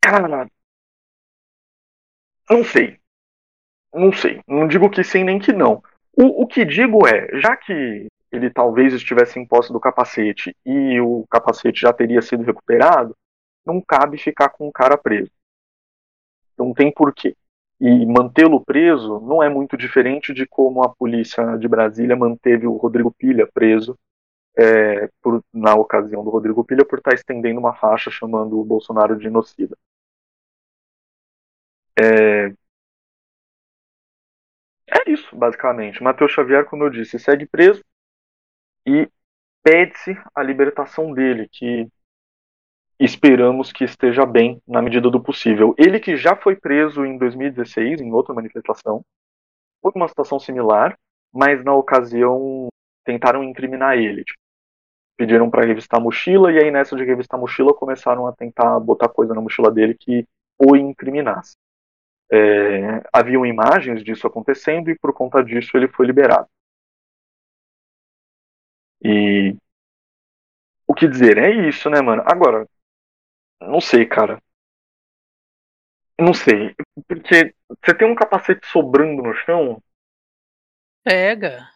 [0.02, 0.48] Cara,
[2.50, 3.00] não sei.
[3.94, 4.42] Não sei.
[4.48, 5.82] Não digo que sim nem que não.
[6.16, 11.00] O, o que digo é, já que ele talvez estivesse em posse do capacete e
[11.00, 13.16] o capacete já teria sido recuperado,
[13.66, 15.32] não cabe ficar com o cara preso.
[16.58, 17.36] Não tem porquê.
[17.80, 22.78] E mantê-lo preso não é muito diferente de como a polícia de Brasília manteve o
[22.78, 23.98] Rodrigo Pilha preso
[24.58, 29.18] é, por, na ocasião do Rodrigo Pilha por estar estendendo uma faixa chamando o Bolsonaro
[29.18, 29.78] de genocida.
[32.00, 32.54] É,
[34.88, 36.02] é isso, basicamente.
[36.02, 37.84] Matheus Xavier, como eu disse, segue preso
[38.88, 39.10] e
[39.64, 41.90] pede-se a libertação dele, que
[43.00, 45.76] esperamos que esteja bem na medida do possível.
[45.78, 49.04] Ele que já foi preso em 2016 em outra manifestação,
[49.82, 50.98] foi uma situação similar,
[51.34, 52.68] mas na ocasião
[53.04, 54.24] tentaram incriminar ele.
[54.24, 54.40] Tipo,
[55.18, 58.80] pediram para revistar a mochila e aí nessa de revistar a mochila começaram a tentar
[58.80, 60.26] botar coisa na mochila dele que
[60.58, 61.56] o incriminasse.
[62.32, 66.48] É, haviam imagens disso acontecendo e por conta disso ele foi liberado.
[69.04, 69.56] E
[70.88, 72.24] o que dizer é isso, né, mano?
[72.26, 72.68] Agora,
[73.68, 74.42] não sei, cara.
[76.20, 76.76] Não sei,
[77.08, 79.82] porque você tem um capacete sobrando no chão?
[81.04, 81.68] Pega.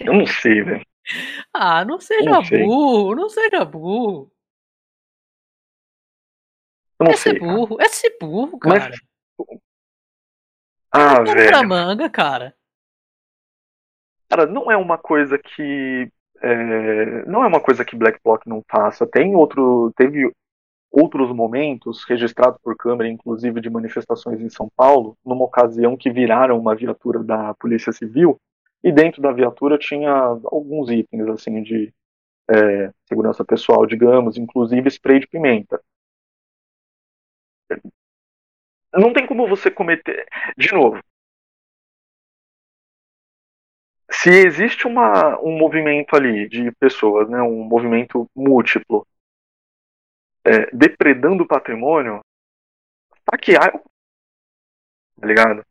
[0.00, 0.86] Eu não sei, velho.
[1.52, 2.62] Ah, não seja Não sei.
[2.62, 4.30] burro, não seja burro.
[7.00, 7.32] Eu não é sei.
[7.32, 7.52] ser cara.
[7.52, 8.94] burro, é ser burro, Mas- cara.
[10.90, 11.68] Ah, Pano pra velho.
[11.68, 12.54] manga, cara.
[14.28, 16.10] Cara, não é uma coisa que.
[16.42, 19.06] é, não é uma coisa que Black Bloc não faça.
[19.06, 19.92] Tem outro.
[19.96, 20.30] Teve
[20.90, 26.58] outros momentos registrados por câmera, inclusive de manifestações em São Paulo, numa ocasião que viraram
[26.58, 28.40] uma viatura da Polícia Civil,
[28.82, 31.92] e dentro da viatura tinha alguns itens assim de
[32.50, 35.80] é, segurança pessoal, digamos, inclusive spray de pimenta.
[38.94, 40.26] Não tem como você cometer.
[40.56, 41.00] De novo,
[44.10, 49.06] se existe uma, um movimento ali de pessoas, né, um movimento múltiplo,
[50.48, 52.20] é, depredando o patrimônio,
[53.30, 53.78] saquear é
[55.20, 55.62] tá ligado?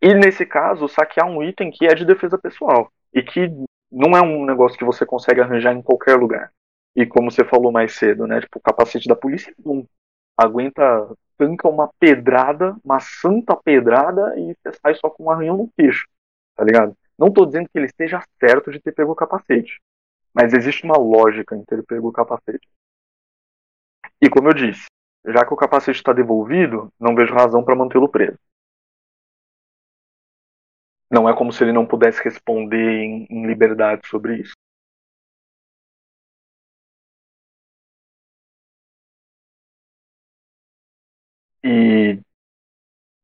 [0.00, 3.48] E nesse caso, saquear um item que é de defesa pessoal e que
[3.90, 6.52] não é um negócio que você consegue arranjar em qualquer lugar.
[6.94, 9.84] E como você falou mais cedo, né, tipo, o capacete da polícia não
[10.36, 10.82] aguenta,
[11.36, 16.06] tanca uma pedrada, uma santa pedrada e você sai só com um arranhão no queixo,
[16.54, 16.96] tá ligado?
[17.18, 19.80] Não tô dizendo que ele esteja certo de ter pego o capacete,
[20.32, 22.68] mas existe uma lógica em ter pego o capacete.
[24.20, 24.86] E como eu disse,
[25.26, 28.38] já que o capacete está devolvido, não vejo razão para mantê-lo preso.
[31.10, 34.52] Não é como se ele não pudesse responder em, em liberdade sobre isso.
[41.62, 42.20] E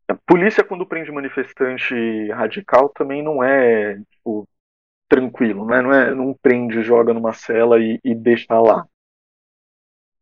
[0.09, 1.95] a polícia, quando prende manifestante
[2.33, 4.49] radical, também não é tipo,
[5.09, 8.87] tranquilo, não, é, não, é, não prende, joga numa cela e, e deixa lá.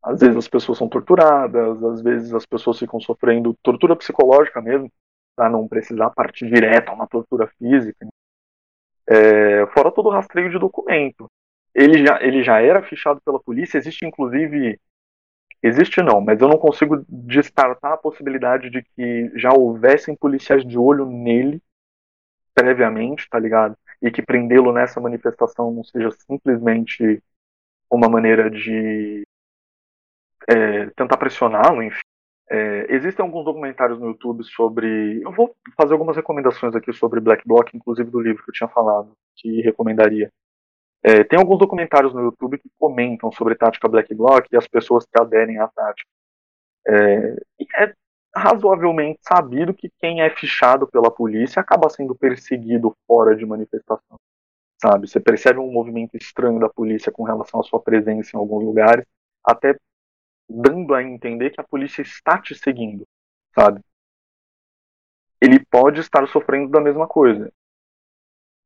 [0.08, 4.90] Às vezes as pessoas são torturadas, às vezes as pessoas ficam sofrendo tortura psicológica mesmo,
[5.36, 8.08] para não precisar partir direto a uma tortura física.
[9.06, 11.30] É, fora todo o rastreio de documento.
[11.74, 14.80] Ele já, ele já era fichado pela polícia, existe inclusive.
[15.62, 20.78] Existe não, mas eu não consigo descartar a possibilidade de que já houvessem policiais de
[20.78, 21.60] olho nele
[22.54, 23.76] previamente, tá ligado?
[24.00, 27.22] E que prendê-lo nessa manifestação não seja simplesmente
[27.90, 29.27] uma maneira de
[30.48, 32.00] é, tentar pressioná-lo, enfim.
[32.50, 35.22] É, existem alguns documentários no YouTube sobre.
[35.22, 38.68] Eu vou fazer algumas recomendações aqui sobre Black Bloc, inclusive do livro que eu tinha
[38.68, 40.32] falado, que recomendaria.
[41.02, 45.04] É, tem alguns documentários no YouTube que comentam sobre tática Black Bloc e as pessoas
[45.04, 46.08] que aderem à tática.
[46.86, 47.36] É,
[47.76, 47.94] é
[48.34, 54.16] razoavelmente sabido que quem é fichado pela polícia acaba sendo perseguido fora de manifestação.
[54.80, 55.08] Sabe?
[55.08, 59.04] Você percebe um movimento estranho da polícia com relação à sua presença em alguns lugares,
[59.44, 59.76] até
[60.48, 63.06] dando a entender que a polícia está te seguindo,
[63.54, 63.80] sabe?
[65.40, 67.52] Ele pode estar sofrendo da mesma coisa.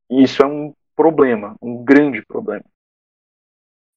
[0.08, 2.64] E isso é um problema, um grande problema.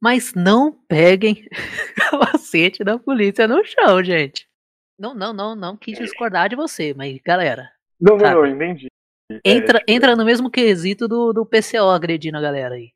[0.02, 1.48] Mas não peguem
[2.14, 4.48] o capacete da polícia no chão, gente.
[4.98, 7.72] Não, não, não, não quis discordar de você, mas galera.
[8.00, 8.88] Não, não, não, entendi.
[9.44, 12.94] Entra, é, entra no mesmo quesito do, do PCO agredindo a galera aí.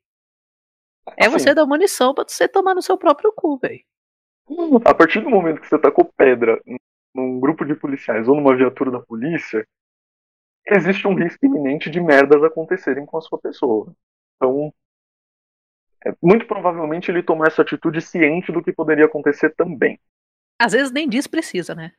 [1.16, 3.82] É assim, você dar munição pra você tomar no seu próprio cu, velho.
[4.84, 6.60] A partir do momento que você tá com pedra
[7.14, 9.66] num grupo de policiais ou numa viatura da polícia,
[10.66, 13.92] existe um risco iminente de merdas acontecerem com a sua pessoa.
[14.36, 14.72] Então,
[16.04, 19.98] é, muito provavelmente ele tomou essa atitude ciente do que poderia acontecer também.
[20.58, 21.92] Às vezes nem disso precisa, né?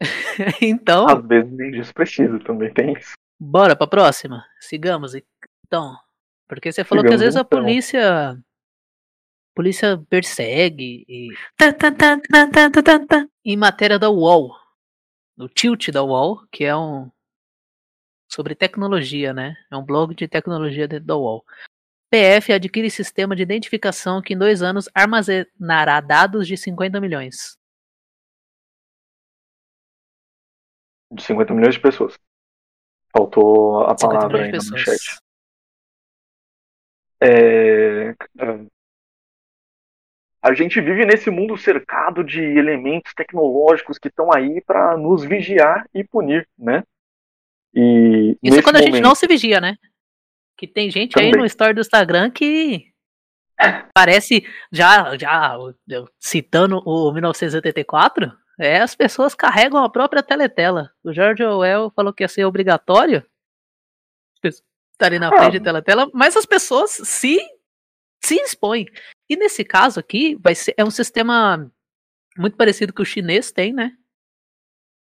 [0.62, 1.08] então.
[1.08, 3.12] Às vezes nem disso precisa, também tem isso.
[3.40, 4.44] Bora pra próxima.
[4.60, 5.14] Sigamos.
[5.66, 5.96] Então.
[6.46, 7.58] Porque você falou Sigamos que às vezes então.
[7.58, 8.38] a polícia.
[9.58, 11.34] Polícia persegue e.
[13.44, 14.56] Em matéria da UOL.
[15.36, 17.10] No tilt da UOL, que é um.
[18.30, 19.56] Sobre tecnologia, né?
[19.68, 21.44] É um blog de tecnologia dentro da UOL.
[22.08, 27.58] PF adquire sistema de identificação que em dois anos armazenará dados de 50 milhões.
[31.10, 32.16] De 50 milhões de pessoas.
[33.10, 35.18] Faltou a palavra aí no chat.
[37.20, 38.14] É...
[40.40, 45.86] A gente vive nesse mundo cercado de elementos tecnológicos que estão aí para nos vigiar
[45.92, 46.84] e punir, né?
[47.74, 48.92] E Isso é quando momento...
[48.92, 49.76] a gente não se vigia, né?
[50.56, 51.32] Que tem gente Também.
[51.32, 52.92] aí no story do Instagram que
[53.92, 55.56] parece, já, já
[56.18, 60.90] citando o 1984, é, as pessoas carregam a própria teletela.
[61.02, 63.24] O George Orwell falou que ia ser obrigatório
[64.98, 65.60] estarem na frente ah.
[65.60, 67.38] da teletela, mas as pessoas se,
[68.24, 68.86] se expõem.
[69.28, 71.70] E nesse caso aqui, vai ser, é um sistema
[72.36, 73.96] muito parecido que o chinês tem, né?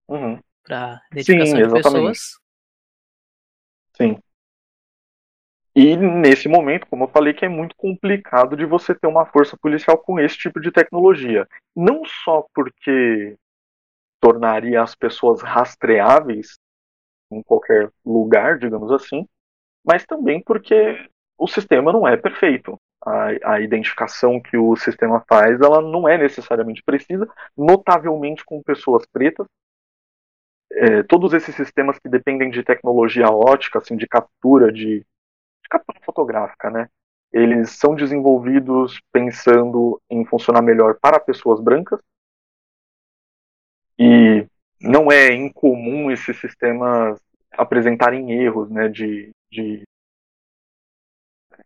[0.07, 0.39] Uhum.
[0.63, 2.39] Para identificação Sim, de pessoas.
[3.97, 4.17] Sim.
[5.75, 9.57] E nesse momento, como eu falei, que é muito complicado de você ter uma força
[9.57, 11.47] policial com esse tipo de tecnologia.
[11.75, 13.35] Não só porque
[14.21, 16.59] tornaria as pessoas rastreáveis
[17.31, 19.27] em qualquer lugar, digamos assim,
[19.83, 22.79] mas também porque o sistema não é perfeito.
[23.05, 27.27] A, a, identificação que o sistema faz, ela não é necessariamente precisa,
[27.57, 29.45] notavelmente com pessoas pretas.
[30.71, 35.99] É, todos esses sistemas que dependem de tecnologia ótica, assim, de captura de, de captura
[36.01, 36.87] fotográfica, né?
[37.31, 41.99] Eles são desenvolvidos pensando em funcionar melhor para pessoas brancas,
[43.97, 44.47] e
[44.81, 47.19] não é incomum esses sistemas
[47.51, 49.83] apresentarem erros, né, de, de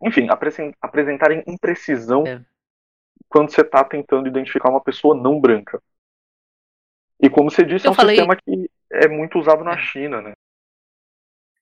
[0.01, 0.27] enfim,
[0.81, 2.43] apresentarem imprecisão é.
[3.27, 5.81] quando você está tentando identificar uma pessoa não branca.
[7.19, 8.17] E como você disse, eu é um falei...
[8.17, 9.77] sistema que é muito usado na é.
[9.79, 10.33] China, né?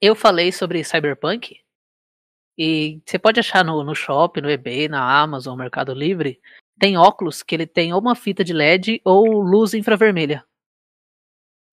[0.01, 1.57] Eu falei sobre Cyberpunk
[2.57, 6.39] e você pode achar no, no shopping, no eBay, na Amazon, Mercado Livre,
[6.77, 10.45] tem óculos que ele tem ou uma fita de LED ou luz infravermelha.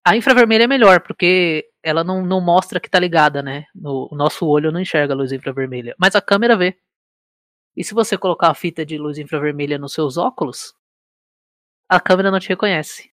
[0.05, 3.65] A infravermelha é melhor, porque ela não, não mostra que tá ligada, né?
[3.75, 6.77] No, o nosso olho não enxerga a luz infravermelha, mas a câmera vê.
[7.77, 10.75] E se você colocar a fita de luz infravermelha nos seus óculos,
[11.89, 13.11] a câmera não te reconhece.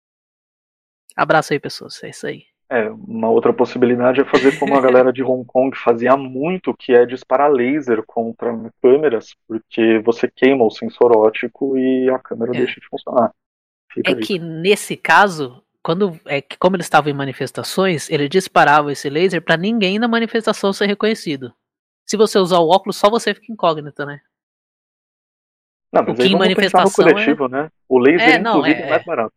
[1.15, 2.01] Abraço aí, pessoas.
[2.03, 2.43] É isso aí.
[2.69, 6.93] É, uma outra possibilidade é fazer como a galera de Hong Kong fazia muito, que
[6.93, 8.51] é disparar laser contra
[8.81, 12.57] câmeras, porque você queima o sensor óptico e a câmera é.
[12.59, 13.31] deixa de funcionar.
[13.91, 18.91] Fica é que nesse caso, quando é que como eles estavam em manifestações, ele disparava
[18.91, 21.53] esse laser para ninguém na manifestação ser reconhecido.
[22.03, 24.19] Se você usar o óculos, só você fica incógnito, né?
[25.93, 27.49] Não, mas o que em manifestação no coletivo, é...
[27.49, 27.71] né?
[27.87, 29.33] O laser é, não, inclusive é, é mais barato.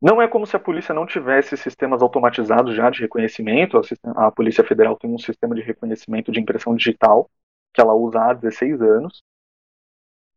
[0.00, 3.78] Não é como se a polícia não tivesse sistemas automatizados já de reconhecimento.
[4.16, 7.30] A, a Polícia Federal tem um sistema de reconhecimento de impressão digital
[7.74, 9.22] que ela usa há 16 anos,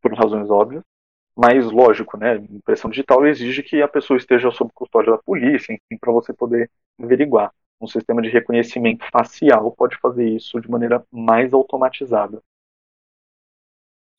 [0.01, 0.83] por razões óbvias.
[1.37, 5.97] Mas, lógico, né, impressão digital exige que a pessoa esteja sob custódia da polícia, enfim,
[5.99, 7.53] para você poder averiguar.
[7.79, 12.41] Um sistema de reconhecimento facial pode fazer isso de maneira mais automatizada.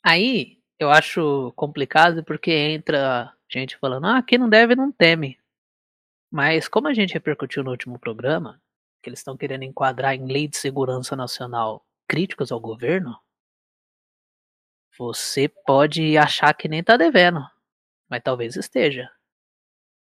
[0.04, 5.38] Aí, eu acho complicado porque entra Gente falando, ah, quem não deve não teme.
[6.30, 8.60] Mas como a gente repercutiu no último programa,
[9.02, 13.18] que eles estão querendo enquadrar em lei de segurança nacional críticos ao governo,
[14.98, 17.40] você pode achar que nem tá devendo,
[18.08, 19.08] mas talvez esteja.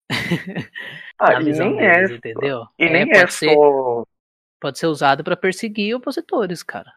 [1.17, 2.65] Ah, e nem é, deles, entendeu?
[2.77, 4.05] e nem pode é ser, só.
[4.59, 6.91] pode ser usado pra perseguir opositores, cara.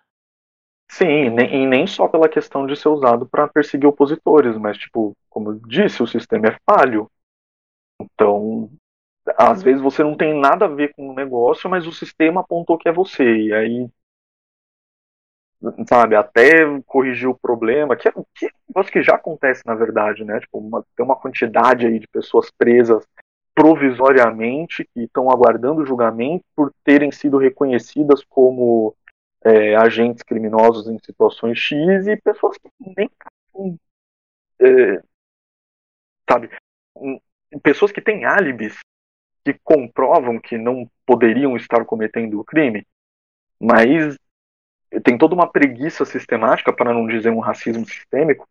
[0.90, 5.16] Sim, nem, e nem só pela questão de ser usado para perseguir opositores, mas, tipo,
[5.30, 7.08] como eu disse, o sistema é falho.
[8.00, 8.70] Então,
[9.36, 12.78] às vezes você não tem nada a ver com o negócio, mas o sistema apontou
[12.78, 13.24] que é você.
[13.24, 13.88] E aí,
[15.88, 20.38] sabe, até corrigir o problema, que é que negócio que já acontece na verdade, né?
[20.40, 23.04] Tipo, uma- tem uma quantidade aí de pessoas presas
[23.54, 28.94] provisoriamente que estão aguardando julgamento por terem sido reconhecidas como
[29.44, 33.10] é, agentes criminosos em situações X e pessoas que nem
[34.60, 35.02] é,
[36.28, 36.48] sabe,
[37.62, 38.76] pessoas que têm álibis
[39.44, 42.86] que comprovam que não poderiam estar cometendo o crime,
[43.60, 44.16] mas
[45.02, 48.46] tem toda uma preguiça sistemática, para não dizer um racismo sistêmico,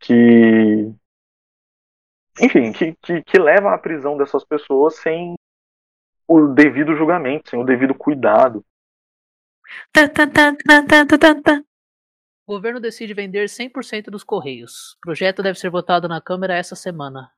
[0.00, 0.92] que
[2.40, 5.34] enfim, que, que, que leva à prisão dessas pessoas sem
[6.26, 8.64] o devido julgamento, sem o devido cuidado.
[12.46, 14.94] O governo decide vender 100% dos Correios.
[14.94, 17.30] O projeto deve ser votado na Câmara essa semana.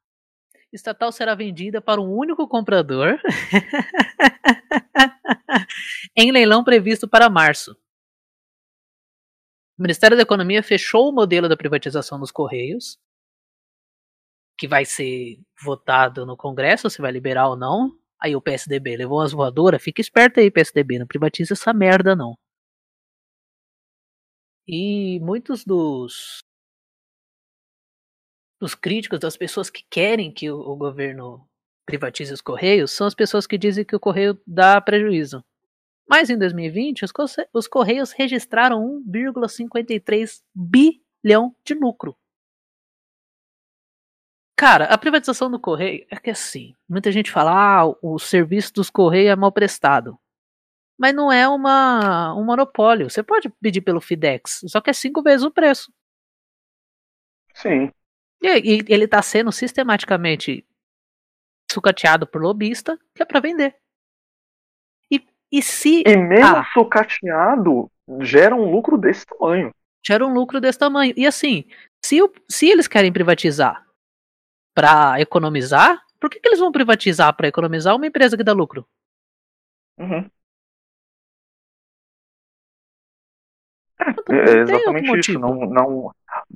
[0.73, 3.21] Estatal será vendida para um único comprador
[6.17, 7.77] em leilão previsto para março.
[9.79, 12.99] O Ministério da Economia fechou o modelo da privatização dos Correios,
[14.57, 17.99] que vai ser votado no Congresso, se vai liberar ou não.
[18.21, 19.83] Aí o PSDB levou umas voadoras.
[19.83, 22.37] Fica esperto aí, PSDB, não privatiza essa merda não.
[24.67, 26.39] E muitos dos
[28.61, 31.47] dos críticos, das pessoas que querem que o, o governo
[31.85, 35.45] privatize os Correios, são as pessoas que dizem que o Correio dá prejuízo.
[36.09, 37.05] Mas em 2020,
[37.53, 42.17] os, Correios registraram 1,53 bilhão de lucro.
[44.57, 47.51] Cara, a privatização do Correio é que assim, muita gente fala,
[47.81, 50.19] ah, o serviço dos Correios é mal prestado.
[50.97, 53.11] Mas não é uma, um monopólio.
[53.11, 55.93] Você pode pedir pelo Fidex, só que é cinco vezes o preço.
[57.55, 57.91] Sim.
[58.43, 60.65] E, e ele está sendo sistematicamente
[61.73, 63.77] sucateado por lobista, que é para vender.
[65.57, 66.65] E, se E mesmo Ah.
[66.73, 67.89] sucateado,
[68.21, 69.71] gera um lucro desse tamanho.
[70.05, 71.15] gera um lucro desse tamanho?
[71.17, 71.65] E assim,
[72.05, 73.87] se, o- se eles querem privatizar
[74.75, 78.87] para economizar, por que, que eles vão privatizar para economizar uma empresa que dá lucro?
[79.99, 80.29] Uhum.
[84.29, 85.39] É tem exatamente isso.
[85.39, 86.11] Não, não,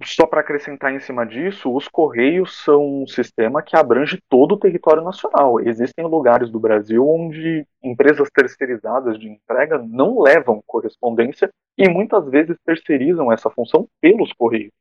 [0.04, 4.58] só para acrescentar em cima disso, os Correios são um sistema que abrange todo o
[4.58, 5.60] território nacional.
[5.60, 12.56] Existem lugares do Brasil onde empresas terceirizadas de entrega não levam correspondência e muitas vezes
[12.64, 14.72] terceirizam essa função pelos Correios.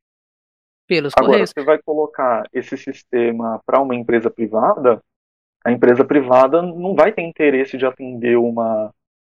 [0.88, 1.52] Pelos Agora, Correios.
[1.56, 5.02] você vai colocar esse sistema para uma empresa privada,
[5.64, 8.92] a empresa privada não vai ter interesse de atender uma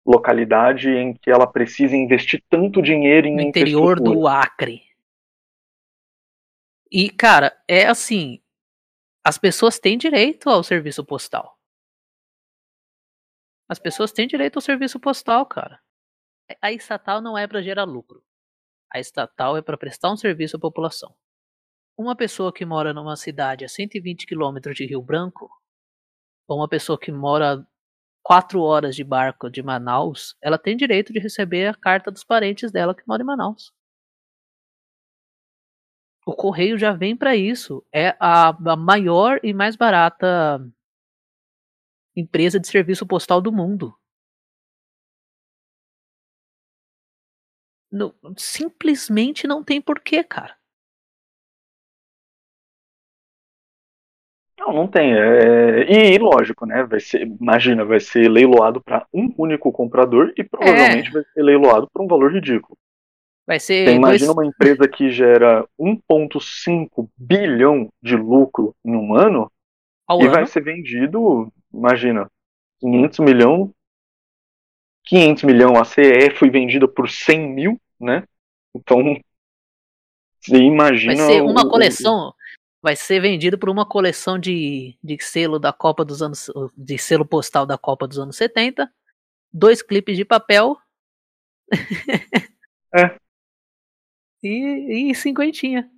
[0.08, 4.82] localidade em que ela precisa investir tanto dinheiro em no interior do Acre.
[6.90, 8.42] E, cara, é assim:
[9.22, 11.60] as pessoas têm direito ao serviço postal.
[13.68, 15.82] As pessoas têm direito ao serviço postal, cara.
[16.62, 18.24] A estatal não é para gerar lucro.
[18.90, 21.14] A estatal é para prestar um serviço à população.
[21.98, 25.50] Uma pessoa que mora numa cidade a 120 quilômetros de Rio Branco,
[26.48, 27.68] ou uma pessoa que mora
[28.28, 32.70] 4 horas de barco de Manaus, ela tem direito de receber a carta dos parentes
[32.74, 33.72] dela que moram em Manaus.
[36.26, 37.86] O correio já vem para isso.
[37.90, 40.60] É a, a maior e mais barata
[42.18, 43.98] empresa de serviço postal do mundo.
[48.36, 50.57] Simplesmente não tem porquê, cara.
[54.60, 55.14] Não, não tem.
[55.14, 56.84] é- E, lógico, né?
[56.84, 61.88] Vai ser, imagina, vai ser leiloado para um único comprador e provavelmente vai ser leiloado
[61.94, 62.78] por um valor ridículo.
[63.46, 69.16] Vai ser Você dois, imagina uma empresa que gera 1,5 bilhão de lucro em um
[69.16, 69.50] ano
[70.08, 70.32] ao e ano.
[70.32, 72.30] vai ser vendido, imagina,
[72.80, 73.72] 500 milhão.
[75.06, 78.24] 500 milhão, a CE foi vendida por 100 mil, né?
[78.76, 79.18] Então,
[80.40, 81.16] você imagina.
[81.16, 82.34] Vai ser uma o- coleção.
[82.88, 86.50] Vai ser vendido por uma coleção de, de selo da Copa dos anos.
[86.74, 88.90] de selo postal da Copa dos anos 70.
[89.52, 90.78] Dois clipes de papel.
[92.96, 93.20] É.
[94.42, 95.92] E, e cinquentinha.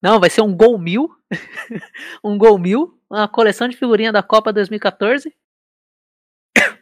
[0.00, 1.10] Não, vai ser um Gol Mil.
[2.22, 5.36] um Gol Mil, uma coleção de figurinha da Copa 2014.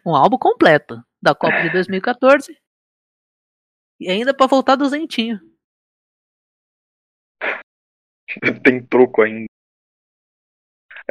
[0.05, 2.55] Um álbum completo da Copa de 2014.
[3.99, 5.41] E ainda pra voltar duzentinho.
[8.65, 9.47] Tem troco ainda.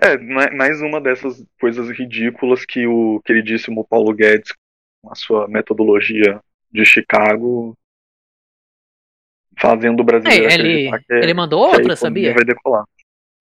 [0.01, 4.53] É, ma- mais uma dessas coisas ridículas que o queridíssimo Paulo Guedes,
[5.01, 7.73] com a sua metodologia de Chicago,
[9.57, 12.33] fazendo o brasileiro É, ele, que, ele mandou outra, sabia?
[12.33, 12.85] vai decolar.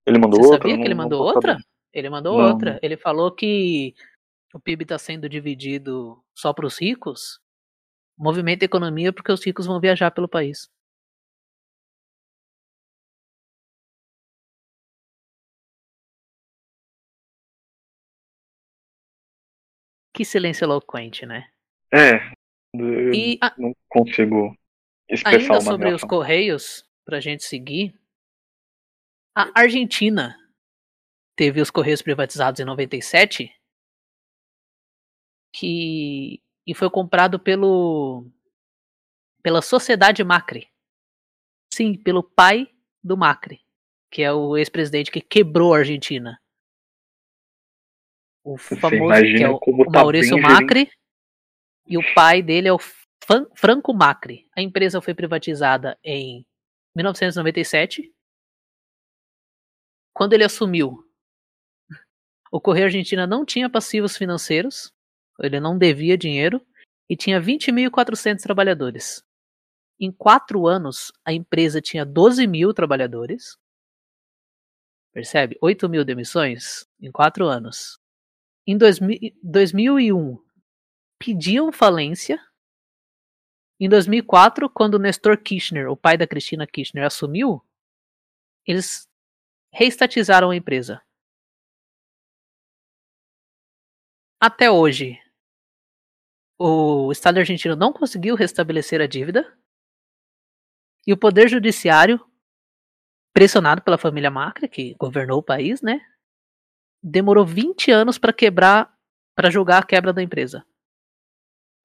[0.05, 0.69] Ele mandou Você outra?
[0.69, 1.53] sabia que ele mandou outra?
[1.53, 1.65] sabendo.
[1.93, 2.51] Ele mandou Não.
[2.51, 2.79] outra.
[2.81, 3.93] Ele falou que
[4.53, 7.39] o PIB está sendo dividido só para os ricos.
[8.17, 10.69] Movimenta a economia porque os ricos vão viajar pelo país.
[20.15, 21.49] Que silêncio eloquente, né?
[21.93, 22.13] É,
[22.73, 24.57] eu E a- não consigo
[25.09, 26.03] expressar ainda uma sobre os.
[26.03, 27.93] Correios, pra gente seguir.
[29.35, 30.37] A Argentina
[31.35, 33.53] teve os Correios privatizados em 97,
[35.53, 38.25] que e foi comprado pelo
[39.43, 40.67] pela Sociedade Macri.
[41.73, 42.67] Sim, pelo pai
[43.03, 43.59] do Macri,
[44.09, 46.39] que é o ex-presidente que quebrou a Argentina.
[48.45, 50.87] O famoso que é o, o tá Maurício Macri
[51.87, 54.47] e o pai dele é o Fan- Franco Macri.
[54.55, 56.45] A empresa foi privatizada em
[56.95, 58.13] 1997.
[60.13, 61.03] Quando ele assumiu,
[62.51, 64.93] o Correio Argentina não tinha passivos financeiros,
[65.39, 66.63] ele não devia dinheiro
[67.09, 69.25] e tinha 20.400 trabalhadores.
[69.99, 73.57] Em quatro anos, a empresa tinha 12 mil trabalhadores.
[75.11, 75.57] Percebe?
[75.59, 77.99] 8 mil demissões em quatro anos.
[78.67, 80.37] Em 2000 2001,
[81.19, 82.39] pediam falência.
[83.79, 87.61] Em 2004, quando Nestor Kirchner, o pai da Cristina Kirchner, assumiu,
[88.65, 89.07] eles
[89.71, 91.01] reestatizaram a empresa.
[94.39, 95.19] Até hoje,
[96.57, 99.57] o Estado argentino não conseguiu restabelecer a dívida.
[101.05, 102.19] E o Poder Judiciário,
[103.33, 105.99] pressionado pela família Macri, que governou o país, né?
[107.07, 108.91] Demorou 20 anos para quebrar,
[109.35, 110.65] para julgar a quebra da empresa.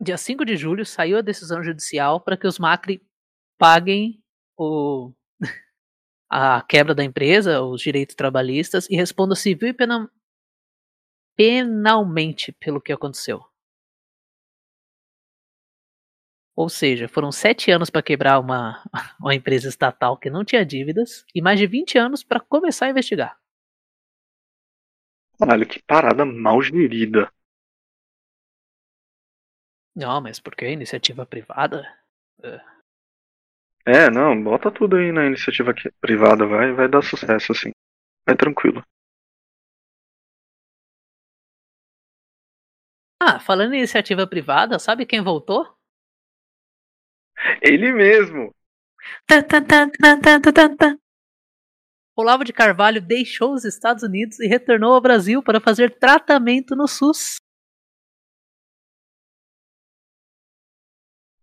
[0.00, 3.06] Dia 5 de julho saiu a decisão judicial para que os Macri
[3.58, 4.24] paguem
[4.56, 5.12] o,
[6.30, 10.08] a quebra da empresa, os direitos trabalhistas e respondam civil e penal,
[11.36, 13.44] penalmente pelo que aconteceu.
[16.56, 18.82] Ou seja, foram sete anos para quebrar uma,
[19.20, 22.90] uma empresa estatal que não tinha dívidas e mais de 20 anos para começar a
[22.90, 23.39] investigar.
[25.40, 27.32] Caralho, que parada mal gerida.
[29.96, 31.82] Não, mas por que iniciativa privada?
[32.42, 32.60] É.
[33.86, 37.70] É, não, bota tudo aí na iniciativa privada, vai, vai dar sucesso, assim.
[38.26, 38.84] Vai tranquilo.
[43.18, 45.66] Ah, falando em iniciativa privada, sabe quem voltou?
[47.62, 48.54] Ele mesmo!
[49.26, 51.00] Tan, tan, tan,
[52.20, 56.86] Olavo de Carvalho deixou os Estados Unidos e retornou ao Brasil para fazer tratamento no
[56.86, 57.36] SUS.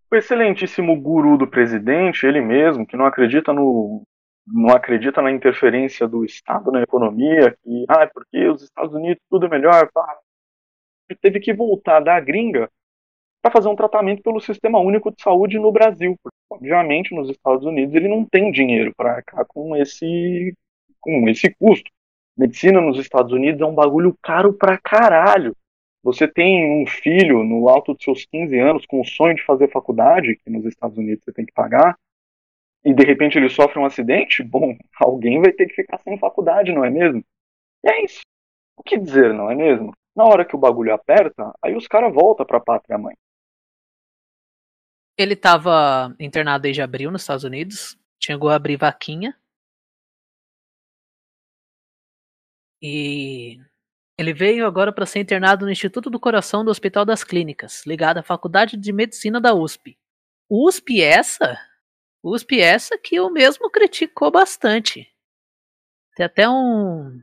[0.10, 4.04] O excelentíssimo guru do presidente, ele mesmo, que não acredita no.
[4.48, 9.22] não acredita na interferência do Estado na economia, que, ah, é porque os Estados Unidos
[9.30, 10.18] tudo é melhor, pá.
[11.22, 12.70] Teve que voltar da gringa
[13.42, 16.16] para fazer um tratamento pelo Sistema Único de Saúde no Brasil.
[16.22, 20.54] Porque, obviamente, nos Estados Unidos ele não tem dinheiro para arcar com esse,
[21.08, 21.90] com esse custo.
[22.38, 25.56] Medicina nos Estados Unidos é um bagulho caro pra caralho.
[26.04, 29.72] Você tem um filho no alto dos seus 15 anos com o sonho de fazer
[29.72, 31.98] faculdade, que nos Estados Unidos você tem que pagar,
[32.84, 36.74] e de repente ele sofre um acidente, bom, alguém vai ter que ficar sem faculdade,
[36.74, 37.24] não é mesmo?
[37.84, 38.22] E é isso.
[38.76, 39.94] O que dizer, não é mesmo?
[40.14, 43.16] Na hora que o bagulho aperta, aí os caras voltam pra pátria mãe.
[45.18, 49.36] Ele estava internado desde abril nos Estados Unidos, chegou a abrir vaquinha.
[52.82, 53.60] E
[54.18, 58.18] ele veio agora para ser internado no Instituto do Coração do Hospital das Clínicas, ligado
[58.18, 59.98] à Faculdade de Medicina da USP.
[60.50, 61.60] USP essa?
[62.24, 65.08] USP essa que o mesmo criticou bastante.
[66.16, 67.22] Tem até um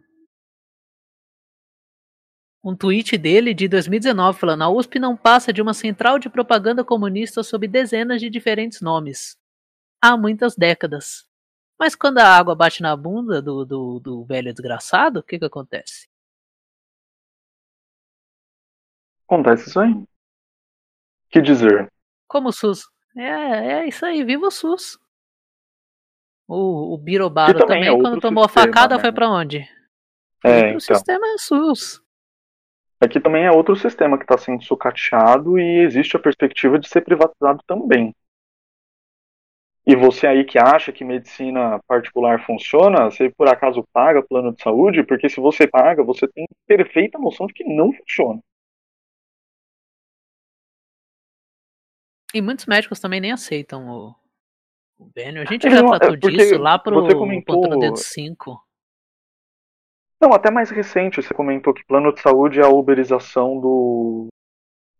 [2.65, 6.83] um tweet dele de 2019 falando: a USP não passa de uma central de propaganda
[6.83, 9.37] comunista sob dezenas de diferentes nomes.
[10.01, 11.27] Há muitas décadas.
[11.79, 15.45] Mas quando a água bate na bunda do, do, do velho desgraçado, o que, que
[15.45, 16.09] acontece?
[19.27, 20.05] Acontece isso aí.
[21.31, 21.91] Que dizer?
[22.29, 22.89] Como o SUS?
[23.17, 24.99] É, é isso aí, viva o SUS.
[26.47, 29.01] O, o Birobaro também também, é quando tomou a sistema, facada, né?
[29.01, 29.69] foi pra onde?
[30.45, 30.81] É, o então.
[30.81, 32.03] sistema é SUS.
[33.01, 37.01] Aqui também é outro sistema que está sendo sucateado e existe a perspectiva de ser
[37.01, 38.15] privatizado também.
[39.87, 44.63] E você aí que acha que medicina particular funciona, você por acaso paga plano de
[44.63, 45.03] saúde?
[45.05, 48.41] Porque se você paga, você tem perfeita noção de que não funciona.
[52.35, 54.15] E muitos médicos também nem aceitam o,
[54.99, 55.43] o Benio.
[55.43, 58.61] A gente É, já não, é tratou disso lá pro comentou- Ponta no Dedo 5.
[60.21, 64.29] Não, até mais recente, você comentou que plano de saúde é a uberização do,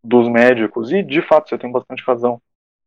[0.03, 2.39] dos médicos, e de fato você tem bastante razão.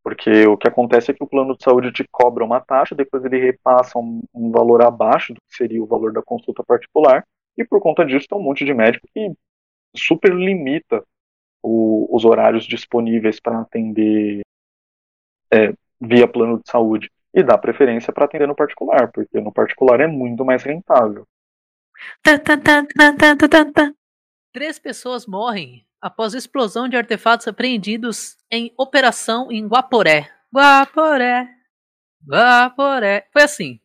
[0.08, 3.22] Porque o que acontece é que o plano de saúde te cobra uma taxa, depois
[3.26, 7.22] ele repassa um, um valor abaixo do que seria o valor da consulta particular,
[7.58, 9.30] e por conta disso tem um monte de médico que
[9.94, 11.04] super limita
[11.62, 14.40] o- os horários disponíveis para atender
[15.52, 17.10] é, via plano de saúde.
[17.34, 21.26] E dá preferência para atender no particular, porque no particular é muito mais rentável.
[22.22, 23.92] Tá, tá, tá, tá, tá, tá, tá, tá.
[24.54, 30.32] Três pessoas morrem após explosão de artefatos apreendidos em operação em Guaporé.
[30.54, 31.48] Guaporé.
[32.26, 33.28] Guaporé.
[33.32, 33.80] Foi assim.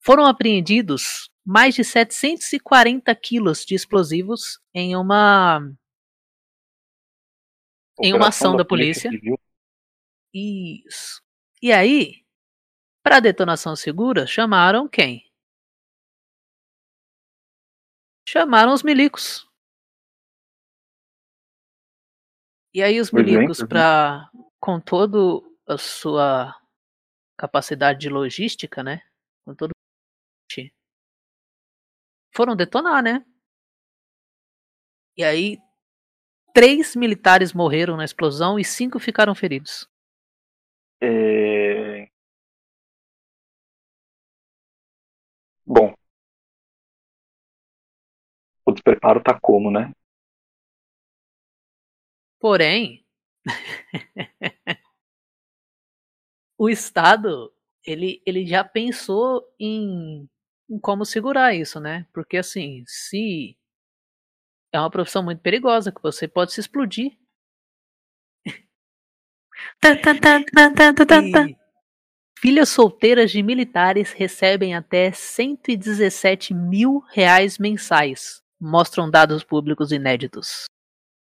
[0.00, 5.60] Foram apreendidos mais de 740 quilos de explosivos em uma
[8.02, 9.10] em uma Operação ação da polícia.
[9.10, 9.38] Civil.
[10.32, 11.22] Isso.
[11.60, 12.24] E aí,
[13.02, 15.30] para detonação segura, chamaram quem?
[18.26, 19.49] Chamaram os milicos.
[22.72, 24.30] E aí os milicos, para
[24.60, 26.54] com todo a sua
[27.36, 29.02] capacidade de logística, né?
[29.44, 29.72] Com todo
[32.34, 33.24] foram detonar, né?
[35.16, 35.58] E aí
[36.54, 39.88] três militares morreram na explosão e cinco ficaram feridos.
[41.02, 42.08] É...
[45.66, 45.94] Bom.
[48.64, 49.92] O despreparo tá como, né?
[52.40, 53.04] Porém,
[56.58, 57.52] o Estado
[57.84, 60.28] ele, ele já pensou em,
[60.68, 62.06] em como segurar isso, né?
[62.12, 63.56] Porque assim, se
[64.72, 67.16] é uma profissão muito perigosa que você pode se explodir.
[71.48, 71.56] E
[72.38, 80.64] filhas solteiras de militares recebem até 117 mil reais mensais, mostram dados públicos inéditos.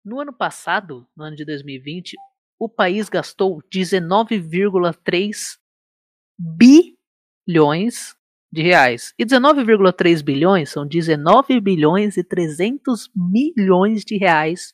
[0.03, 2.17] No ano passado, no ano de 2020,
[2.59, 5.59] o país gastou 19,3
[7.47, 8.15] bilhões
[8.51, 9.13] de reais.
[9.17, 14.73] E 19,3 bilhões são 19 bilhões e 300 milhões de reais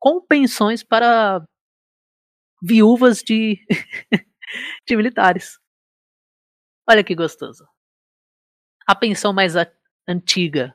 [0.00, 1.44] com pensões para
[2.62, 3.58] viúvas de,
[4.86, 5.58] de militares.
[6.88, 7.68] Olha que gostoso.
[8.86, 9.54] A pensão mais
[10.08, 10.74] antiga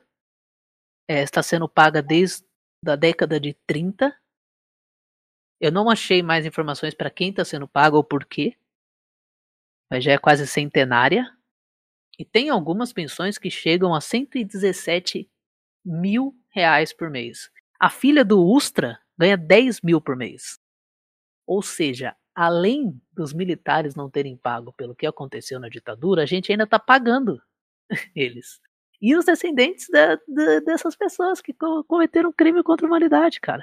[1.08, 2.44] é, está sendo paga desde
[2.92, 4.14] a década de 30.
[5.60, 8.56] Eu não achei mais informações para quem está sendo pago ou por quê.
[9.90, 11.30] Mas já é quase centenária.
[12.18, 15.28] E tem algumas pensões que chegam a 117
[15.84, 17.50] mil reais por mês.
[17.78, 20.58] A filha do Ustra ganha 10 mil por mês.
[21.46, 26.50] Ou seja, além dos militares não terem pago pelo que aconteceu na ditadura, a gente
[26.50, 27.40] ainda está pagando
[28.14, 28.60] eles.
[29.04, 33.62] E os descendentes da- da- dessas pessoas que co- cometeram crime contra a humanidade, cara.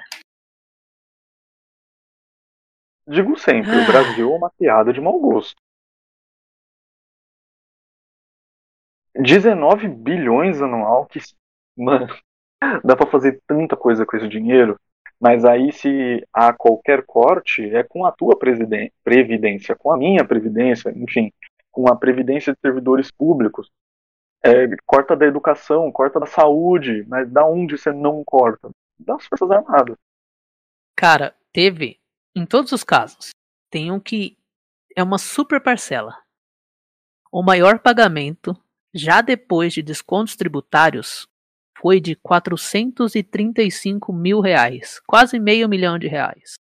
[3.08, 5.60] Digo sempre, o Brasil é uma piada de mau gosto.
[9.16, 11.18] 19 bilhões anual, que.
[11.76, 12.06] Mano,
[12.84, 14.78] dá pra fazer tanta coisa com esse dinheiro.
[15.18, 20.92] Mas aí, se há qualquer corte, é com a tua previdência, com a minha previdência,
[20.96, 21.32] enfim,
[21.72, 23.68] com a previdência de servidores públicos.
[24.44, 28.70] É, corta da educação, corta da saúde, mas da onde você não corta?
[28.98, 29.96] Das Forças Armadas.
[30.96, 32.00] Cara, teve,
[32.34, 33.30] em todos os casos,
[33.70, 34.36] tem um que
[34.96, 36.16] é uma super parcela.
[37.30, 38.56] O maior pagamento,
[38.92, 41.26] já depois de descontos tributários,
[41.78, 46.54] foi de 435 mil reais, quase meio milhão de reais,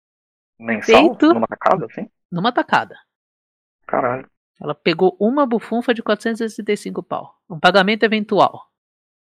[0.61, 1.09] Mensal?
[1.09, 1.33] Feito.
[1.33, 2.11] Numa tacada, assim?
[2.31, 2.97] numa tacada.
[3.87, 4.31] Caralho.
[4.61, 7.41] Ela pegou uma bufunfa de 465 pau.
[7.49, 8.71] Um pagamento eventual.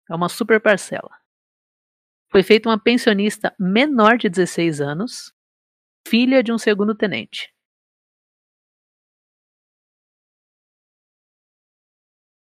[0.09, 1.11] É uma super parcela.
[2.31, 5.33] Foi feita uma pensionista menor de 16 anos,
[6.09, 7.53] filha de um segundo tenente.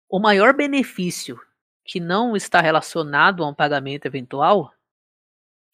[0.09, 1.39] O maior benefício
[1.85, 4.73] que não está relacionado a um pagamento eventual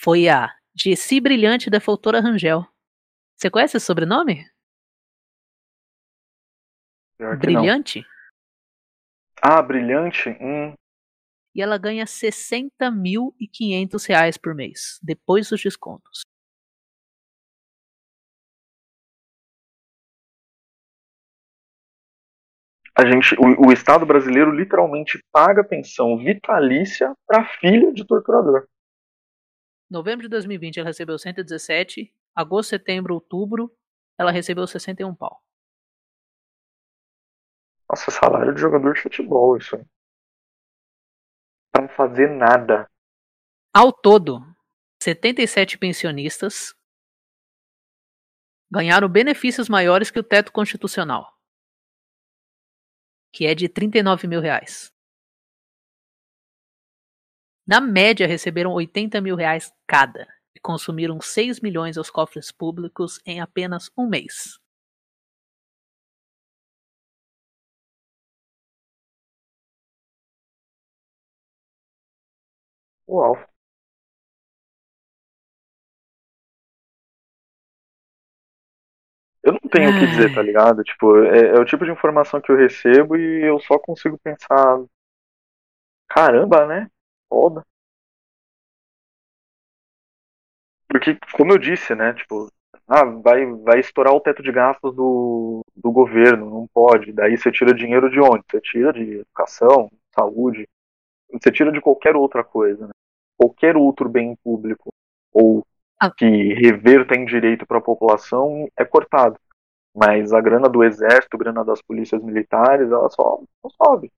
[0.00, 2.66] foi a Gessi Brilhante da Doutora Rangel.
[3.36, 4.44] Você conhece esse sobrenome?
[7.16, 7.36] Pior.
[7.36, 8.04] Brilhante?
[9.42, 10.30] Ah, brilhante?
[10.40, 10.74] Hum.
[11.54, 16.22] E ela ganha 60.500 reais por mês, depois dos descontos.
[22.96, 28.68] A gente, o, o Estado brasileiro literalmente paga pensão vitalícia para filha de torturador.
[29.90, 33.70] Novembro de 2020 ela recebeu 117, agosto, setembro, outubro
[34.18, 35.43] ela recebeu 61 pau.
[37.94, 39.84] Nossa, salário de jogador de futebol, isso aí.
[41.70, 42.90] Pra fazer nada.
[43.72, 44.40] Ao todo,
[45.00, 46.74] 77 pensionistas
[48.68, 51.38] ganharam benefícios maiores que o teto constitucional,
[53.32, 54.92] que é de 39 mil reais.
[57.64, 63.40] Na média, receberam 80 mil reais cada e consumiram 6 milhões aos cofres públicos em
[63.40, 64.63] apenas um mês.
[73.14, 73.36] Uau.
[79.42, 80.82] Eu não tenho o que dizer, tá ligado?
[80.82, 84.78] Tipo, é, é o tipo de informação que eu recebo e eu só consigo pensar.
[86.08, 86.90] Caramba, né?
[87.28, 87.62] Foda.
[90.88, 92.12] Porque, como eu disse, né?
[92.14, 92.48] Tipo,
[92.86, 97.12] ah, vai, vai estourar o teto de gastos do, do governo, não pode.
[97.12, 98.44] Daí você tira dinheiro de onde?
[98.50, 100.68] Você tira de educação, saúde,
[101.32, 102.86] você tira de qualquer outra coisa.
[102.86, 102.92] Né?
[103.36, 104.92] Qualquer outro bem público
[105.32, 105.66] ou
[106.00, 106.10] Ah.
[106.10, 109.38] que reverta em direito para a população é cortado.
[109.96, 114.10] Mas a grana do exército, a grana das polícias militares, ela só não sobe.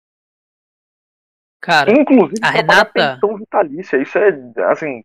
[1.61, 4.01] Cara, Inclusive, a Renata- pensão vitalícia.
[4.01, 4.31] Isso é,
[4.71, 5.03] assim,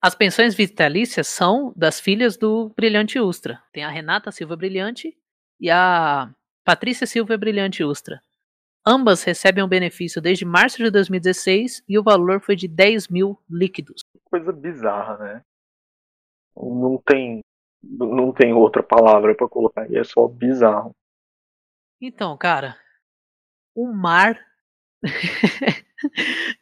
[0.00, 3.62] as pensões vitalícias são das filhas do Brilhante Ustra.
[3.72, 5.16] Tem a Renata Silva Brilhante
[5.60, 6.28] e a
[6.64, 8.20] Patrícia Silva Brilhante Ustra.
[8.84, 13.38] Ambas recebem um benefício desde março de 2016 e o valor foi de 10 mil
[13.48, 14.02] líquidos.
[14.24, 15.44] coisa bizarra, né?
[16.56, 17.40] Não tem,
[17.80, 19.82] não tem outra palavra para colocar.
[19.82, 20.94] aí, É só bizarro.
[22.00, 22.76] Então, cara,
[23.74, 24.38] o mar.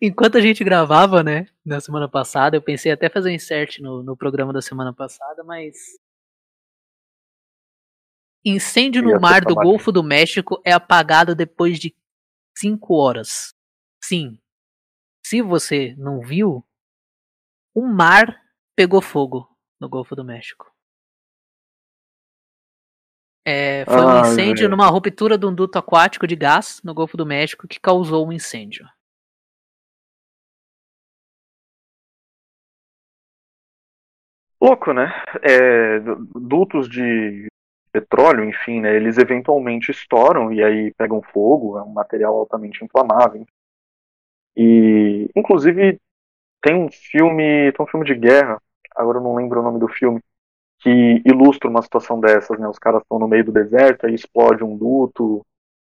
[0.00, 4.02] Enquanto a gente gravava, né, na semana passada, eu pensei até fazer um insert no,
[4.02, 5.98] no programa da semana passada, mas.
[8.44, 9.54] Incêndio no mar do.
[9.54, 11.94] Golfo do México é apagado depois de
[12.56, 13.54] 5 horas.
[14.02, 14.38] Sim.
[15.24, 16.64] Se você não viu,
[17.74, 18.40] o mar
[18.76, 19.48] pegou fogo
[19.80, 20.70] no Golfo do México.
[23.46, 27.16] É, foi um Ah, incêndio numa ruptura de um duto aquático de gás no Golfo
[27.16, 28.86] do México que causou um incêndio.
[34.60, 35.06] Louco, né?
[35.42, 37.46] É, du- dutos de
[37.92, 38.94] petróleo, enfim, né?
[38.94, 41.78] Eles eventualmente estouram e aí pegam fogo.
[41.78, 43.46] É um material altamente inflamável.
[44.56, 46.00] E, inclusive,
[46.62, 48.60] tem um filme, tem um filme de guerra.
[48.94, 50.20] Agora eu não lembro o nome do filme.
[50.78, 52.68] Que ilustra uma situação dessas, né?
[52.68, 55.44] Os caras estão no meio do deserto, aí explode um duto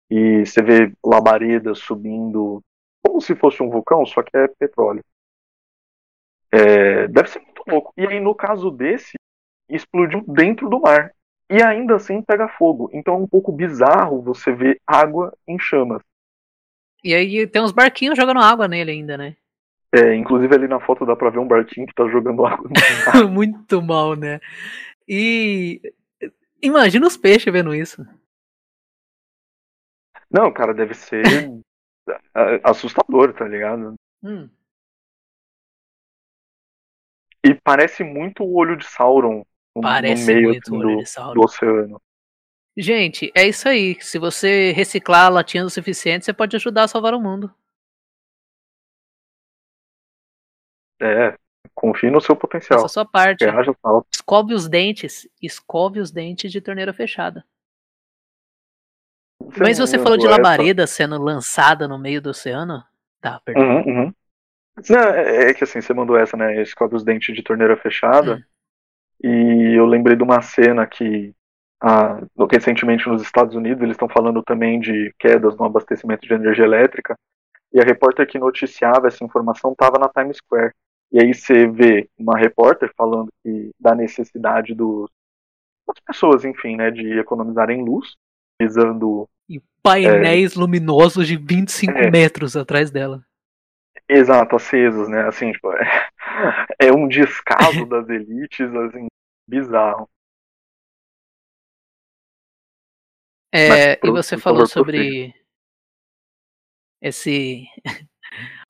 [0.09, 2.61] e você vê labaredas subindo,
[3.03, 5.03] como se fosse um vulcão, só que é petróleo.
[6.51, 7.91] É, deve ser muito louco.
[7.97, 9.13] E aí, no caso desse,
[9.67, 11.11] explodiu dentro do mar.
[11.49, 12.89] E ainda assim pega fogo.
[12.93, 16.01] Então é um pouco bizarro você ver água em chamas.
[17.03, 19.35] E aí tem uns barquinhos jogando água nele ainda, né?
[19.91, 22.69] É, inclusive ali na foto dá pra ver um barquinho que tá jogando água.
[23.29, 24.39] Muito mal, né?
[25.07, 25.93] E
[26.61, 28.03] imagina os peixes vendo isso.
[30.31, 31.23] Não, cara, deve ser
[32.63, 33.93] assustador, tá ligado?
[34.23, 34.49] Hum.
[37.45, 39.43] E parece muito o olho de Sauron
[39.81, 42.01] Parece no meio muito o assim, do, do oceano.
[42.77, 43.97] Gente, é isso aí.
[44.01, 47.53] Se você reciclar latinhas o suficiente, você pode ajudar a salvar o mundo.
[51.01, 51.37] É,
[51.73, 52.79] confie no seu potencial.
[52.79, 53.45] Faça a sua parte.
[54.11, 55.27] Escove os dentes.
[55.41, 57.45] Escove os dentes de torneira fechada.
[59.59, 62.83] Mas você falou de Essa- labareda sendo lançada no meio do oceano?
[63.19, 63.63] Tá, perdão.
[63.63, 64.13] Uhum, uhum.
[64.89, 66.61] Não, é, é que assim, você mandou essa, né?
[66.61, 68.35] Escove os dentes de torneira fechada.
[68.35, 68.43] Hum.
[69.23, 71.33] E eu lembrei de uma cena que
[71.81, 72.21] ah,
[72.51, 77.15] recentemente nos Estados Unidos eles estão falando também de quedas no abastecimento de energia elétrica.
[77.73, 80.73] E a repórter que noticiava essa informação estava na Times Square.
[81.11, 85.09] E aí você vê uma repórter falando que da necessidade dos,
[85.87, 88.15] das pessoas, enfim, né, de economizarem luz,
[88.61, 92.09] visando E painéis luminosos de 25 É.
[92.09, 93.23] metros atrás dela.
[94.07, 95.27] Exato, acesos, né?
[95.27, 96.07] Assim, tipo, é,
[96.79, 99.07] é um descaso das elites, assim,
[99.47, 100.09] bizarro.
[103.51, 105.33] É, Mas, e você falou favor, sobre
[106.99, 107.67] esse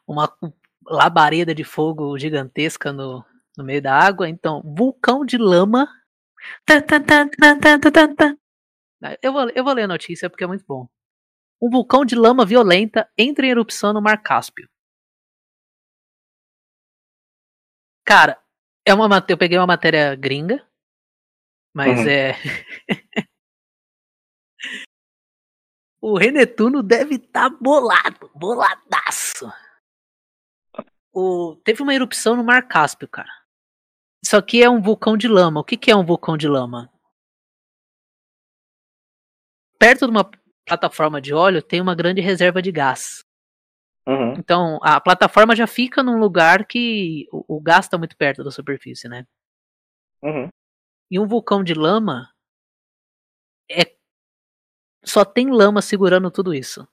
[0.05, 0.35] uma
[0.85, 3.23] labareda de fogo gigantesca no,
[3.57, 4.27] no meio da água.
[4.27, 5.87] Então, vulcão de lama.
[9.21, 10.87] Eu vou, eu vou ler a notícia porque é muito bom.
[11.61, 14.67] Um vulcão de lama violenta entra em erupção no Mar Cáspio.
[18.05, 18.42] Cara,
[18.85, 20.65] é uma eu peguei uma matéria gringa,
[21.73, 22.09] mas uhum.
[22.09, 22.35] é
[26.01, 29.51] o Renetuno deve estar tá bolado, boladaço.
[31.13, 33.31] O, teve uma erupção no Mar Cáspio, cara.
[34.23, 35.59] Isso aqui é um vulcão de lama.
[35.59, 36.91] O que, que é um vulcão de lama?
[39.77, 40.29] Perto de uma
[40.65, 43.23] plataforma de óleo tem uma grande reserva de gás.
[44.07, 44.33] Uhum.
[44.33, 48.51] Então a plataforma já fica num lugar que o, o gás está muito perto da
[48.51, 49.25] superfície, né?
[50.21, 50.49] Uhum.
[51.09, 52.29] E um vulcão de lama
[53.69, 53.95] é
[55.05, 56.87] só tem lama segurando tudo isso.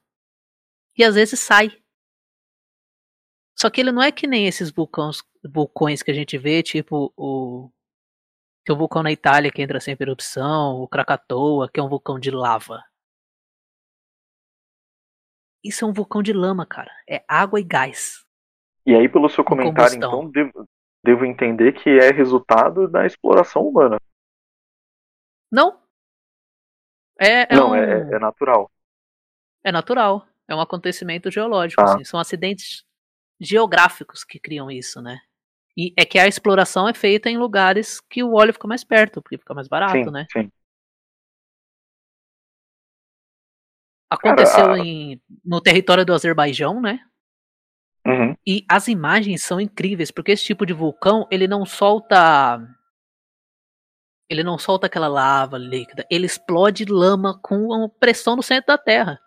[0.98, 1.70] E às vezes sai.
[3.58, 7.12] Só que ele não é que nem esses vulcões, vulcões que a gente vê, tipo
[7.16, 7.70] o.
[8.64, 11.88] Tem um vulcão na Itália que entra sempre em erupção, o Krakatoa, que é um
[11.88, 12.82] vulcão de lava.
[15.62, 16.90] Isso é um vulcão de lama, cara.
[17.08, 18.24] É água e gás.
[18.86, 20.68] E aí, pelo seu comentário, então, devo,
[21.04, 23.98] devo entender que é resultado da exploração humana.
[25.52, 25.80] Não,
[27.20, 27.74] é, é não, um...
[27.74, 28.70] é, é, natural.
[29.62, 30.26] É natural.
[30.48, 31.82] É um acontecimento geológico.
[31.82, 31.94] Ah.
[31.94, 32.04] Assim.
[32.04, 32.82] São acidentes
[33.38, 35.20] geográficos que criam isso, né?
[35.76, 39.20] E é que a exploração é feita em lugares que o óleo fica mais perto,
[39.22, 40.26] porque fica mais barato, sim, né?
[40.32, 40.50] Sim.
[44.10, 46.98] Aconteceu Cara, em, no território do Azerbaijão, né?
[48.04, 48.34] Uhum.
[48.44, 52.58] E as imagens são incríveis, porque esse tipo de vulcão, ele não solta
[54.28, 59.20] ele não solta aquela lava líquida, ele explode lama com pressão no centro da Terra.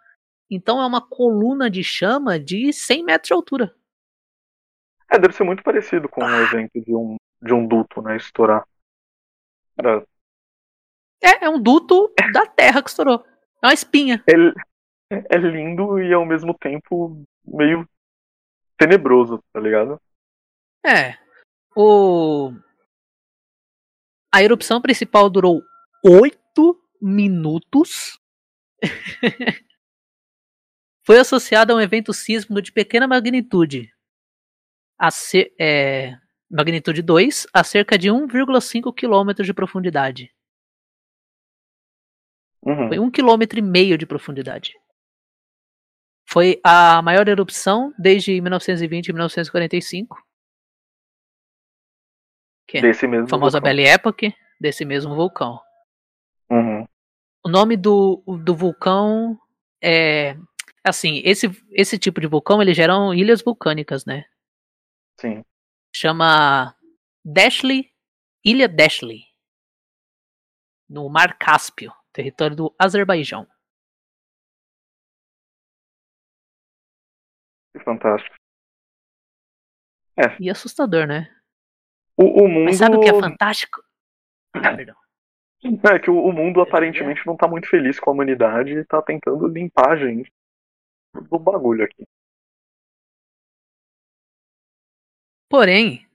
[0.49, 3.75] Então é uma coluna de chama de 100 metros de altura.
[5.11, 8.15] É, deve ser muito parecido com o um evento de um, de um duto, né,
[8.15, 8.65] estourar.
[9.77, 10.05] Era...
[11.21, 13.25] É, é um duto da Terra que estourou.
[13.61, 14.23] É uma espinha.
[14.27, 14.33] É,
[15.29, 17.87] é lindo e ao mesmo tempo meio
[18.77, 19.99] tenebroso, tá ligado?
[20.85, 21.17] É.
[21.75, 22.53] O
[24.33, 25.61] a erupção principal durou
[26.03, 28.19] 8 minutos.
[31.05, 33.93] Foi associada a um evento sísmico de pequena magnitude,
[34.97, 36.17] a ser, é,
[36.49, 40.33] magnitude 2, a cerca de 1,5 km de profundidade.
[42.63, 42.87] Uhum.
[42.87, 44.73] Foi um km e meio de profundidade.
[46.33, 50.17] Foi a maior erupção desde 1920 e 1945
[52.67, 53.69] que desse mesmo famosa vulcão.
[53.69, 55.61] Belle Époque, desse mesmo vulcão.
[56.49, 56.87] Uhum.
[57.45, 59.39] O nome do, do vulcão
[59.79, 60.35] é
[60.83, 64.25] assim, esse, esse tipo de vulcão ele geram ilhas vulcânicas, né?
[65.21, 65.45] Sim.
[65.95, 66.75] Chama
[67.23, 67.91] Dashley,
[68.43, 69.21] Ilha Dashley,
[70.89, 73.47] no Mar Cáspio, território do Azerbaijão.
[77.83, 78.35] Fantástico.
[80.17, 80.35] É.
[80.39, 81.29] E assustador, né?
[82.15, 82.65] O, o mundo...
[82.65, 83.83] Mas sabe o que é fantástico?
[84.53, 84.95] Ah, perdão.
[85.63, 89.01] É que o, o mundo aparentemente não tá muito feliz com a humanidade e tá
[89.01, 90.31] tentando limpar a gente
[91.29, 92.03] do bagulho aqui.
[95.49, 96.05] Porém,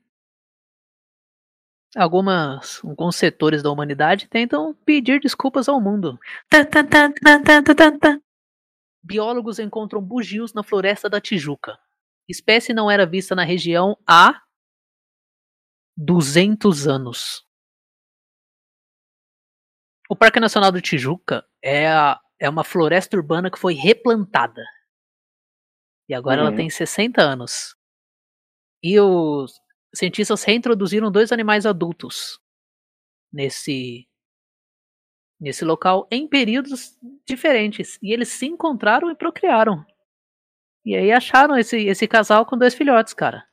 [1.95, 6.19] algumas, alguns setores da humanidade tentam pedir desculpas ao mundo.
[9.03, 11.77] Biólogos encontram bugios na floresta da Tijuca.
[12.27, 14.41] Espécie não era vista na região há
[15.97, 17.45] 200 anos.
[20.09, 24.63] O Parque Nacional do Tijuca é, a, é uma floresta urbana que foi replantada.
[26.07, 26.47] E agora uhum.
[26.47, 27.75] ela tem 60 anos.
[28.81, 29.53] E os
[29.93, 32.39] cientistas reintroduziram dois animais adultos
[33.31, 34.08] nesse
[35.39, 37.97] nesse local em períodos diferentes.
[38.01, 39.85] E eles se encontraram e procriaram.
[40.85, 43.47] E aí acharam esse, esse casal com dois filhotes, cara.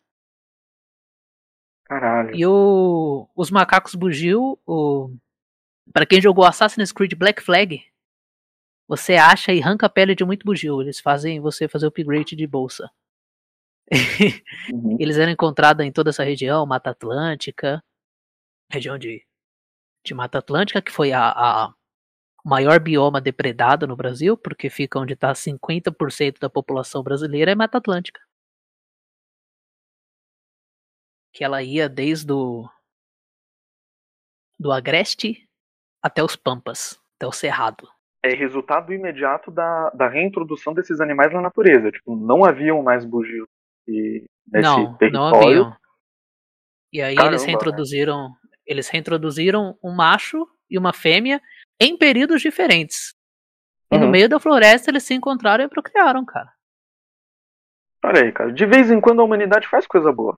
[1.85, 2.35] Caralho.
[2.35, 5.15] E o, os macacos bugio, o,
[5.93, 7.85] para quem jogou Assassin's Creed Black Flag,
[8.89, 10.81] você acha e arranca a pele de muito bugio.
[10.81, 12.91] Eles fazem você fazer upgrade de bolsa.
[14.73, 14.97] uhum.
[14.99, 17.83] Eles eram encontrados em toda essa região, Mata Atlântica,
[18.71, 19.25] região de,
[20.07, 21.75] de Mata Atlântica, que foi a, a
[22.45, 27.79] maior bioma depredado no Brasil, porque fica onde está 50% da população brasileira, é Mata
[27.79, 28.21] Atlântica
[31.37, 32.67] que ela ia desde o
[34.59, 35.47] do Agreste
[36.03, 37.87] até os Pampas, até o Cerrado.
[38.25, 41.93] é resultado imediato da, da reintrodução desses animais na natureza.
[41.93, 43.47] Tipo, não haviam mais bugios
[43.87, 44.27] nesse
[44.63, 45.13] não, território.
[45.13, 45.77] não haviam.
[46.91, 48.35] E aí Caramba, eles reintroduziram,
[48.67, 51.41] eles reintroduziram um macho e uma fêmea
[51.81, 53.15] em períodos diferentes.
[53.93, 54.11] E no Uhum.
[54.11, 56.53] meio da floresta eles se encontraram e procriaram, cara.
[58.05, 58.53] Olha aí, cara.
[58.53, 60.37] De vez em quando a humanidade faz coisa boa.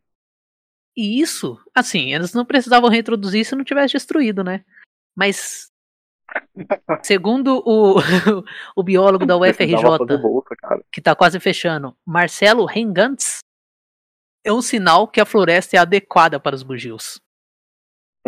[0.96, 4.64] E isso, assim, eles não precisavam reintroduzir se não tivesse destruído, né?
[5.16, 5.70] Mas
[7.02, 7.96] segundo o,
[8.76, 9.82] o biólogo da UFRJ,
[10.20, 10.56] bolsa,
[10.92, 13.38] que tá quase fechando, Marcelo Rengantz,
[14.44, 17.20] é um sinal que a floresta é adequada para os bugios.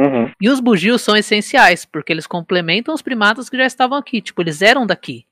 [0.00, 0.32] Uhum.
[0.40, 4.40] E os bugios são essenciais, porque eles complementam os primatas que já estavam aqui, tipo,
[4.40, 5.26] eles eram daqui.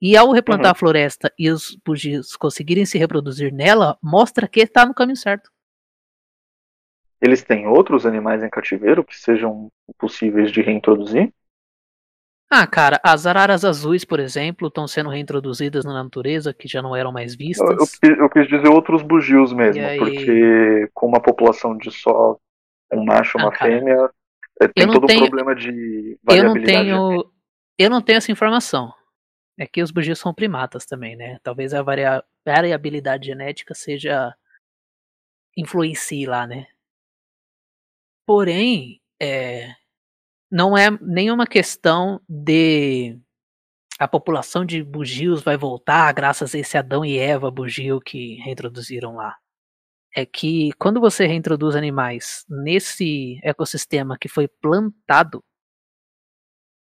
[0.00, 0.72] E ao replantar Uhum.
[0.72, 5.50] a floresta e os bugios conseguirem se reproduzir nela, mostra que está no caminho certo.
[7.20, 9.68] Eles têm outros animais em cativeiro que sejam
[9.98, 11.32] possíveis de reintroduzir?
[12.50, 16.96] Ah, cara, as araras azuis, por exemplo, estão sendo reintroduzidas na natureza, que já não
[16.96, 17.70] eram mais Eu, vistas.
[17.70, 22.38] eu quis- eu quis dizer outros bugios mesmo, porque com uma população de só
[22.92, 24.10] um macho Ah, uma cara, fêmea,
[24.62, 25.68] é, tem todo um tenho- problema de
[26.28, 26.84] Eu não variabilidade.
[26.88, 27.32] tenho.
[27.78, 28.92] Eu não tenho essa informação.
[29.58, 31.38] É que os bugios são primatas também, né?
[31.42, 34.34] Talvez a varia- variabilidade genética seja.
[35.56, 36.68] influencie lá, né?
[38.26, 39.74] Porém, é,
[40.50, 43.18] não é nenhuma questão de
[43.98, 49.16] a população de bugios vai voltar graças a esse Adão e Eva bugio que reintroduziram
[49.16, 49.36] lá.
[50.18, 55.44] É que quando você reintroduz animais nesse ecossistema que foi plantado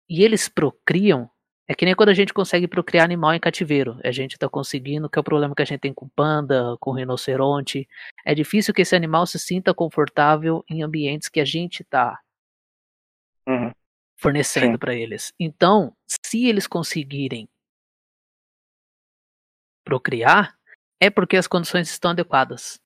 [0.10, 1.30] e eles procriam,
[1.68, 4.00] é que nem quando a gente consegue procriar animal em cativeiro.
[4.04, 6.92] A gente tá conseguindo, que é o problema que a gente tem com panda, com
[6.92, 7.88] rinoceronte.
[8.26, 12.20] É difícil que esse animal se sinta confortável em ambientes que a gente tá
[13.48, 13.72] Uhum.
[14.18, 15.32] fornecendo para eles.
[15.40, 17.48] Então, se eles conseguirem
[19.84, 20.58] procriar,
[21.00, 22.82] é porque as condições estão adequadas.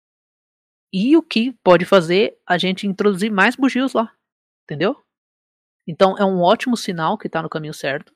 [0.93, 4.13] E o que pode fazer a gente introduzir mais bugios lá,
[4.63, 5.03] entendeu?
[5.87, 8.13] Então é um ótimo sinal que está no caminho certo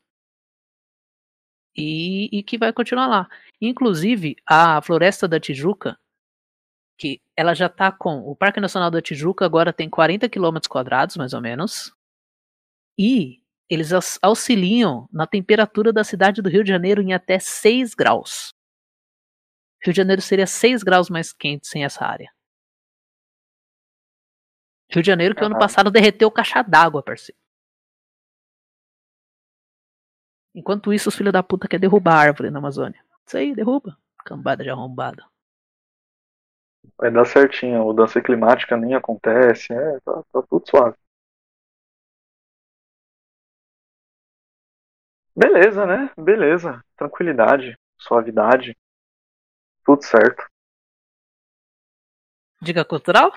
[1.75, 3.29] e, e que vai continuar lá.
[3.61, 5.97] Inclusive a floresta da Tijuca,
[6.97, 11.15] que ela já está com o Parque Nacional da Tijuca agora tem 40 quilômetros quadrados
[11.17, 11.93] mais ou menos
[12.97, 17.93] e eles aux- auxiliam na temperatura da cidade do Rio de Janeiro em até 6
[17.93, 18.53] graus.
[19.83, 22.31] Rio de Janeiro seria 6 graus mais quente sem essa área.
[24.89, 25.59] Rio de Janeiro que ano Caralho.
[25.59, 27.39] passado derreteu caixa d'água, parceiro.
[30.55, 33.03] Enquanto isso, os filhos da puta querem derrubar a árvore na Amazônia.
[33.25, 33.97] Isso aí, derruba.
[34.25, 35.23] Cambada de arrombada.
[36.97, 40.95] Vai dar certinho, a mudança climática nem acontece, é, tá, tá tudo suave.
[45.35, 46.11] Beleza, né?
[46.17, 46.83] Beleza.
[46.95, 48.75] Tranquilidade, suavidade.
[49.85, 50.43] Tudo certo.
[52.61, 53.31] Dica cultural?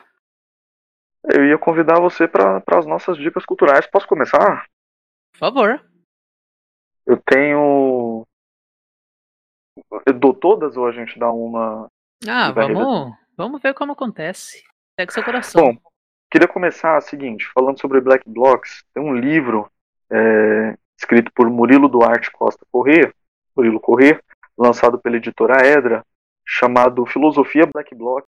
[1.25, 3.87] Eu ia convidar você para as nossas dicas culturais.
[3.87, 4.67] Posso começar?
[5.33, 5.85] Por favor.
[7.07, 8.27] Eu tenho.
[10.07, 11.89] Eu dou todas ou a gente dá uma.
[12.29, 14.63] Ah, vamos, vamos ver como acontece.
[14.97, 15.63] Pega seu coração.
[15.63, 15.79] Bom,
[16.31, 18.85] queria começar o seguinte, falando sobre Black Blocks.
[18.95, 19.71] Tem um livro
[20.11, 23.13] é, escrito por Murilo Duarte Costa Corrêa,
[23.57, 24.23] Murilo Corrêa,
[24.57, 26.05] lançado pela editora Edra,
[26.45, 28.25] chamado Filosofia Black Bloc,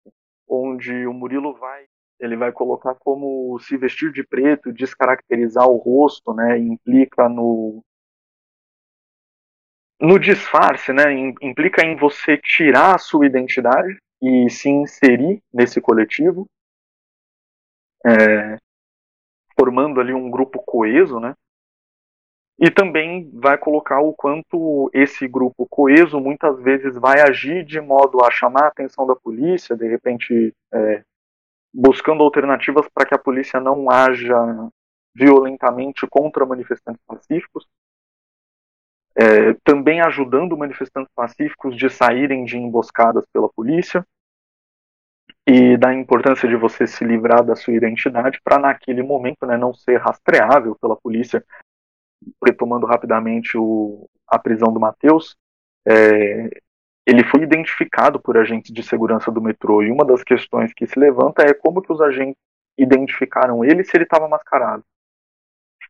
[0.48, 1.84] onde o Murilo vai
[2.22, 7.82] ele vai colocar como se vestir de preto, descaracterizar o rosto, né, implica no
[10.00, 15.80] no disfarce, né, im- implica em você tirar a sua identidade e se inserir nesse
[15.80, 16.46] coletivo,
[18.04, 18.58] é,
[19.58, 21.34] formando ali um grupo coeso, né?
[22.58, 28.24] E também vai colocar o quanto esse grupo coeso muitas vezes vai agir de modo
[28.24, 31.02] a chamar a atenção da polícia, de repente é,
[31.72, 34.36] buscando alternativas para que a polícia não haja
[35.14, 37.66] violentamente contra manifestantes pacíficos,
[39.14, 44.06] é, também ajudando manifestantes pacíficos de saírem de emboscadas pela polícia
[45.46, 49.74] e da importância de você se livrar da sua identidade para naquele momento né, não
[49.74, 51.44] ser rastreável pela polícia.
[52.44, 55.36] Retomando rapidamente o, a prisão do Matheus,
[55.86, 56.48] é,
[57.06, 60.98] ele foi identificado por agentes de segurança do metrô e uma das questões que se
[60.98, 62.36] levanta é como que os agentes
[62.78, 64.84] identificaram ele se ele estava mascarado.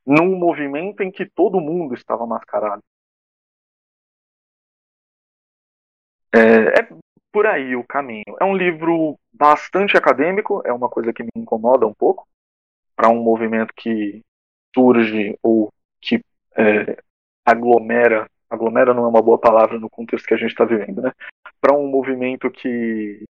[0.07, 2.83] Num movimento em que todo mundo estava mascarado.
[6.35, 6.89] É, é
[7.31, 8.37] por aí o caminho.
[8.41, 12.27] É um livro bastante acadêmico, é uma coisa que me incomoda um pouco
[12.97, 14.23] para um movimento que
[14.75, 16.25] surge ou que
[16.57, 16.99] é,
[17.45, 21.13] aglomera, aglomera não é uma boa palavra no contexto que a gente está vivendo, né?
[21.61, 23.25] Para um movimento que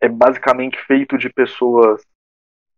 [0.00, 2.02] é basicamente feito de pessoas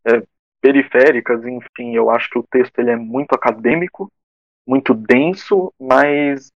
[0.07, 0.23] é,
[0.61, 4.11] periféricas, enfim, eu acho que o texto ele é muito acadêmico,
[4.67, 6.51] muito denso, mas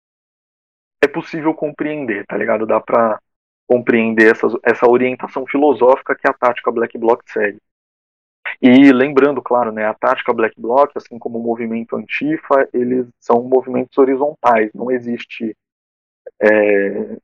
[1.03, 2.67] é possível compreender, tá ligado?
[2.67, 3.21] Dá para
[3.67, 7.59] compreender essa, orientação filosófica que a tática Black Bloc segue.
[8.63, 13.43] E lembrando, claro, né, a tática Black Bloc, assim como o movimento Antifa, eles são
[13.43, 15.57] movimentos horizontais, não existe
[16.41, 17.17] é,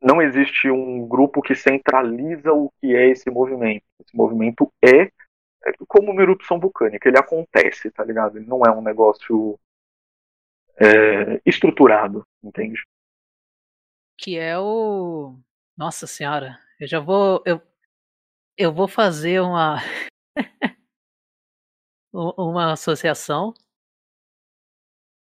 [0.00, 3.84] não existe um grupo que centraliza o que é esse movimento.
[4.00, 8.38] Esse movimento é, é como uma erupção vulcânica, ele acontece, tá ligado?
[8.38, 9.58] Ele não é um negócio
[10.78, 12.82] é, estruturado, entende?
[14.16, 15.36] Que é o.
[15.76, 17.42] Nossa senhora, eu já vou.
[17.44, 17.60] Eu,
[18.56, 19.78] eu vou fazer uma.
[22.12, 23.54] uma associação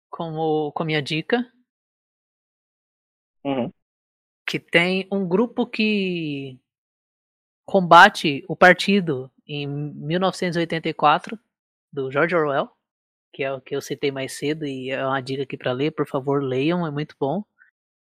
[0.10, 1.52] como, com a minha dica.
[3.44, 3.72] Uhum.
[4.45, 6.60] Que tem um grupo que
[7.65, 11.40] combate o partido em 1984
[11.91, 12.76] do George Orwell
[13.36, 15.91] que é o que eu citei mais cedo e é uma dica aqui para ler,
[15.91, 17.44] por favor, leiam, é muito bom.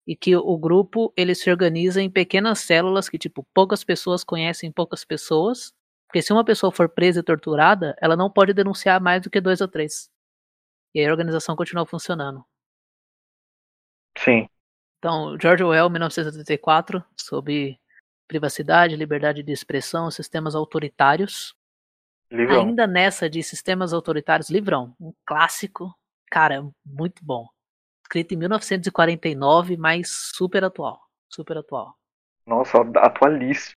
[0.07, 4.71] E que o grupo ele se organiza em pequenas células que tipo poucas pessoas conhecem
[4.71, 5.71] poucas pessoas,
[6.10, 9.40] porque se uma pessoa for presa e torturada, ela não pode denunciar mais do que
[9.40, 10.10] dois ou três.
[10.91, 12.44] E aí a organização continua funcionando.
[14.18, 14.49] Sim.
[14.98, 17.80] Então, George Orwell, 1984, sobre
[18.27, 21.56] privacidade, liberdade de expressão, sistemas autoritários.
[22.31, 22.61] Livrão.
[22.61, 25.95] Ainda nessa de sistemas autoritários, livrão, um clássico,
[26.31, 27.48] cara, muito bom.
[28.03, 30.99] Escrito em 1949, mas super atual,
[31.30, 31.95] super atual.
[32.48, 33.78] Nossa, atualíssimo.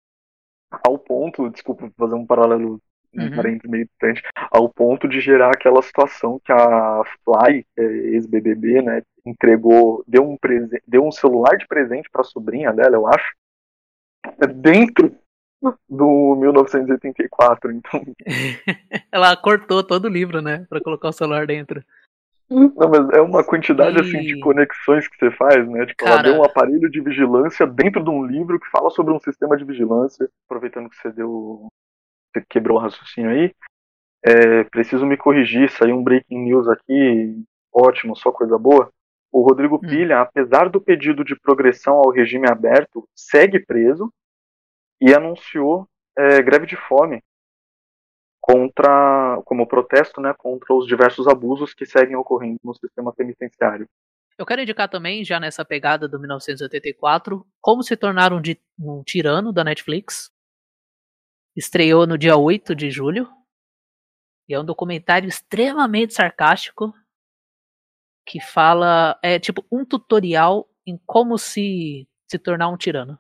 [0.72, 2.80] Ao ponto, desculpa fazer um paralelo
[3.14, 3.36] um Uhum.
[3.36, 4.22] parênteses meio distante,
[4.52, 10.38] ao ponto de gerar aquela situação que a Fly, é ex-BBB, né, entregou, deu um,
[10.88, 13.34] deu um celular de presente para a sobrinha dela, eu acho,
[14.56, 15.16] dentro
[15.90, 18.02] do 1984, então
[19.12, 21.84] Ela cortou todo o livro, né, Pra colocar o celular dentro.
[22.50, 25.86] Não, mas é uma quantidade assim de E- conexões que você faz, né?
[25.86, 29.14] Tipo, ela Cara- deu um aparelho de vigilância dentro de um livro que fala sobre
[29.14, 30.28] um sistema de vigilância.
[30.46, 31.68] Aproveitando que você deu.
[32.34, 33.54] Você quebrou o raciocínio aí.
[34.26, 37.44] É, preciso me corrigir, saiu um breaking news aqui.
[37.72, 38.90] Ótimo, só coisa boa.
[39.32, 39.88] O Rodrigo Hum.
[39.88, 44.12] Pilha, apesar do pedido de progressão ao regime aberto, segue preso
[45.00, 47.22] e anunciou é, greve de fome
[48.50, 53.88] contra, como protesto, né, contra os diversos abusos que seguem ocorrendo no sistema penitenciário.
[54.40, 58.42] Eu quero indicar também, já nessa pegada do 1984, Como se tornar um,
[58.80, 60.32] um tirano da Netflix.
[61.56, 63.30] Estreou no dia 8 de julho.
[64.48, 66.92] E é um documentário extremamente sarcástico
[68.26, 73.20] que fala, é tipo um tutorial em como se se tornar um tirano.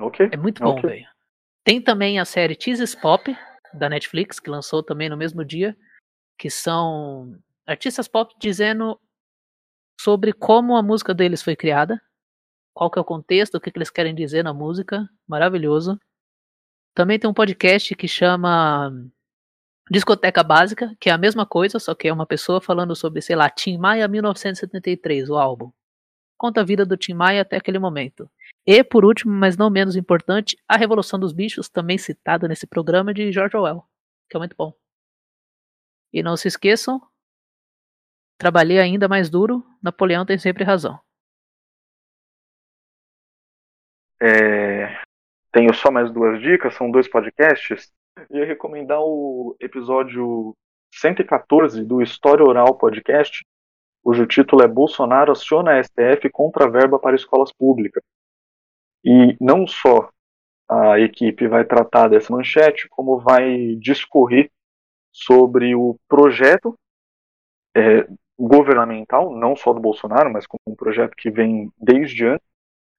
[0.00, 0.28] Ok?
[0.32, 0.90] É muito bom, Ok.
[0.90, 1.17] velho.
[1.68, 3.36] Tem também a série Teases Pop
[3.74, 5.76] da Netflix, que lançou também no mesmo dia,
[6.38, 8.98] que são artistas pop dizendo
[10.00, 12.00] sobre como a música deles foi criada,
[12.72, 15.06] qual que é o contexto, o que, que eles querem dizer na música.
[15.28, 16.00] Maravilhoso.
[16.94, 18.90] Também tem um podcast que chama
[19.90, 23.36] Discoteca Básica, que é a mesma coisa, só que é uma pessoa falando sobre, sei
[23.36, 25.70] lá, Tim Maia 1973, o álbum.
[26.38, 28.30] Conta a vida do Tim Maia até aquele momento.
[28.70, 33.14] E, por último, mas não menos importante, A Revolução dos Bichos, também citada nesse programa
[33.14, 33.82] de George Orwell,
[34.28, 34.74] que é muito bom.
[36.12, 37.00] E não se esqueçam,
[38.36, 41.00] trabalhei ainda mais duro, Napoleão tem sempre razão.
[44.20, 45.00] É,
[45.50, 47.90] tenho só mais duas dicas, são dois podcasts.
[48.30, 50.54] Ia recomendar o episódio
[50.92, 53.46] 114 do História Oral Podcast,
[54.02, 58.02] cujo título é Bolsonaro aciona a STF contra a verba para escolas públicas.
[59.04, 60.10] E não só
[60.68, 64.50] a equipe vai tratar dessa manchete, como vai discorrer
[65.10, 66.78] sobre o projeto
[67.74, 68.06] é,
[68.38, 72.46] governamental, não só do Bolsonaro, mas como um projeto que vem desde antes,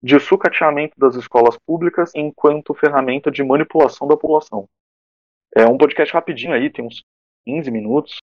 [0.02, 4.68] de sucateamento das escolas públicas enquanto ferramenta de manipulação da população.
[5.56, 7.04] É um podcast rapidinho aí, tem uns
[7.46, 8.19] 15 minutos.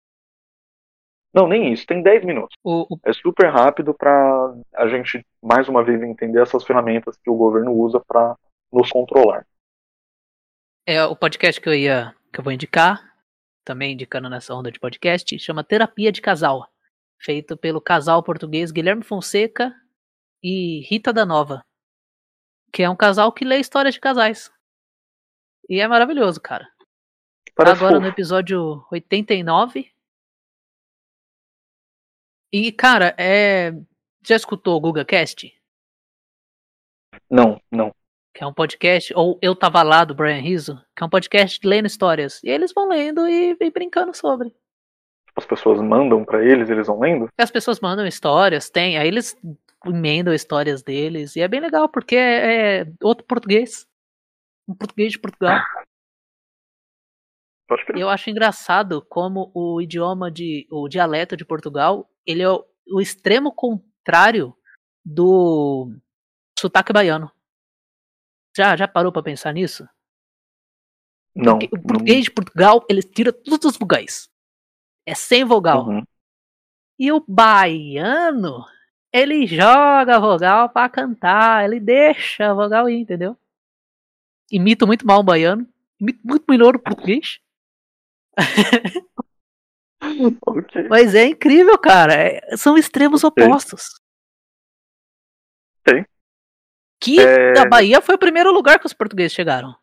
[1.35, 2.57] Não, nem isso, tem 10 minutos.
[2.63, 7.31] O, o- É super rápido para a gente, mais uma vez, entender essas ferramentas que
[7.31, 8.37] o governo usa para
[8.73, 9.47] nos controlar.
[10.87, 13.15] é o podcast que eu ia que eu vou indicar,
[13.65, 16.67] também indicando nessa onda de podcast, chama Terapia de Casal,
[17.21, 19.75] feito pelo casal português Guilherme Fonseca
[20.43, 21.63] e Rita da Nova,
[22.73, 24.51] que é um casal que lê histórias de casais.
[25.69, 26.67] E é maravilhoso, cara.
[27.55, 28.15] Parece Agora no fofo.
[28.15, 29.93] episódio 89,
[32.53, 33.73] E, cara, é.
[34.25, 35.53] Já escutou o GugaCast?
[37.29, 37.95] Não, não.
[38.35, 41.59] Que é um podcast, ou Eu Tava Lá, do Brian Rizzo, que é um podcast
[41.67, 42.43] lendo histórias.
[42.45, 44.55] E eles vão lendo e, e brincando sobre.
[45.35, 47.29] As pessoas mandam pra eles, eles vão lendo?
[47.39, 49.37] As pessoas mandam histórias, tem, aí eles
[49.85, 53.87] emendam histórias deles, e é bem legal, porque é, é outro português.
[54.69, 55.59] Um português de Portugal.
[57.99, 60.67] Eu acho engraçado como o idioma de.
[60.71, 64.55] o dialeto de Portugal, ele é o, o extremo contrário
[65.05, 65.93] do
[66.59, 67.31] sotaque baiano.
[68.57, 69.89] Já, já parou pra pensar nisso?
[71.35, 71.59] Não.
[71.59, 74.31] Porque o português de Portugal, ele tira todos os vogais.
[75.07, 75.89] É sem vogal.
[75.89, 76.03] Uhum.
[76.99, 78.65] E o baiano,
[79.13, 83.37] ele joga a vogal pra cantar, ele deixa a vogal ir, entendeu?
[84.51, 85.67] Imito muito mal o baiano,
[85.99, 87.41] imito muito melhor o português.
[90.47, 90.89] Ok.
[90.89, 92.15] Mas é incrível, cara.
[92.15, 93.85] é- são extremos opostos.
[95.87, 96.05] Ok.
[97.01, 97.59] Que É.
[97.61, 99.75] a Bahia foi o primeiro lugar que os portugueses chegaram.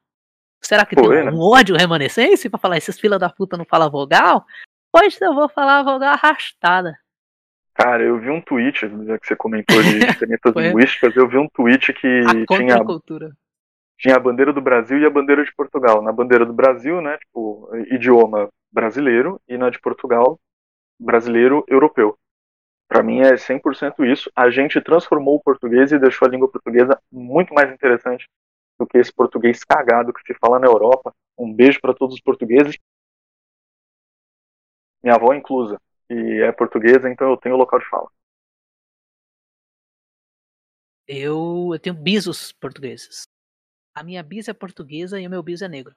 [0.61, 1.31] Será que Foi, tem né?
[1.31, 4.45] um ódio remanescente pra falar esses fila da puta não falam vogal?
[4.93, 6.97] Hoje eu vou falar vogal arrastada.
[7.73, 11.47] Cara, eu vi um tweet, já que você comentou de diferenças linguísticas, eu vi um
[11.47, 13.31] tweet que A tinha, contracultura.
[13.99, 16.01] Tinha a bandeira do Brasil e a bandeira de Portugal.
[16.01, 20.39] Na bandeira do Brasil, né, tipo, idioma brasileiro, e na de Portugal,
[20.99, 22.17] brasileiro europeu.
[22.87, 24.31] Pra mim é 100% isso.
[24.35, 28.27] A gente transformou o português e deixou a língua portuguesa muito mais interessante
[28.79, 31.13] do que esse português cagado que se fala na Europa.
[31.37, 32.77] Um beijo pra todos os portugueses.
[35.03, 38.09] Minha avó inclusa e é portuguesa, então eu tenho local de fala.
[41.07, 43.23] Eu, eu tenho bisos portugueses.
[43.99, 45.93] A minha bisa é portuguesa e o meu biso é negro.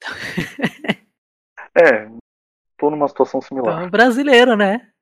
[1.76, 2.06] É,
[2.78, 3.80] tô numa situação similar.
[3.80, 4.92] Então, brasileiro, né?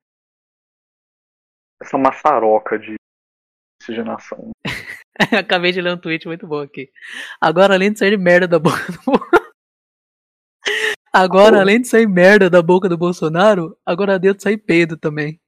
[1.79, 2.95] Essa maçaroca de
[3.79, 4.49] miscigenação.
[5.39, 6.91] Acabei de ler um tweet muito bom aqui.
[7.39, 8.99] Agora, além de sair merda da boca do
[11.13, 15.39] Agora, além de sair merda da boca do Bolsonaro, agora dentro sai peido também.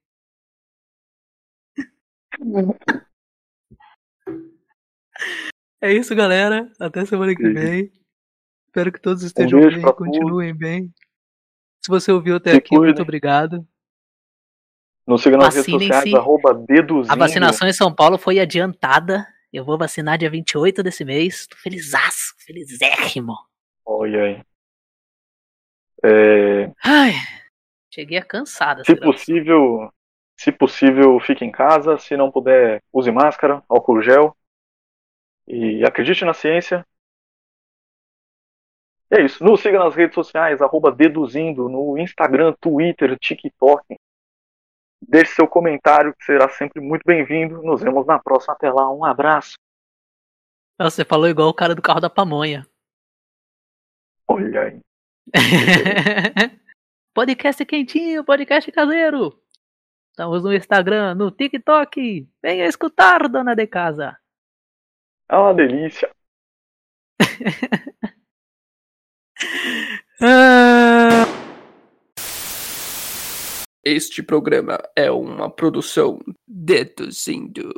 [5.82, 6.72] É isso, galera.
[6.80, 7.92] Até semana que vem.
[8.68, 10.94] Espero que todos estejam beijo bem, continuem bem.
[11.84, 13.02] Se você ouviu até Se aqui, muito cuidem.
[13.04, 13.68] obrigado.
[15.08, 17.14] Nos siga nas redes sociais, arroba deduzindo.
[17.14, 19.28] A vacinação em São Paulo foi adiantada.
[19.54, 21.46] Eu vou vacinar dia 28 desse mês.
[21.48, 23.36] Tô felizaço, felizérrimo.
[23.86, 24.44] Olha aí.
[26.04, 27.14] É, Ai,
[27.94, 28.84] cheguei a cansada.
[28.84, 29.92] se possível,
[30.38, 31.98] se possível, fique em casa.
[31.98, 34.36] Se não puder, use máscara, álcool gel.
[35.48, 36.86] E acredite na ciência.
[39.12, 39.44] E é isso.
[39.44, 43.96] Nos siga nas redes sociais, arroba deduzindo, no Instagram, Twitter, TikTok.
[45.02, 47.62] Deixe seu comentário, que será sempre muito bem-vindo.
[47.62, 48.54] Nos vemos na próxima.
[48.54, 48.92] Até lá.
[48.92, 49.54] Um abraço.
[50.80, 52.68] Você falou igual o cara do carro da pamonha.
[54.28, 54.82] Olha aí.
[57.14, 59.40] podcast quentinho, podcast caseiro.
[60.10, 62.28] Estamos no Instagram, no TikTok.
[62.42, 64.18] Venha escutar, dona de casa.
[65.30, 66.10] É uma delícia.
[70.22, 71.26] Ah,
[73.84, 77.72] Este programa é uma produção deduzindo.